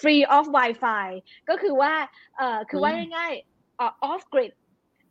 [0.00, 1.06] free of Wi-Fi
[1.48, 1.92] ก็คือว่า
[2.36, 4.52] เอ่อคือว่าง่ายๆ off grid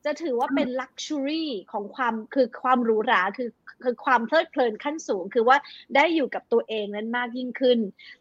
[0.05, 3.49] จะถือว่าเป็น luxury ของความคือความหรูหราคือ
[3.83, 5.57] คือความเพลิดเพลินขั้นสูง คือว่า
[5.95, 7.79] ได้อยู่กับตัวเองนั้นมากยิ่งขึ้น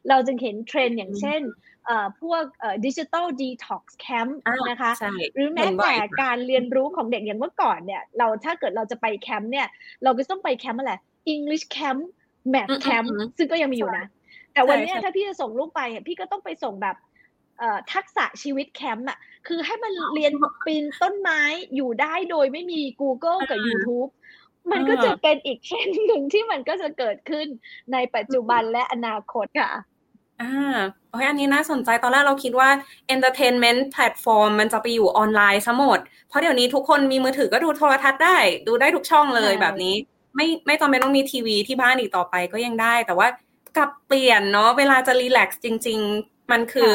[0.09, 1.43] เราจึงเห็นเทรนด์อย่างเช่น
[2.21, 2.45] พวก
[2.87, 4.93] digital detox camp นะคะ
[5.35, 9.67] หรือแม้แต่การเรียนรู้ของเด็กอย่างเมื่อก่อนเนี่ยเราถ้าเกิดเราจะไปแคมป์เนี่ย
[10.03, 10.93] เราก็ต้องไปแคมป์อะไร
[11.35, 12.01] English Camp
[12.53, 13.07] Math Camp
[13.37, 14.07] ซึ่งก็ยังมีอยู่นะ
[14.53, 16.97] แต่วันนี้ถ้าพี่จะส่งลูกไป พี่ก็ต้องไปส่งแบบ
[17.93, 20.33] ทักษะชีวิตแคมป์อะคือให้มันเรียน
[20.67, 21.41] ปีนต้นไม้
[21.75, 24.11] อยู่ได้โดยไม่มี Google กับ YouTube
[24.71, 27.47] มันก็จะเป็นอีกเช่นหนึ่งที่มันก็จะเกิดขึ้น
[27.93, 29.73] ในปัจจุบันและอนาคตค่ะ
[30.41, 30.79] อ่า
[31.11, 32.69] โอ้ยอันนี้น่าสนใจตอนแรกเราคิดว่า
[33.15, 35.99] entertainment platform มันจะไปอยู่ออนไลน์ซะหมด
[36.29, 38.37] เพราะเดี๋ยวนี้ทุกคนมีมือถือก็ดูโทรทัศน์ได้
[38.67, 39.95] ดูได้ทุกช่องเลยแบบนี้
[40.37, 43.29] ไม่ไม่จำเป็นต้องมีทีวีที่บ้านอีกต่อไปก็ยังได้ แต่ว่า
[43.77, 46.93] กลับเปลี่ยนเนาะเวลาจะรีแลกซ์จริง ๆ มันคือ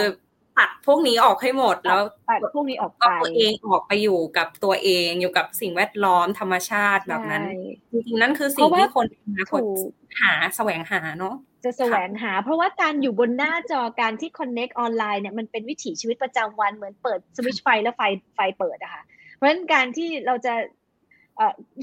[0.58, 7.44] ตัดพวกนี้ออกให้หมดแล้วตัดพวกนี้ออกไปตัวเองออกไปอยู่กับตัวเองอยู่กับสิ่งแวดล้อมธรรมชาติแบบนั้น
[7.92, 9.64] จริงๆนั่นคือสิ่งที่คนนะคน
[10.22, 18.02] หาแสวงหาเนาะจะแสวงหา เพราะว่าการอยู่บนหน้าจอการที่ connect ออนไลน์เนี่ยมันเป็นวิถีชีวิตประจำวันเหมือนเปิดสวิตช์ไฟแล้วไฟ
[18.36, 19.04] ไฟเปิดอะค่ะ
[19.34, 20.54] เพราะฉะนั้นการที่เราจะ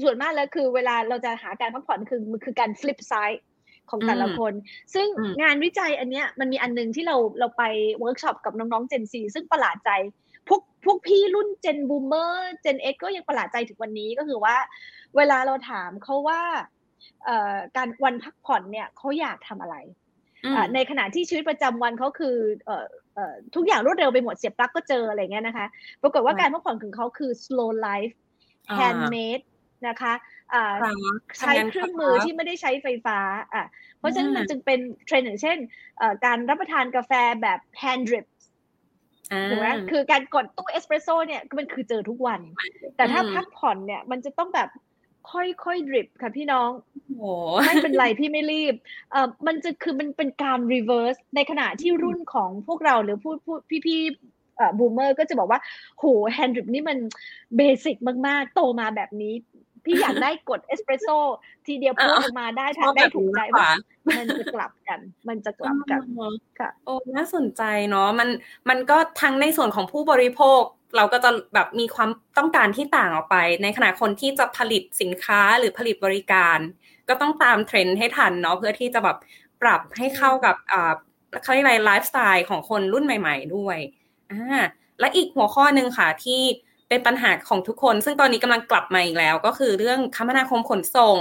[0.03, 3.39] ส่วนมากแล้วคือเวลาเราจะหาการพักผ่อนคือมันคือการ flip side
[3.89, 4.53] ของแต่ละคน
[4.93, 5.07] ซึ่ง
[5.41, 7.63] งานวิจัยอันเนี้ยมันมีอันนึงที่เราเราไป
[7.99, 9.91] เวิร์กช็อปกับน้องๆ Gen Z ซึ่งประหลาดใจ
[10.47, 12.33] พวกพวกพี่รุ่น Gen Boomer
[12.65, 14.55] Gen X ก็ยังประหลาดใจถึงวันนี้ก็คือว่า
[15.15, 16.41] เวลาเราถามเขาว่า
[17.77, 19.77] การวันพักผ่อนเนี่ยเขาอยากทำอะไร
[20.73, 22.35] ในขณะที่ชีวิตประจำวันเขาคือ
[23.55, 25.65] ทุกอย่างรวดเร็วไปหมดเสียบปลั๊กก็เจออะไรเงี้ยนะคะ
[26.01, 28.13] ปรากฏว่าการพักผ่อนของเขาคือ slow life
[28.79, 29.43] handmade
[29.87, 30.13] นะคะ
[31.39, 33.19] ใช้เครื่องมือที่ไม่ได้ใช้ไฟฟ้า
[33.53, 33.65] อะ
[33.99, 35.57] เพราะฉะนั้นมันจึงเป็นเทรนด์อย่างเช่น
[36.25, 37.11] การรับประทานกาแฟ
[37.41, 38.25] แบบ hand drip
[39.49, 42.41] ถูกไหมคือการกดตู้เอสเปรสโซ่เนี่ยก็มันคือเจอทุกวัน
[42.95, 44.69] แต่ถ้าพักผ่อนเนี่ยมันจะต้องแบบ
[45.31, 46.69] ค่อยๆ drip ค่ะพี่น้อง
[47.65, 48.75] ไม่เป็นไรพี่ไม่รีบ
[49.11, 53.55] เอ่อมันจะคือมันเป็นการ reverse ในขณะที่รุ่นของพวกเราหรือผู้ผู้
[53.87, 55.59] พี่ๆเอ่อ boomer ก็จะบอกว่า
[55.97, 56.97] โห hand drip นี่มัน
[57.57, 57.95] basic
[58.27, 59.33] มากๆ โตมาแบบนี้
[59.85, 61.17] พี่อยากได้กดเอสเปรสโซ่
[61.67, 63.69] ทีเดียวพูดออกมาได้ทำได้ถูกใจว่า
[64.17, 66.01] มันจะกลับกัน มันจะกลับกัน
[66.59, 68.29] ค่ะ โอ้น่าสนใจเนาะมัน
[68.69, 70.61] มันก็ทั้งในส่วนของผู้บริโภค
[70.95, 76.57] เราก็จะแบบมีความต้องการที่ต่างออกไป ในขณะคนที่จะผลิตสินค้าหรือผลิตบริการ
[77.09, 79.17] ก็ต้องตามเทรนด์ให้ทันเนาะเพื่อที่จะแบบ
[79.61, 80.93] ปรับให้เข้ากับอ่า
[81.43, 83.77] เขาเรียกอะไรไลฟ์สไตล์ของคนรุ่นใหม่ ๆ ด้วย
[84.31, 84.61] อ่า
[84.99, 86.41] และอีกหัวข้อหนึ่งค่ะที่
[86.93, 91.17] เป็นปัญหาของทุกคน ซึ่งตอนนี้กำลังกลับมาอีกแล้ว ก็คือเรื่องคมนาคมขนส่ง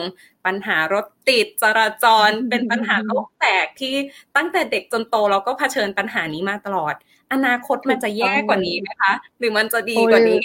[0.46, 3.94] ปัญหารถติดจราจร เป็นปัญหาโลกแตกที่
[4.36, 6.94] ตั้งแต่เด็กจนโตเราก็เผชิญปัญหานี้มาตลอด
[7.32, 10.42] อนาคตมันจะแย่กว่านี้ไหมคะ หรือมันจะดีกว่านี้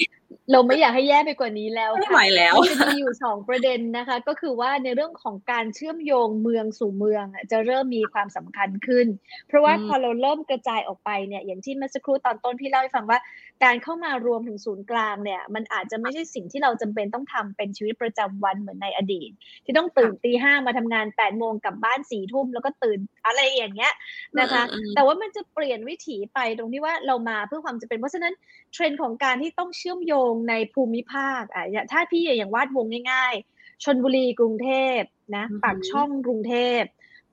[0.51, 9.07] เราไม่อยากให้แย่ไปกว่านี้แล้วไม่ไหวแล้วจะมีอยู่สองประเด็นนะคะ ก็คือว่าในเรื่องของการเชื่อมโยงเมืองสู่เมืองจะเริ่มมีความสำคัญขึ้น
[9.47, 13.19] เพราะว่าพอเราเริ่มกระจายออกไปเนี่ยอย่างที่เมื่อสักครู่ตอนต้นพี่เล่าให้ฟังว่า
[13.63, 19.29] การเข้ามารวมถึงศูนย์กลางเนี่ย มันอาจจะไม่ใช่สิ่งที่เราจำเป็นต้องทำเป็นชีวิตประจำวันเหมือนในอดีต
[19.65, 23.93] ที่ต้องตื่นตีห้ามาทำงานแปดโมงกลับบ้านสี่ทุ่มแล้วก็ตื่นอะไรอย่างเงี้ย
[24.39, 24.63] นะคะ
[24.95, 28.33] แต่ว่ามันจะเปลี่ยนวิถีไปตรงที่ว่าเรามาเพื่อความจะเป็น เพราะฉะนั้น
[28.73, 34.99] เทรนด์ของการที่ต้องเชื่อมโยงในภูมิภาคอะถ้าพี่อย่างวาดวงง่าย ๆชนบุรีกรุงเทพ
[35.35, 36.81] นะปากช่องกรุงเทพ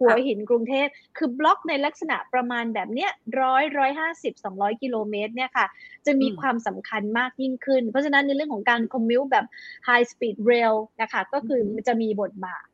[0.01, 0.87] หัวหินกรุงเทพ
[1.17, 5.67] คือบล็อกในลักษณะประมาณแบบเนี้ยร้อยร้อยห้าสิบสองร้อยกิโลเมตรเนี่ยค่ะ
[6.07, 9.47] จะมีความสำคัญมากยิ่งขึ้น เพราะฉะนั้นในเรื่องของการคอมมิวแบบ
[9.89, 12.67] high speed rail นะคะ ก็คือจะมีบทบาท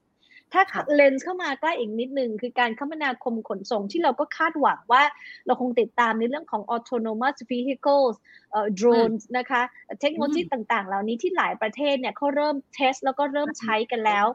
[0.52, 0.62] ถ้า
[0.94, 5.02] เลนส์เข้ามาใกล้อีกนิดนึง คือการคมนาคมขนส่งที่เราก็คาดหวังว่า
[5.46, 8.14] เราคงติดตามในเรื่องของ autonomous vehicles
[8.52, 9.62] เอ่อ drones นะคะ
[10.00, 14.26] เทคโนโลยีต่างๆ เหล่านี้ที่หลายประเทศเนี่ยเขาเริ่มเทสแล้วก็เริ่มใช้กันแล้ว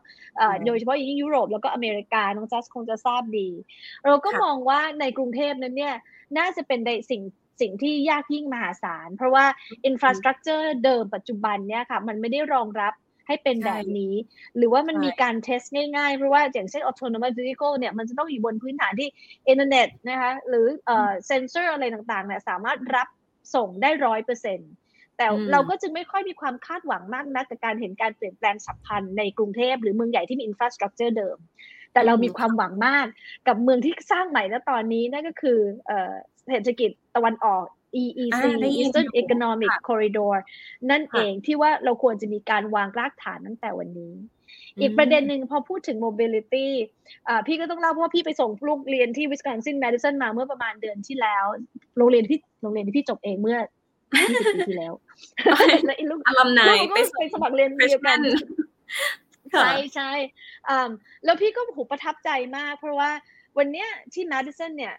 [0.66, 3.50] โดยเฉพาะอย่างยุโรปแล้วก็อเมริกา น้องจัสคงจะทราบดี
[4.06, 5.96] เราก็มองว่าในกรุงเทพนั้นเนี่ย
[6.38, 7.22] น่าจะเป็นในสิ่ง
[7.62, 9.46] สิ่งที่ยากยิ่งมหาศาล เพราะว่า
[9.86, 12.94] infrastructure เดิมปัจจุบันเนี่ยค่ะมันไม่ได้รองรับ
[13.28, 14.14] ให้เป็นแบบนี้
[14.58, 15.62] หรือว่ามันมีการ test
[15.96, 19.10] ง่ายๆ เพราะว่าอย่างเช่น autonomous vehicle เนี่ยมันจะต้องอยู่บนพื้นฐานที่
[19.48, 23.08] อินเทอร์เน็ตนะคะหรือเอ่อเซนเซอร์อะไรต่างๆเนี่ยสามารถรับ
[23.56, 24.72] ส่งได้ร้อยเปอร์เซ็นต์
[25.18, 31.38] แต่เราก็จึงไม่ค่อยมีความคาดหวังมากนักกับการเห็นการเปลี่ยนแปลงฉับพลันในกรุงเทพหรือเมืองใหญ่ที่มี infrastructure เดิม
[31.94, 33.06] แต่เรามีความหวังมาก
[33.48, 35.60] กับเมืองที่สร้างใหม่แล้วตอนนี้นั่นก็คือ
[36.50, 37.66] เศรษฐกิจตะวันออก
[38.02, 38.42] EEC
[38.80, 40.34] Eastern Economic Corridor
[40.92, 44.14] นั่นเองที่ว่าเราควรจะมีการวางรากฐานตั้งแต่วันนี้
[44.82, 46.68] อีกประเด็นหนึ่งพอพูดถึง mobility
[47.48, 51.46] พี่ก็ต้องเล่าเพราะว่าพี่ไปส่งลูกเรียนที่ Wisconsin Madison มาเมื่อประมาณเดือนที่แล้ว
[51.98, 53.60] โรงเรียนที่โรงเรียนที่พี่จบเองเมื่อ
[54.14, 54.94] 20ปีที่แล้ว
[55.86, 58.20] แล้วลูกอลัมนายไปสมัครเรียนเดียวกัน
[59.52, 60.12] ใช่ใช่
[61.26, 63.12] แล้วพี่ก็หูประทับใจมาก เพราะว่า
[63.58, 64.96] วันนี้ที่แมดิสันเนี่ย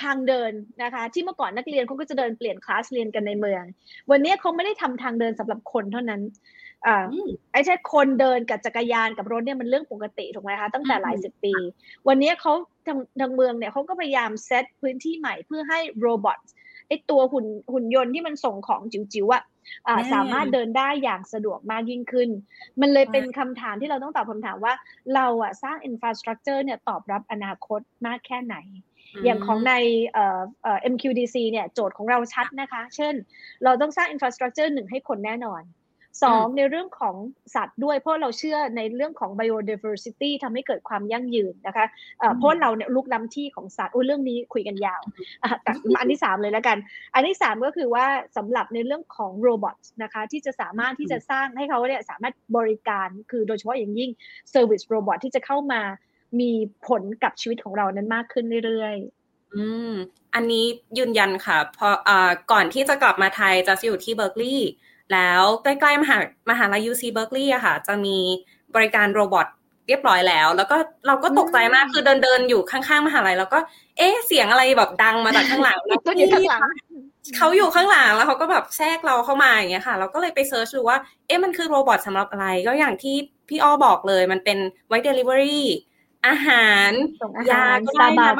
[0.00, 0.52] ทางเดิน
[0.82, 3.62] นะคะที่เมื่อก่อนนักเรียนเขาก็จะเดินเปลี่ยนคลาสเรียนกันในเมือง
[4.10, 6.22] วันนี้เขาไม่ได้ทำทางเดินสำหรับคนเท่านั้น
[7.52, 11.52] ไอ้ใช่คนเดินกับจักรยานกับรถเนี่ยมันเรื่องปกติถูกไหมคะตั้งแต่หลายสิบปี
[12.08, 12.52] วันนี้เขา
[12.86, 16.38] ทางทางเมืองเนี่ยเขาก็พยายามเซตพื้นที่ใหม่เพื่อให้โรบอท
[16.88, 19.42] ไอ้ตัวหุ่นหุ่นยนต์ที่มันส่งของจิ๋วๆอะ
[20.12, 22.28] สามารถเดินได้อย่างสะดวกมากยิ่งขึ้น
[22.80, 24.74] มันเลยเป็นคำถามที่เราต้องตอบคำถามว่า
[25.14, 28.56] เราอะสร้างอินฟราสตรักเจอร์เนี่ยตอบรับอนาคตมากแค่ไหน
[29.24, 29.72] อย่างของใน
[30.10, 33.14] เอ่อเอ่อ MQDC เนี่ยโจทย์ของเราชัดนะคะ เช่น
[33.64, 35.62] เราต้องสร้าง infrastructure หนึ่งให้คนแน่นอน
[36.22, 37.16] สองในเรื่องของ
[37.54, 41.86] สัตว์ด้วย เพราะเราเชื่อในเรื่องของ biodiversity ทำให้เกิดความยั่งยืนนะคะ
[42.36, 45.02] เพราะเราเนี่ยลุกล้ำที่ของสัตว์อุ้ยเรื่องนี้คุยกันยาว
[45.62, 46.78] แต่อันที่สามเลยแล้วกัน
[47.14, 48.06] อันที่สามก็คือว่า
[48.36, 54.10] สำหรับในเรื่องของโรบอทนะคะที่จะสามารถที่จะสร้างให้เขาเนี่ยสามารถบริการคือโดยเฉพาะอย่างยิ่ง
[54.54, 55.82] service robot ที่จะเข้ามา
[56.40, 56.50] มี
[56.86, 59.92] ผลกับชีวิตของเรานั้นมากขึ้นเรื่อยๆ อืม
[60.34, 60.64] อันนี้
[60.98, 64.70] ยืนยันค่ะ พออ่าก่อนที่จะกลับมาไทยจะอยู่ที่เบอร์กลีย์
[65.12, 66.18] แล้วใกล้ๆมหา
[66.50, 68.18] มหาลัย UC Berkeley อะค่ะ จะมี
[68.74, 69.46] บริการโรบอท
[69.88, 73.58] เรียบร้อยแล้ว แล้วก็เราก็ตกใจมากคือเดินเดินอยู่ข้างๆ มหาลัย แล้วก็
[73.98, 76.62] เอ๊ะเสียงอะไรแบบดังมาจากข้างหลังแล้วก็อยู่ข้างหลัง
[77.36, 83.16] เขาอยู่ข้างหลังแล้วเขาก็แบบแทรกเราเข้ามาอย่างเงี้ยค่ะ เราก็เลยไป search ดูว่า เอ๊ะมันคือ robot สำหรับอะไร ก็อย่างที่
[83.48, 84.58] พี่อ้อบอกเลย มันเป็น
[84.88, 85.66] ไว้เดลิเวอรี่
[86.26, 86.90] อาหาร
[87.50, 88.32] ยาก็ได้นะ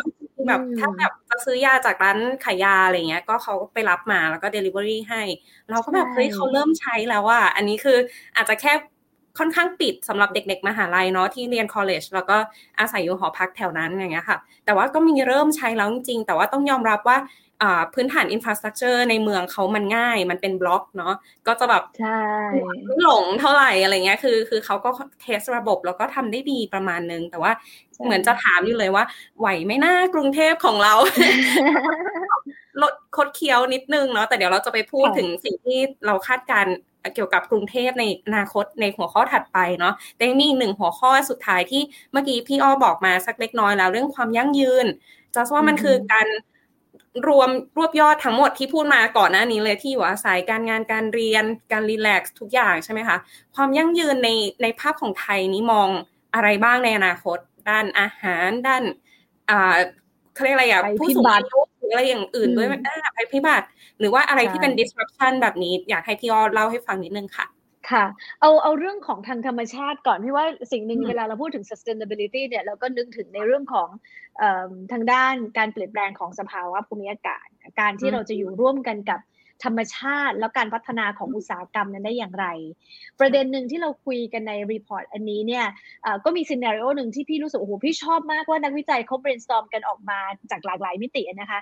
[0.48, 5.22] แบบถ้าแบบจะซื้อยาจากร้านขายยาอะไรเงี้ย ก็เขาไปรับมาแล้วก็เดลิเวอรี่ให้
[5.70, 7.98] เราก็แบบเฮ้ยเขาเริ่มใช้แล้วอะอันนี้คือ
[8.36, 8.72] อาจจะแค่
[9.38, 12.36] ค่อนข้างปิดสำหรับเด็ก ๆ มหาลัยเนาะที่เรียน college แล้วก็
[12.78, 17.16] อาศัยอยู่หอพักแถวนั้นอย่างเงี้ยค่ะ แต่ว่าก็มีเริ่มใช้แล้วจริงๆแต่ว่าต้องยอมรับว่า
[17.94, 21.14] พื้นฐาน infrastructure ในเมืองเขามันง่าย มันเป็นบล็อกเนาะ
[21.46, 22.20] ก็จะแบบใช่
[23.02, 24.90] หลงเท่าไหร่อะไรเงี้ยคือ คือเขาก็
[25.22, 27.52] test ระบบแล้วก็ทำได้ดีประมาณนึง แต่ว่า
[28.04, 29.04] เหมือนจะถามอยู่เลยว่า
[29.38, 30.94] ไหวไหมหน้ากรุงเทพของเรา
[32.82, 36.66] ลดคดเคี้ยวนิดนึงเนาะแต่เดี๋ยวเราจะไปพูดถึงสิ่งที่เราคาดการณ์
[37.14, 41.82] เกี่ยวกับกรุงเทพในอนาคตในหัวข้อถัดไปเนาะแต่มีอีกหนึ่งหัวข้อสุดท้ายที่
[42.12, 44.86] เมื่อกี้พี่อ้อบอกมาสักเล็กน้อยแล้ว เรื่องความยั่งยืน
[45.34, 46.26] จะว่ามันคือการ
[47.28, 53.16] รวมรวบยอดทั้งหมดที่พูดมาก่อนหน้านี้เลยที่อยู่อาศัยการงานการเรียนการรีแลกซ์ทุกอย่างใช่ไหมคะ
[53.54, 54.28] ความยั่งยืนใน
[54.62, 55.88] ในภาพของไทยนี้มอง
[56.34, 57.38] อะไรบ้างในอนาคต
[57.68, 58.82] ด้านอาหาร ด้าน
[59.50, 59.76] อ่า
[60.34, 62.68] เขาเรียกอะไรอะผู้สูงอายุหรืออะไรอย่างอื่นด้วย
[63.16, 63.66] ภัยพิบัติ
[63.98, 67.46] หรือว่าอะไรที่เป็น disruption แบบนี้ อยากให้พี่อ้อเล่าให้ฟังนิดนึงค่ะ
[67.88, 68.04] ค่ะ
[68.40, 73.88] เอาเอาเรื่องของทางธรรมชาติก่อนที่ว่าสิ่งหนึ่งเวลาเราพูดถึง sustainability เนี่ยเราก็นึกถึงในเรื่องของ
[74.92, 77.46] ทางด้านการเปลี่ยนแปลงของสภาวะภูมิอากาศ
[77.80, 79.20] การที่เราจะอยู่ร่วมกันกับ
[79.64, 82.46] ธรรมชาติ แล้วการพัฒนาของอุตสาหกรรมนั้นได้อย่างไร
[83.20, 85.66] ประเด็นหนึ่งที่เราคุยกันใน report อันนี้เนี่ย
[86.24, 90.18] ก็มี scenario หนึ่งที่พี่รู้สึกโอ้โหพี่ชอบมากว่านักวิจัยเขา brainstorm กันออกมา
[90.50, 91.60] จากหลากหลายมิตินะคะ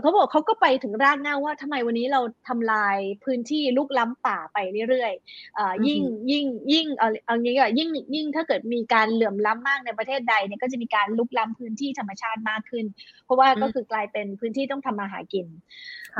[0.00, 12.84] เขาบอกเขาก็ไปถึงรากเหง้าว่าทำไมวันนี้เราทำลายพื้นที่ลุกล้ำป่าไปเรื่อยๆยิ่งยิ่งยิ่งเอาเอางี้ก็ยิ่งยิ่งถ้าเกิดมีการเหลื่อมล้ำมากในประเทศใดเนี่ยก็จะมีการลุกล้ำพื้นที่ธรรมชาติมากขึ้น
[13.24, 15.46] เพราะว่าก็คือกลายเป็นพื้นที่ต้องทำมาหากิน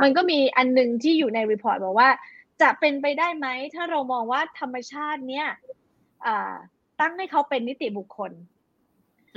[0.03, 2.09] มันก็มีอันหนึ่งที่อยู่ในรีพอร์ตบอกว่า
[2.61, 5.47] จะเป็นไปได้ไหม ถ้าเรามองว่าธรรมชาติเนี่ย
[6.99, 8.31] ตั้งให้เขาเป็นนิติบุคคล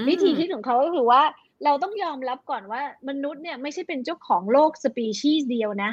[0.09, 1.23] วิธีคิดของเขาก็คือว่า
[1.65, 5.91] เราต้องยอมรับก่อนว่า มนุษย์เนี่ยไม่ใช่เป็นเจ้าของโลกสปีชีส์เดียวนะ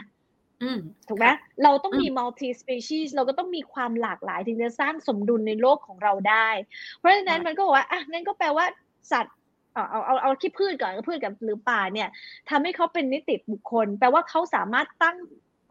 [1.07, 1.27] ถูกไหม
[1.63, 6.49] เราต้องมี multispecies เราก็ต้องมีความหลากหลายถึงจะสร้างสมดุลในโลกของเราได้
[6.97, 8.65] เพราะฉะนั้นมันก็บอกว่าอะนั่นก็แปลว่า
[9.11, 9.35] สัตว์
[9.73, 12.09] เอาเอาเอาเอาที่พืชก่อนก็พืชกับหรือป่าเนี่ย
[12.49, 15.17] ทำให้เขาเป็นนิติบุคคล แปลว่าเขาสามารถตั้ง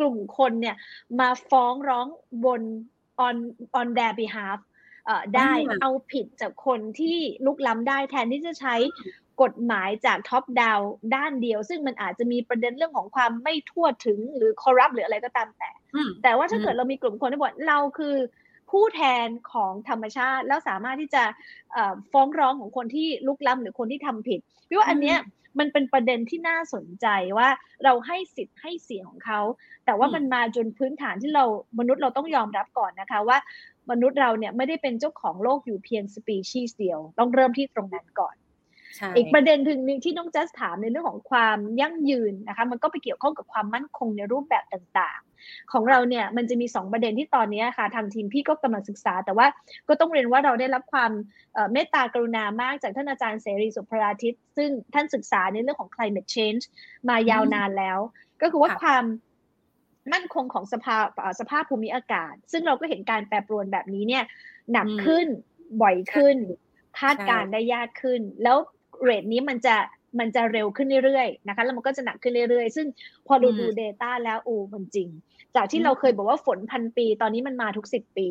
[0.02, 0.76] กลุ่มคนเนี่ย
[1.20, 2.06] มาฟ้องร้อง
[2.44, 2.62] บน
[3.26, 3.36] on
[3.80, 4.58] on their behalf
[5.36, 8.76] ได้เอาผิดจากคนที่ลุกล้ำได้แทนที่จะใช้
[9.42, 10.78] กฎหมายจากท็อปดาว
[11.14, 15.70] ด้านเดียว ซึ่งมันอาจจะมีประเด็นเรื่องของความไม่ทั่วถึงหรือคอร์รัปหรืออะไรก็ตามแต่
[16.22, 18.14] แต่ว่าถ้าเกิดเรามีกลุ่มคนที่บอกเราคือ
[18.72, 21.24] ผู้แทนของธรรมชาติ แล้วสามารถที่จะ
[22.12, 25.18] ฟ้องร้องของคนที่ลุกล้ำหรือคนที่ทำผิดพี่ว่าอันเนี้ย
[25.58, 27.06] มันเป็นประเด็นที่น่าสนใจ
[27.38, 27.48] ว่า
[27.84, 29.40] เราให้สิทธิ์ให้เสียงของเขา
[29.84, 31.44] แต่ว่ามันมาจนพื้นฐานที่เรา
[31.78, 33.38] มนุษย์เราต้องยอมรับก่อนนะคะว่า
[33.90, 38.34] มนุษย์เราเนี่ยไม่ได้เป็นเจ้าของโลกอยู่เพียงสปีชีส์เดียว ต้องเริ่มที่ตรงนั้นก่อน
[39.16, 49.46] อีกประเด็นถึงนึงที่น้องจัสถามในเรื่องของความยั่งยืนนะคะมันก็ไปเกี่ยวข้องกับความมั่นคงในรูปแบบต่างๆ ของเราเนี่ยมันจะมี 2 ประเด็นที่ตอนนี้ค่ะทางทีมพี่ก็กำลังศึกษา แต่ว่า
[49.88, 51.12] ก็ต้องเรียนว่าเราได้รับความ
[51.72, 56.62] เมตตากรุณามากจากท่านอาจารย์เสรีสุภราทิตซึ่งท่านศึกษาในเรื่องของ climate change
[57.08, 57.98] มายาวนานแล้ว
[58.42, 59.04] ก็คือว่าความ
[60.12, 60.96] มั่นคงของสภา
[61.40, 64.24] สภาพภูมิอากาศ ซึ่งเราก็เห็นการแปรปรวนแบบนี้เนี่ย
[64.72, 65.26] หนักขึ้น
[65.82, 66.36] บ่อยขึ้น
[67.00, 68.58] คาดการได้ยากขึ้น แล้ว
[69.02, 69.76] เรทนี้มันจะ
[70.18, 72.86] มันจะเร็วขึ้นเรื่อยๆนะคะแล้วมันก็จะหนักขึ้นเรื่อยๆ ซึ่ง
[73.26, 75.08] พอดูดู Data แล้วโอ้มันจริง
[75.56, 78.28] จากที่เราเคยบอกว่าฝนพันปี ตอนนี้มันมาทุกสิบปี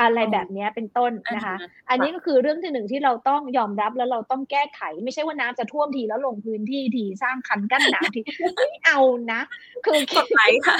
[0.00, 1.56] อะไรแบบนี้เป็นต้นนะคะ
[1.90, 8.20] อันนี้ก็คือเรื่องที่หนึ่งที่เราต้องยอมรับแล้วเราต้องแก้ไข ไม่ใช่ว่าน้ำจะท่วมทีแล้วลงพื้นที่ทีสร้างคันกั้นน้ำที
[8.56, 8.98] ไม่เอา
[9.32, 9.40] นะ
[9.84, 10.76] คือกดไลค์ค่ะ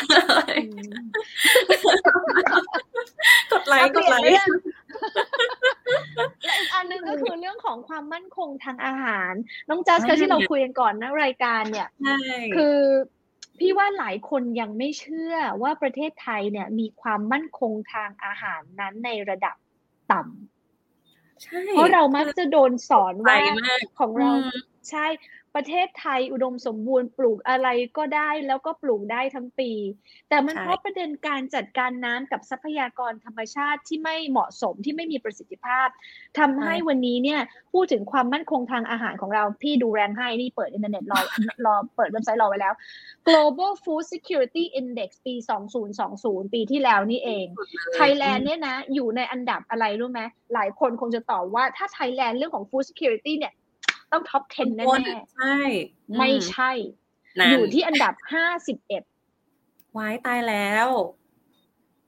[3.53, 9.33] กดไลค์กดไลค์และอีกอันหนึ่งก็คือเรื่องของความมั่นคงทางอาหาร
[9.69, 11.89] น้องจัสเคที่เราคุยกันก่อนนะรายการเนี่ย
[12.57, 12.77] คือ
[13.59, 19.57] พี่ว่าหลายคนยังไม่เชื่อว่าประเทศไทยเนี่ยมีความมั่นคงทางอาหารนั้นในระดับ
[20.13, 23.37] ต่ำเพราะเรามักจะโดนสอนว่า
[23.99, 24.31] ของเรา
[24.91, 25.07] ใช่
[25.57, 29.71] ประเทศไทยอุดมสมบูรณ์ปลูกอะไรก็ได้แล้วก็ปลูกได้ทั้งปี
[30.29, 35.89] แต่มันเพราะประเด็นการจัดการน้ำกับทรัพยากรธรรมชาติที่ไม่เหมาะสมที่ไม่มีประสิทธิภาพ
[36.39, 37.41] ทำให้วันนี้เนี่ย
[37.73, 41.21] พูดถึงความมั่นคงทางอาหารของเรา พี่ดู ranking นี่เปิดอินเทอร์เน็ตรอ
[41.65, 42.75] รอเปิดเว็บไซต์รอไว้แล้ว
[43.29, 45.35] Global Food Security Index ปี
[45.95, 47.47] 2020 ปีที่แล้วนี่เอง
[47.95, 50.23] ไทยแลนด์เนี่ยนะอยู่ในอันดับอะไรรู้ไหม
[50.55, 53.55] หลายคนคงจะตอบว่าถ้าไทยแลนด์เรื่องของ Food Security เนี่ย
[54.13, 55.57] ต้องท็อป 10 แน่ๆใช่
[56.19, 56.71] ไม่ใช่
[57.51, 59.03] อยู่ที่อันดับห้าสิบเอ็ด
[59.97, 60.89] วายตายแล้ว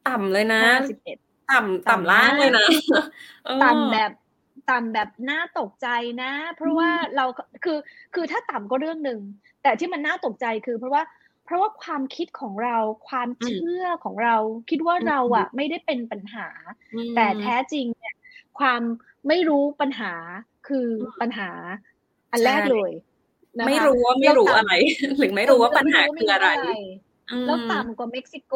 [0.09, 1.18] ต่ำเลยนะห้าสิบเอ็ด
[1.51, 2.66] ต่ำต่ำล่างเลยนะ
[3.64, 4.11] ต่ำแบบ
[4.70, 5.88] ต่ำแบบน่าตกใจ
[6.22, 7.24] นะ เพราะว่าเรา
[7.64, 7.78] คือ
[8.14, 9.20] คือถ้าต่ำก็เรื่องหนึ่ง
[9.62, 11.03] แต่ที่มันน่าตกใจคือเพราะว่า
[11.44, 12.76] เพราะว่าความคิดของเรา
[13.09, 14.36] ความเชื่อของเรา
[14.70, 16.49] คิดว่าเราอะ ไม่ได้เป็นปัญหา
[17.16, 18.14] แต่แท้จริงเนี่ย
[18.59, 18.82] ความ
[19.28, 20.12] ไม่รู้ปัญหา
[20.69, 20.89] คือ
[21.21, 21.51] ปัญหา
[22.33, 22.93] อันแรกเลย
[23.67, 24.73] ไม่รู้ว่าไม่รู้อะไร
[25.19, 26.51] หรือไม่รู้ว่าปัญหาคืออะไร
[27.47, 28.55] เราต่ำกว่าเม็กซิโก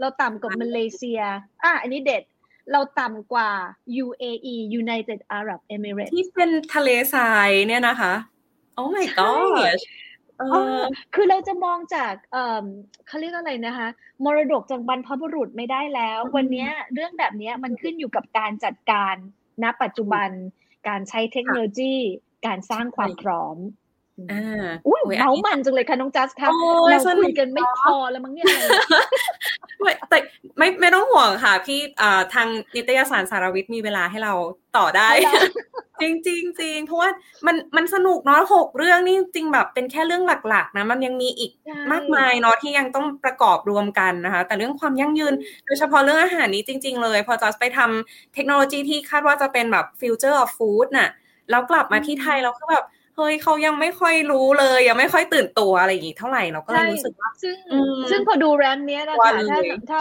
[0.00, 1.20] เราต่ำกว่ามาเลเซีย
[1.62, 2.22] อะอันนี้เด็ด
[2.72, 3.50] เราต่ำกว่า
[4.04, 8.14] UAE United Arab Emirates ที่เป็นทะเลทรายเนี่ยนะคะ
[8.74, 9.78] โอ้ my god
[11.14, 12.12] คือเราจะมองจาก
[13.06, 13.88] เขาเรียกอะไรนะคะ
[14.24, 19.14] มรดกจากบรรพบุรุษไม่ได้แล้ว วันนี้เรื่องแบบนี้มันขึ้นอยู่กับการจัดการ
[19.62, 20.30] ณปัจจุบัน
[20.88, 21.94] การใช้เทคโนโลยี
[22.46, 23.56] การสร้างความพร้อม
[24.32, 28.46] อ่าอุ้ยเมามันจังเลยค่ะน้องจัสค่ะเราคุยกันไม่พอแล้วมั้งเนี่ย
[30.10, 30.18] แต่
[30.58, 34.32] ไม่ไม่ต้องห่วงค่ะ พี่อ่าทางนิตยสารสารวิทย์มีเวลาให้เรา
[34.76, 35.08] ต่อได้
[36.00, 37.08] จริงจริงจริงเพราะว่า
[37.46, 41.50] มันมันสนุกเนาะหกเรื่องนี่จริงแบบเป็นแค่เรื่องหลักๆนะมันยังมีอีก
[41.92, 45.34] มากมายเนาะที่ยังต้องประกอบรวมกันนะคะ แต่เรื่องความยั่งยืน
[45.66, 51.10] โดยเฉพาะเรื่องอาหารนี้จริง ๆ เลย พอจะไปทำเทคโนโลยีที่คาดว่าจะเป็นแบบ future of food น่ะ
[51.50, 52.84] แล้วกลับมาที่ไทยเราก็แบบ
[53.18, 57.56] เฮ้ยเขายังไม่ค่อยรู้เลย ยังไม่ค่อยตื่นตัวอะไรอย่างงี้เท่าไหร่เราก็เลยรู้สึกว่าซึ่ง
[58.10, 59.60] ซึ่งพอดู rank เนี้ยนะคะถ้า
[59.90, 60.00] ถ้า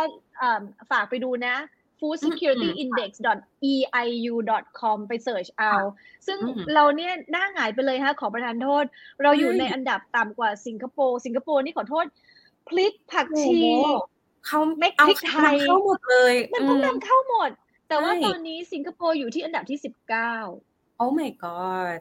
[0.91, 1.55] ฝากไปดูนะ
[1.99, 5.73] foodsecurityindex.eiu.com ไป search เอา
[6.27, 6.37] ซึ่ง
[6.73, 8.85] เราเนี่ยหน้าหงายไปเลยฮะขอประทานโทษ
[9.21, 12.05] เราอยู่ในอันดับต่ำกว่าสิงคโปร์สิงคโปร์นี่ขอโทษ
[12.67, 13.59] พลิกผักชี
[14.47, 17.49] เขาไม่พริกไทยเข้าหมดเลย มันต้องนำเข้าหมด
[17.87, 20.33] แต่ว่าตอนนี้สิงคโปร์อยู่ที่อันดับที่สิบเก้า
[20.97, 21.99] โอ้ my god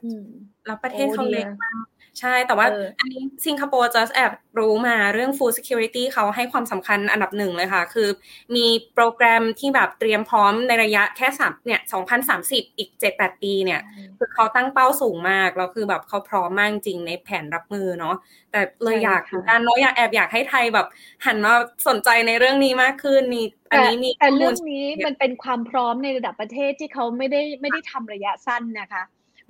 [0.66, 1.84] แล้วประเทศเขาเล็กมาก
[2.20, 2.66] ใช่แต่ว่า
[2.98, 8.08] อันนี้สิงคโปร์จะแอบรู้มาเรื่อง food security เขาให้ความสำคัญอันดับหนึ่งเลยค่ะ คือ
[8.56, 13.80] มีโปรแกรมที่แบบเตรียมพร้อมในระยะแค่สามเนี่ยสองพันสามสิบอีกเจ็ดแปดปีเนี่ย
[14.18, 18.16] คือเขาตั้งเป้าสูงมาก แล้วคือแบบเขาพร้อมมากจริงในแผนรับมือเนาะ
[18.52, 20.86] แต่เลยอยากการเนาะอยากแอบอยากให้ไทยแบบ
[21.26, 21.54] หันมา
[21.88, 29.02] สนใจในเรื่องนี้มากขึ้นนี่อันนี้มีแต่เรื่องนี้มันเป็นความพร้อมในระดับประเทศที่เขาไม่ได้ไม่ได้ทำระยะสั้นนะคะ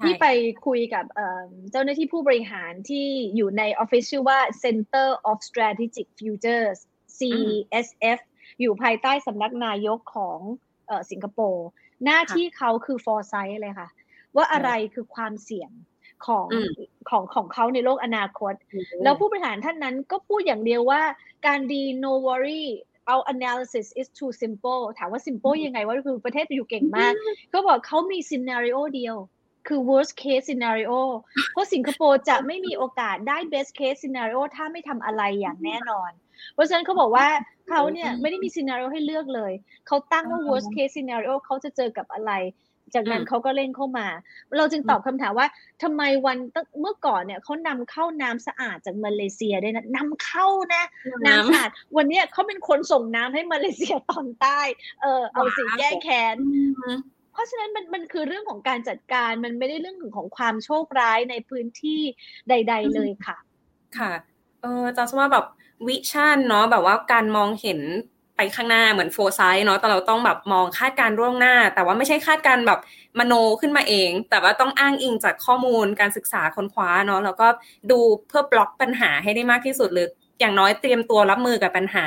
[0.03, 0.27] ที่ไป
[0.67, 1.05] คุยกับ
[1.71, 6.79] เจ้าหน้าที่ผู้บริหารที่อยู่ในออฟฟิศชื่อว่า Center of Strategic Futures
[7.19, 8.19] CSF
[8.61, 10.39] อยู่ภายใต้สำนักนายกของ
[11.11, 11.67] สิงคโปร์
[12.05, 13.89] หน้าที่เขาคือ foresight เลยค่ะ
[14.37, 15.71] ว่าอะไรคือความเสี่ยง
[16.27, 16.47] ของ
[17.11, 18.55] ของของเขาในโลกอนาคต
[19.03, 21.03] แล้วผู้บริหารท่านนั้นก็พูดอย่างเดียวว่า
[21.47, 22.65] การดี no worry
[23.07, 27.13] เอา analysis is too simple ถามว่า simple ยังไงว่าคือประเทศอยู่เก่งมาก
[27.51, 29.17] เขาบอกเขามี scenario เดียว
[29.69, 30.97] คือ worst case scenario
[31.53, 36.11] เพราะสิงคโปร์จะไม่มีโอกาสได้ best case scenario ถ้าไม่ทำอะไรอย่างแน่นอน
[36.55, 37.27] เพราะฉะนั้นเขาบอกว่า
[37.69, 39.53] เขาเนี่ยไม่ได้มี scenario ให้เลือกเลย
[39.87, 42.33] เขาตั้งว่า worst case scenario เขาจะเจอกับอะไร
[42.95, 44.07] จากนั้นเขาก็เล่นเข้ามา
[44.59, 45.47] เราจึงตอบคำถามว่า
[45.83, 46.37] ทำไมวัน
[46.81, 50.85] เมื่อก่อนเนี่ยเขานำเข้าน้ำสะอาดจากมาเลเซียได้นะนำเข้านะ
[51.27, 54.61] น้ำสะอาดวันนี้เขาเป็นคนส่งน้ำให้มาเลเซียตอนใต้
[55.03, 56.37] เออเอาสิแก้แค้น
[57.37, 62.01] เพราะฉะนั้นมันมันคือเรื่องของการจัดการมันไม่ได้เรื่องของความโชคร้ายในพื้นที่
[62.49, 63.37] ใด ๆ เลยค่ะ
[63.99, 64.13] ค่ะ
[64.63, 65.45] เออจะว่าแบบ
[65.87, 67.81] วิชั่นเนาะแบบว่าการมองเห็น
[68.37, 72.81] ไปข้างหน้าเหมือนโฟไซส์เนาะแต่เราต้องแบบมองคาดการร่วงหน้า แต่ว่าไม่ใช่คาดการแบบ
[73.19, 77.49] มโนขึ้นมาเอง แต่ว่าต้องอ้างอิงจากข้อมูลการศึกษาค้นคว้าเนาะแล้วก็
[77.91, 80.09] ดูเพื่อบล็อกปัญหาให้ได้มากที่สุดหรือ
[80.41, 82.05] อย่างน้อยเตรียมตัวรับมือกับปัญหา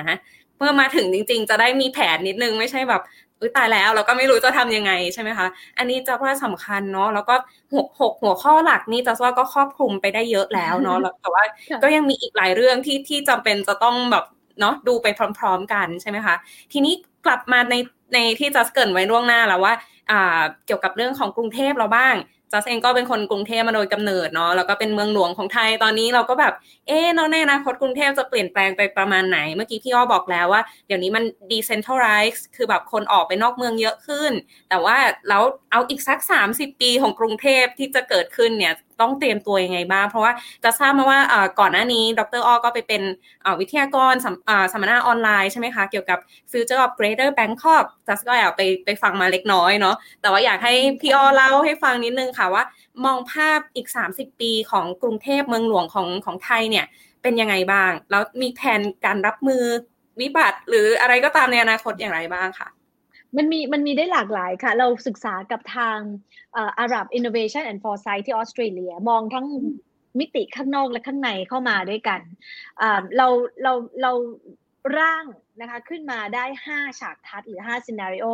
[0.58, 3.02] เมื่อมาถึงจริง ๆ จะได้มีแผนนิดนึงไม่ใช่แบบ
[3.40, 7.36] อุ้ยตายแล้วเราก็ไม่รู้จะทํำยังไงใช่ไหมคะ อันนี้จะว่าสำคัญเนาะแล้วก็
[7.74, 11.44] หกหกหัวข้อหลักนี่จะว่าก็ครอบคลุมไปได้เยอะแล้วเนาะแต่ว่า
[11.84, 14.26] ก็ยังมีอีกหลายเรื่องที่ที่จำเป็นจะต้องแบบ
[14.60, 15.08] เนาะดูไป
[15.40, 16.36] พร้อม ๆ กันใช่ไหมคะ
[16.72, 16.94] ทีนี้
[17.26, 17.76] กลับมาใน
[18.14, 19.74] ในที่จะเกิดไว้ล่วงหน้าแล้วว่า
[20.66, 22.16] เกี่ยวกับเรื่องของกรุงเทพเราบ้าง
[22.52, 26.54] จัสเองก็เป็นคนกรุงเทพมาโดยกำเนิดเนาะแล้วก็เป็นเมืองหลวงของไทยตอนนี้เราก็แบบ
[26.88, 34.32] เอ๊ะแล้วในอนาคตกรุงเทพจะเปลี่ยนแปลงไปประมาณไหน เมื่อกี้พี่อ้อบอกแล้วว่า เดี๋ยวนี้มัน decentralize คือแบบคนออกไปนอกเมืองเยอะขึ้น
[34.70, 34.98] แต่ว่า
[35.30, 36.20] แล้วเอาอีกสัก
[36.52, 40.32] 30 ปีของกรุงเทพที่จะเกิดขึ้นเนี่ย ต้องเตรียมตัวยังไงบ้าง เพราะว่า
[40.64, 41.20] จะทราบมาว่า
[41.60, 43.02] ก่อนหน้านี้ ดรอ้อก็ไปเป็น
[43.60, 44.14] วิทยากร
[44.72, 46.20] สัมมนาออนไลน์ใช่ไหมคะ เกี่ยวกับ
[46.52, 52.64] Future of Greater Bangkok จัสก็แอบไปไปฟังมาเล็กน้อยเนาะแต่ว่าอยากให้พี่อ้อเล่าให้ฟังนิดนึงค่ะว่า
[53.06, 56.86] มองภาพอีก 30 ปีของกรุงเทพเมืองหลวงของของไทยเนี่ย
[57.22, 59.64] เป็นยังไงบ้าง แล้วมีแผนการรับมือ
[60.22, 62.68] วิบัติหรืออะไรก็ตามในอนาคตอย่างไรบ้างค่ะ
[63.38, 65.98] มันมีมันมีได้หลากหลายค่ะ เราศึกษากับทาง
[66.80, 69.46] อาหรับ Innovation and Foresight ที่ออสเตรเลีย มองทั้ง
[70.20, 72.22] มิติข้างนอกและข้างในเข้ามาด้วยกัน
[73.18, 73.28] เรา
[73.64, 74.12] เราเรา
[74.98, 75.26] ร่าง
[75.62, 78.28] นะคะขึ้นมาได้ 5 ฉากทัดหรือ5ซีนารีโอ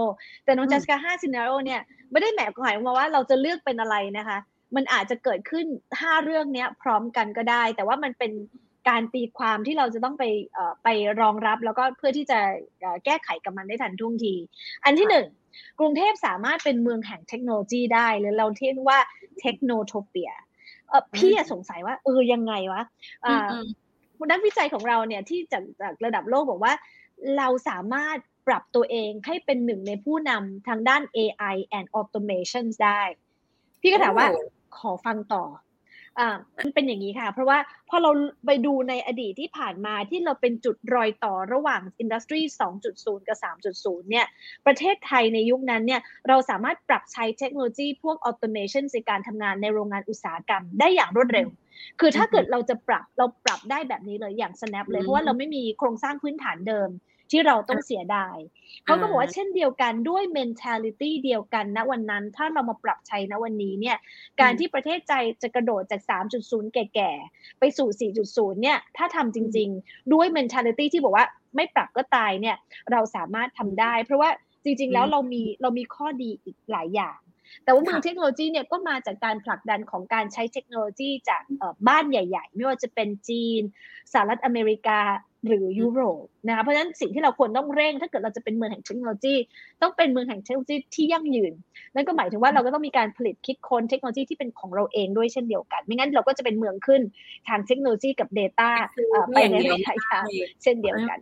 [0.44, 1.82] แต่น้องจัสกา5ซีนารีโอเนี่ย
[2.12, 4.38] ไม่ได้แหมกหมายมาว่าเราจะเลือกเป็นอะไรนะคะ
[4.76, 5.66] มันอาจจะเกิดขึ้น
[6.00, 8.32] 5 เรื่องนี้พร้อมกันก็ได้ แต่ว่ามันเป็น
[8.90, 10.24] การตีความที่เราจะต้องไป
[10.84, 10.88] ไป
[11.22, 12.40] รองรับแล้วก็เพื่อที่จะ
[13.06, 14.34] แก้ไขกับมันได้ทันท่วงที
[14.86, 15.28] อันที่หนึ่ง
[15.80, 19.00] กรุงเทพสามารถเป็นเมืองแห่งเทคโนโลยีได้หรือเราเรียกว่า
[19.42, 20.32] เทคโนโทเปีย
[21.16, 22.84] พี่สงสัยว่าเออยังไงวะ
[24.32, 26.74] นักวิจัยของเราเนี่ยที่จากจากระดับโลกบอกว่า
[27.38, 28.18] เราสามารถ
[28.48, 33.02] ปรับตัวเองให้เป็นหนึ่งในผู้นำทางด้าน AI and automation ได้
[33.82, 34.28] พี่ก็ถามว่า
[34.78, 35.44] ขอฟังต่อ
[36.20, 37.58] อ่ามันเป็นอย่างนี้ค่ะ เพราะว่า
[37.90, 38.12] พอเรา
[38.46, 42.42] ไปดูในอดีตที่ผ่านมาที่เราเป็นจุดรอยต่อระหว่าง industry
[42.86, 43.38] 2.0 กับ
[43.74, 44.26] 3.0 เนี่ย
[44.66, 51.48] ประเทศไทยในยุคนั้นเนี่ย เราสามารถปรับใช้เทคโนโลยีพวก automation ในการทำงานในโรงงานอุตสาหกรรมได้อย่างรวดเร็ว
[52.00, 56.90] คือถ้าเกิดเราจะปรับเราปรับได้แบบนี้เลยอย่าง snap เลยเพราะว่าเราไม่มีโครงสร้างพื้นฐานเดิม
[57.32, 58.38] ที่เราต้องเสียดาย
[58.86, 63.98] เขาก็บอกว่าเช่นเดียวกันด้วย mentality เดียวกันณวันนั้น ถ้าเรามาปรับใช้ณวันนี้เนี่ย
[64.42, 66.02] การที่ประเทศใจจะกระโดดจาก
[66.38, 72.56] 3.0 แก่ๆ ไปสู่ 4.0 เนี่ยถ้าทำจริง ๆ ด้วย mentality ที่บอกว่าไม่ปรับก็ตายเนี่ย
[72.92, 74.30] เราสามารถทำได้ เพราะว่า
[74.64, 77.20] จริง ๆ แล้วเรามีเรามีข้อดีอีกหลายอย่าง
[77.64, 81.42] แต่ว่าเมืองเทคโนโลยีเนี่ยก็มาจากการผลักดันของการใช้เทคโนโลยีจาก
[81.88, 83.62] บ้านใหญ่ ๆ ไม่ว่าจะเป็นจีน
[84.12, 85.00] สหรัฐอเมริกา
[85.48, 89.36] หรือยุโรปนะคะเพราะฉะนั้นสิ่งที่เราควรต้องเร่ง ถ้าเกิดเราจะเป็นเมืองแห่งเทคโนโลยี
[89.82, 91.54] ต้องเป็นเมืองแห่งเทคโนโลยีที่ยั่งยืน
[91.96, 97.02] นั่นก็หมายถึงว่าเราก็ต้องมีการผลิตคิดค้นเทคโนโลยีที่เป็นของเราเองด้วยเช่นเดียวกัน ไม่งั้นเราก็จะเป็นเมืองขึ้น
[97.48, 98.72] ทางเทคโนโลยีกับ Data
[99.34, 100.26] ไปในระยะยาว
[100.64, 101.20] เช่นเดียวกัน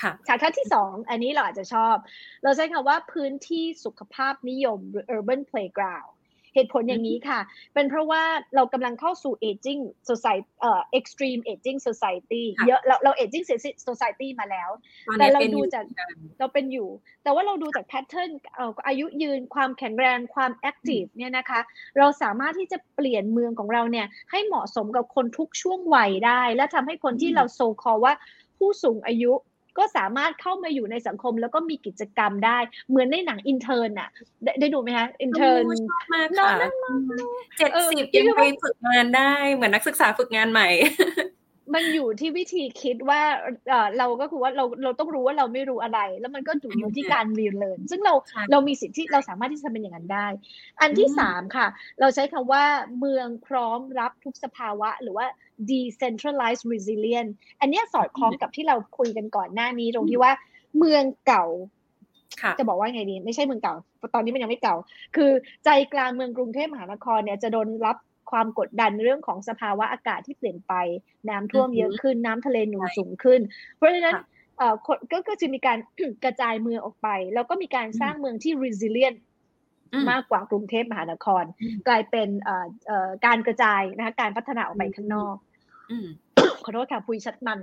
[0.00, 1.96] ค่ะฉากทัศที่สองอันนี้เราอาจจะชอบ
[2.42, 6.10] เราใช้คำว่าพื้นที่สุขภาพนิยมหรือ urban playground
[6.54, 7.40] เหตุผลอย่างนี้ค่ะ
[7.74, 8.22] เป็นเพราะว่า
[8.54, 13.46] เรากำลังเข้าสู่ aging society เอ่อ extreme aging society เยอะเราเรา aging
[13.88, 14.70] society มาแล้ว
[15.18, 15.84] แต่เราดูจาก
[16.38, 16.88] เราเป็นอยู่
[17.22, 21.60] แต่ว่าเราดูจาก pattern เอ่ออายุยืนความแข็งแรงความ active เนี่ยนะคะ
[21.98, 28.14] เราสามารถที่จะเปลี่ยนเมืองของเราเนี่ยให้เหมาะสมกับคนทุกช่วงวัยได้ และทำให้คนที่เราโซคอว่า
[28.58, 29.32] ผู้สูงอายุ
[29.78, 32.58] ก็สามารถเข้ามาอยู่ในสังคมแล้วก็มีกิจกรรมได้
[32.88, 34.10] เหมือนในหนัง Intern น่ะ
[34.60, 36.52] ได้ดูไหมคะ Intern ชอบมากค่ะ
[37.58, 40.68] เจ็ดสิบยังไปฝึกงานได้เหมือนนักศึกษาฝึกงานใหม่
[41.74, 43.20] มันอยู่ที่วิธีคิดว่า
[43.98, 48.14] เราก็คือว่าเราเราต้องรู้ว่าเราไม่รู้อะไร แล้วมันก็อยู่ที่การเรียนเลยซึ่งเรา
[48.50, 50.26] เรามีสิทธิ์ที่เราสามารถที่จะเป็นอย่างนั้นได้
[50.80, 51.66] อันที่สามค่ะ
[52.00, 52.64] เราใช้คำว่า
[52.98, 55.26] เมืองพร้อมรับทุกสภาวะ หรือว่า
[55.70, 60.32] decentralized resilient อันนี้สอดคล้องกับที่เราคุยกันก่อนหน้านี้ตรงที่ว่า
[60.78, 61.46] เมืองเก่า
[62.58, 63.74] จะบอกว่าไงดี ไม่ใช่เมืองเก่า
[64.14, 64.76] ตอนนี้มันยังไม่เก่า
[65.16, 65.30] คือ
[65.64, 67.96] ใจกลางเมืองกรุงเทพมหานครเนี่ยจะโดนรับ
[68.30, 70.74] ความกดดันเรื่องของสภาวะอากาศที่เปลี่ยนไป
[71.30, 73.40] น้ำท่วมเยอะขึ้น น้ำทะเลหนุนสูงขึ้น
[73.76, 74.14] เพราะฉะนั้น
[75.12, 75.78] ก็ก็จะมีการ
[76.24, 79.18] กระจายเมืองออกไป แล้วก็มีการสร้างเมืองที่ resilient
[80.10, 81.44] มากกว่ากรุงเทพมหานคร
[81.88, 82.28] กลายเป็น
[83.26, 85.34] การกระจายนะคะการพัฒนาออกไปข้างนอก
[86.64, 87.60] ขอโทษค่ะพุยชัดมัน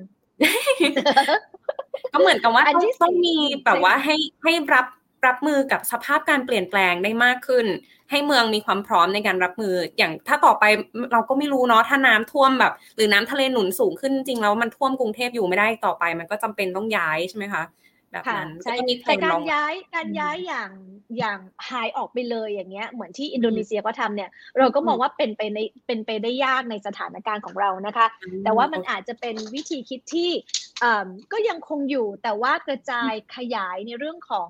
[2.12, 2.64] ก็เหมือนกับว่า
[3.04, 3.36] ต้องมี
[3.66, 4.86] แบบว่าให้ให้รับ
[5.28, 7.66] รับมือกับสภาพการเปลี่ยนแปลงได้มากขึ้น
[8.10, 10.64] ให้เมืองมีความพร้อมในการรับมือ อย่างถ้าต่อไป
[11.12, 17.64] เราก็ไม่รู้เนาะถ้าน้ำท่วมแบบ หรือน้ำทะเลหนุนสูงขึ้นจริงแล้วมันท่วมกรุงเทพอยู่ไม่ได้ต่อไป มันก็จำเป็นต้องย้ายใช่ไหมคะ
[18.16, 18.76] แบบนั้นใช่
[19.08, 20.72] แต่การย้ายการย้ายอย่าง
[21.18, 21.40] อย่าง
[21.70, 28.08] หายออกไปเลยอย่างเงี้ย เหมือนที่อินโดนีเซียก็ทำเนี่ย เราก็มองว่าเป็นไปในเป็นไปได้ยากในสถานการณ์ของเรานะคะ
[28.44, 30.32] แต่ว่ามันอาจจะเป็นวิธีคิดที่
[31.32, 34.48] ก็ยังคงอยู่แต่ว่ากระจายขยายในเรื่องของ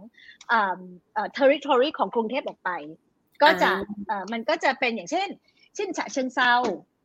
[1.38, 2.70] territory ของกรุงเทพออกไป
[3.44, 3.70] ก็จะ
[4.32, 5.28] มันก็จะเป็นอย่างเช่น
[5.76, 6.54] เช่นฉะเชิงเซา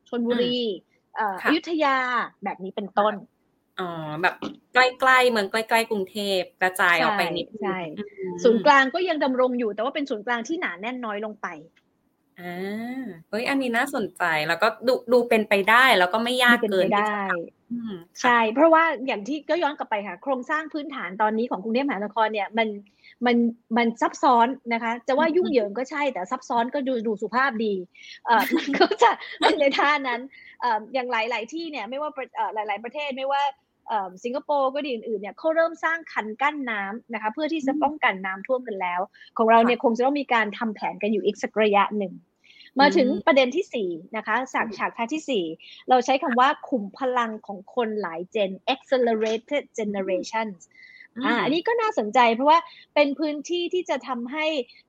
[0.09, 0.61] ชนบุรี
[1.21, 1.23] อ
[1.55, 1.97] ยุธยา
[2.45, 3.15] แบบนี้เป็นต้น
[3.81, 3.91] อ๋อ
[4.23, 4.35] แบบ
[4.75, 4.79] ใก
[5.09, 7.79] ล้ๆเมืองใกล้ๆกรุงเทพกระจายออกไปนิดใช่
[8.45, 11.47] ศูนย์กลางก็ยังดำรงอยู่ แต่ว่าเป็นศูนย์กลางที่หนาแน่นน้อยลงไป
[12.41, 17.21] อ่าเฮ้ยอันนี้น่าสนใจแล้วก็ดูดูเป็นไปได้แล้วก็ไม่ยากเกินได้
[18.23, 22.69] ใช่ เพราะว่าอย่างที่ก็ย้อนกลับไปค่ะ โครงสร้างพื้นฐานตอนนี้ของกรุงเทพมหานครเนี่ยมัน
[23.27, 23.37] มัน
[23.77, 27.75] มันซับซ้อนนะคะ จะว่ายุ่งเหยิงก็ใช่แต่ซับซ้อนก็ดูดูสุภาพดี
[28.27, 29.11] เอ่อมันก็จะ
[29.41, 30.21] เป็นในท่านั้น
[30.61, 33.43] เอ่ออย่างหลาย ๆ ที่เนี่ยไม่ว่าเอ่อหลาย ๆ ประเทศไม่ว่า
[34.25, 39.01] สิงคโปร์ก็ดีอื่นๆเนี่ยเขาเริ่มสร้างคันกั้นน้ำนะคะ เพื่อที่จะป้องกันน้ำท่วมกันแล้ว
[39.39, 42.15] ของเราเนี่ยคงจะต้องมีการทำแผนกันอยู่อีกสักระยะหนึ่ง
[42.81, 45.45] มาถึงประเด็นที่สี่นะคะฉากฉากท้ายที่สี่
[45.89, 50.59] เราใช้คำว่าขุมพลังของคนหลายเจน accelerated generations
[51.25, 52.59] อ่าอันนี้ก็น่าสนใจเพราะว่า
[52.95, 54.47] เป็นพื้นที่ที่จะทำให้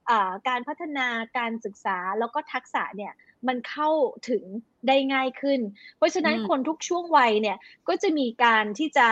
[0.09, 3.13] อ่าการพัฒนาการศึกษาแล้วก็ทักษะเนี่ย
[3.47, 3.89] มันเข้า
[4.29, 4.43] ถึง
[4.87, 5.59] ได้ง่ายขึ้น
[5.97, 9.07] เพราะฉะนั้นคนทุกช่วงวัยเนี่ยก็จะมีการที่จะ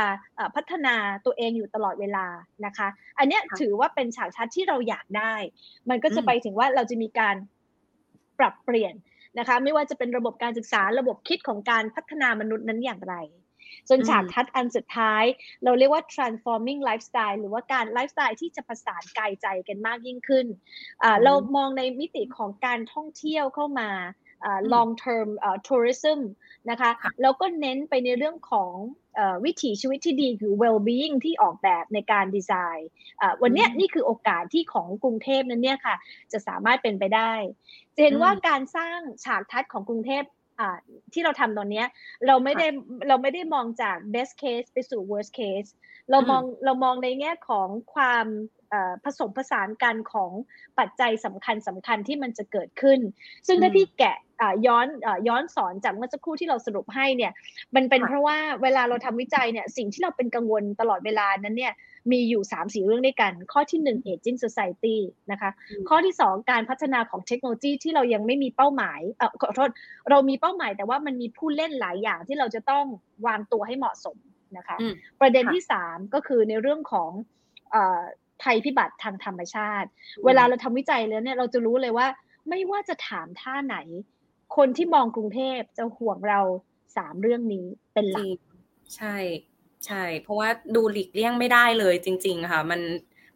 [0.56, 2.26] พัฒนาตัวเองอยู่ตลอดเวลา
[2.66, 2.88] นะคะ
[3.20, 5.34] อันนี้ถือว่าเป็นฉากชัดที่เราอยากได้
[5.90, 7.36] มันก็จะไปถึงว่าเราจะมีการ
[8.40, 8.94] ปรับเปลี่ยน
[9.40, 13.16] นะคะ ไม่ว่าจะเป็นระบบการศึกษาระบบคิดของการพัฒนามนุษย์นั้นอย่างไร
[13.90, 15.24] จนฉากทัดอันสุดท้าย
[15.64, 20.46] เราเรียกว่า transforming lifestyle หรือว่าการไลฟ์สไตล์ที่จะประสานกายใจกันมากยิ่งขึ้น
[21.24, 23.90] เรามองในมิติของการท่องเที่ยวเข้ามา
[24.74, 25.30] long term
[25.68, 26.20] tourism
[26.70, 26.92] นะคะ
[27.22, 28.74] แล้วก็เน้นไปในเรื่องของ
[29.46, 32.90] วิถีชีวิตที่ดีคือ well being ที่ออกแบบในการดีไซน์
[33.42, 35.96] วันนี้นี่คือโอกาสที่ของกรุงเทพนั้นเนี่ยค่ะ
[36.32, 37.34] จะสามารถเป็นไปได้
[37.96, 40.24] จะเห็นว่าการสร้างฉากทัดของกรุงเทพ
[41.14, 41.84] ที่เราทำตอนนี้
[42.28, 42.68] เราไม่ได้
[43.08, 45.70] เราไม่ได้มองจาก best case ไปสู่ worst case
[46.12, 48.26] เรามองเรามองในแง่ของความ
[49.04, 50.32] ผสมผสานกันของ
[50.80, 53.00] ปัจจัยสำคัญสำคัญที่มันจะเกิดขึ้น
[53.48, 54.18] ซึ่งถ้าพี่แกะ
[54.68, 54.88] ย้อน
[55.28, 57.32] ย้อนสอนจากเมื่อสักครู่ที่เราสรุปให้เนี่ย
[57.76, 61.74] มันเป็นเพราะว่าเวลาเราทำวิจัยเนี่ยสิ่งที่เราเป็นกังวลตลอดเวลานั้นเนี่ย
[62.12, 64.98] มีอยู่3ามสี่เรื่องด้วยกัน ข้อที่ 1 aging society
[65.32, 65.52] นะคะ
[65.90, 69.70] ข้อที่ 2 การพัฒนาของเทคโนโลยีที่เรายังไม่มีเป้าหมายเออขอโทษ
[70.10, 72.86] เรามีเป้าหมาย แต่ว่ามันมีผู้เล่นหลายอย่างที่เราจะต้อง
[73.28, 74.18] วางตัวให้เหมาะสม
[74.58, 74.78] นะคะ
[75.22, 77.12] ประเด็นที่ 3 ก็คือในเรื่องของ
[78.42, 79.88] ภัยพิบัติทางธรรมชาติ
[80.26, 82.08] เวลาเราทำวิจัยแล้วเนี่ยเราจะรู้เลยว่า
[82.50, 83.78] ไม่ว่าจะถามท่าไหน
[84.58, 86.42] คนที่มองกรุงเทพจะห่วงเรา
[86.98, 88.38] สามเรื่องนี้เป็นหลัก
[88.96, 89.16] ใช่
[89.86, 92.82] ใช่ เพราะว่าดูหลีกเลี่ยงไม่ได้เลยจริง ๆ ค่ะ มัน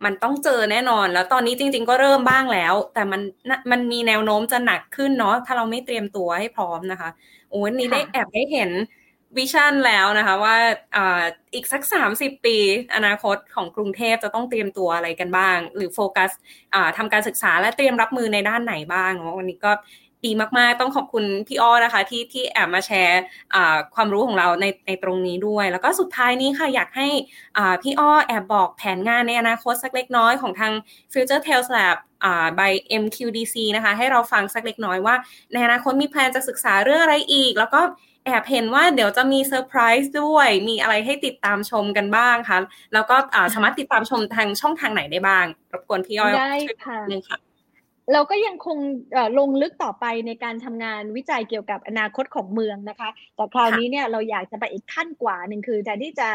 [0.05, 3.21] มันต้องเจอแน่นอนแล้วตอนนี้จริง ๆ ก็เริ่มบ้างแล้ว แต่มัน
[3.71, 7.09] มันมีแนวโน้มจะหนักขึ้นเนาะถ้าเราไม่เตรียมตัวให้พร้อมนะคะ
[7.51, 8.71] โอ้ยนี้ได้แอบได้เห็น
[9.37, 10.55] วิชั่นแล้วนะคะว่า
[10.95, 12.57] อ่าอีกสักสามสิบปี
[12.95, 16.31] อนาคตของกรุงเทพจะต้องเตรียมตัวอะไรกันบ้าง หรือโฟกัส
[16.73, 19.71] อ่าทำการศึกษาและเตรียมรับมือในด้านไหนบ้างเนาะวันนี้ก็
[20.25, 23.21] ดีมากๆ ต้องขอบคุณพี่อ้อนะคะ ที่ที่แอบมาแชร์
[23.95, 27.07] ความรู้ของเราในในตรงนี้ด้วย แล้วก็สุดท้ายนี้ค่ะอยากให้
[27.81, 30.73] พี่อ้อแอบบอกแผนงานในอนาคตสักเล็กน้อยของทาง
[31.11, 31.97] Future Tales Lab
[32.59, 32.71] by
[33.01, 35.15] MQDC นะคะ ให้เราฟังสักเล็กน้อยว่า
[35.53, 37.81] ในอนาคตมี plan จะศึกษาเรื่องอะไรอีก แล้วก็
[38.25, 42.57] แอบเห็นว่าเดี๋ยวจะมีเซอร์ไพรส์ด้วย มีอะไรให้ติดตามชมกันบ้างคะ
[42.93, 43.15] แล้วก็
[43.53, 46.53] สามารถติดตามชมทางช่องทางไหนได้บ้าง รบกวนพี่อ้อยได้
[47.27, 47.37] ค่ะ
[48.11, 48.77] เราก็ยังคง
[49.39, 56.29] ลงลึกต่อไปในการทำงานวิจัยเกี่ยวกับอนาคตของเมืองนะคะ แต่คราวนี้เนี่ยเราอยากจะไปอีกขั้นกว่าหนึ่งคือแทนที่จะ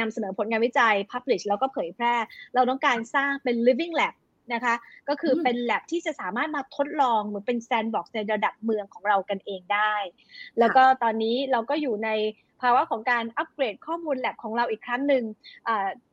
[0.00, 2.14] นำเสนอผลงานวิจัย publish แล้วก็เผยแพร่
[2.54, 4.14] เราต้องการสร้างเป็น living lab
[4.54, 4.74] นะคะ
[5.08, 9.94] ก็คือเป็น lab ที่จะสามารถมาทดลองเหมือนเป็น sandbox ในระดับเมืองของเรากันเองได้
[10.58, 12.10] แล้วก็ตอนนี้เราก็อยู่ใน
[12.62, 15.24] ภาวะของการอัปเกรดข้อมูลแลบของเราอีกครั้งหนึ่ง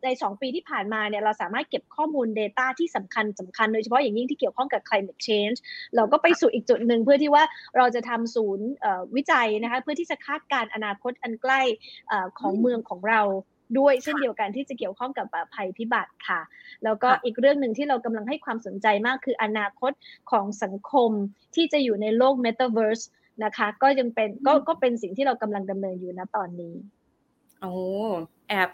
[0.04, 5.58] ใน 2 ปีที่ผ่านมาเนี่ยเราสามารถเก็บข้อมูล Data ที่สำคัญสำคัญโดยเฉพาะอย่างยิ่งที่เกี่ยวข้องกับ climate change
[5.96, 7.44] เราก็ไปสู่อีกจุดหนึ่งเพื่อที่ว่า
[7.78, 8.68] เราจะทำศูนย์
[9.16, 11.62] วิจัยนะคะเพื่อที่จะคาดการอนาคตอันใกล้
[12.39, 13.22] ของเมืองของเรา
[13.80, 16.41] ด้วยเช่นเดียวกันที่จะเกี่ยวข้องกับภัยพิบัติค่ะ
[16.84, 19.91] แล้วก็อีกเรื่องหนึ่งที่เรากำลังให้ความสนใจมากคืออนาคต
[20.32, 21.12] ของสังคม
[21.56, 23.04] ที่จะอยู่ในโลก Metaverse
[23.44, 26.74] นะคะ ก็ยังเป็นก็ก็เป็นสิ่งที่เรากำลังดำเนินอยู่นะตอนนี้
[27.62, 27.74] โอ้
[28.50, 28.70] แอบ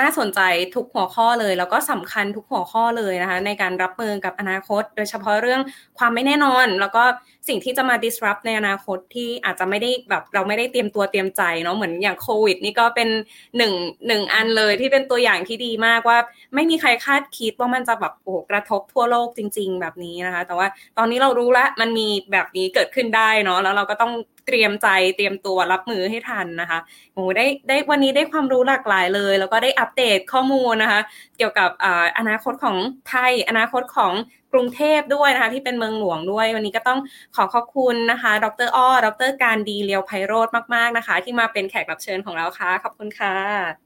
[0.00, 0.40] น่าสนใจ
[0.74, 5.60] ทุกหัวข้อเลย แล้วก็สำคัญทุกหัวข้อเลยนะคะ ในการรับมือกับอนาคต โดยเฉพาะเรื่อง
[5.98, 7.04] ความไม่แน่นอน แล้วก็
[7.48, 13.08] สิ่งที่จะมา disrupt ในอนาคตที่อาจจะไม่ได้แบบเราไม่ได้เตรียมตัวเตรียมใจเนาะเหมือนอย่างโควิด นี่ก็เป็น
[13.56, 13.72] หนึ่ง
[14.06, 16.18] หนึ่งอันเลยที่เป็นตัวอย่างที่ดีมากว่า
[16.54, 20.66] ไม่มีใครคาดคิดว่ามันจะแบบโอ้กระทบทั่วโลกจริง ๆ แบบนี้นะคะ แต่ว่า
[20.98, 24.12] ตอนนี้เรารู้แล้วมันมีแบบนี้เกิดขึ้นได้เนาะแล้วเราก็ต้อง
[24.46, 26.78] เตรียมใจเตรียมตัวรับมือให้ทันนะคะ
[27.14, 31.00] โอ้ได้ได้วันนี้ได้ความรู้หลากหลายเลย แล้วก็ได้อัปเดตข้อมูลนะคะ
[31.36, 31.70] เกี่ยวกับ
[32.18, 32.76] อนาคตของ
[33.08, 34.12] ไทย อนาคตของ
[34.52, 37.00] กรุงเทพด้วยนะคะ ที่เป็นเมืองหลวงด้วย วันนี้ก็ต้อง
[37.36, 43.34] ขอขอบคุณนะคะ ดรอ้อดรการดีเลียวไพโรธมาก ๆนะคะ ที่มาเป็นแขกรับเชิญของเราค่ะ ขอบคุณค่ะ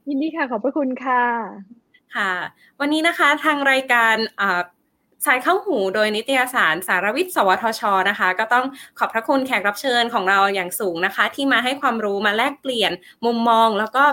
[0.09, 1.23] ยินดีค่ะ ขอบพระคุณค่ะ
[2.17, 2.33] ค่ะ
[2.81, 4.17] วันนี้นะคะทางรายการ
[5.27, 8.67] สายเข้าหูโดยนิตยสารสารวิทย์ สวทช นะคะ ก็ต้อง
[8.99, 12.93] ขอบพระคุณแขกรับเชิญของเราอย่างสูงนะคะ ที่มาให้ความรู้มาแลกเปลี่ยน
[13.25, 14.05] มุมมอง แล้วก็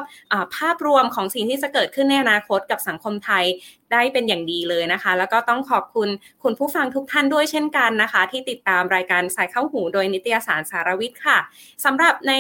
[0.56, 3.46] ภาพรวมของสิ่งที่จะเกิดขึ้นในอนาคตกับสังคมไทย
[3.92, 6.10] ได้เป็นอย่างดีเลยนะคะ แล้วก็ต้องขอบคุณ
[6.44, 11.38] คุณผู้ฟังทุกท่านด้วยเช่นกันนะคะ ที่ติดตามรายการสายเข้าหูโดยนิตยสารสารวิทย์ค่ะ
[11.86, 12.34] สำหรับใน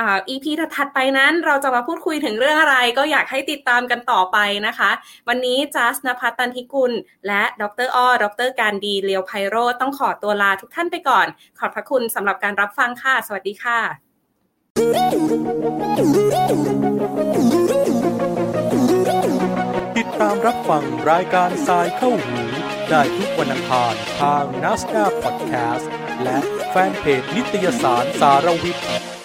[0.00, 4.90] อีพีถัดไปนั้นเราจะมาพูดคุยถึงเรื่องอะไร ก็อยากให้ติดตามกันต่อไปนะคะ
[5.28, 6.92] วันนี้จัสนภัตันทิกุล
[7.26, 11.26] และดรอ้อดรการดีเลียวไพโรต้องขอตัวลาทุกท่านไปก่อน
[11.58, 13.80] ขอบพระคุณสำหรับการรับฟังค่ะ สวัสดีค่ะ
[19.96, 22.40] ติดตามรับฟังรายการทรายเข้าหู
[22.90, 25.90] ได้ทุกวันอังคารทางนัสดาพอดแคสต์
[26.22, 26.38] และ
[26.70, 29.17] แฟนเพจนิตยสารสารวิทย์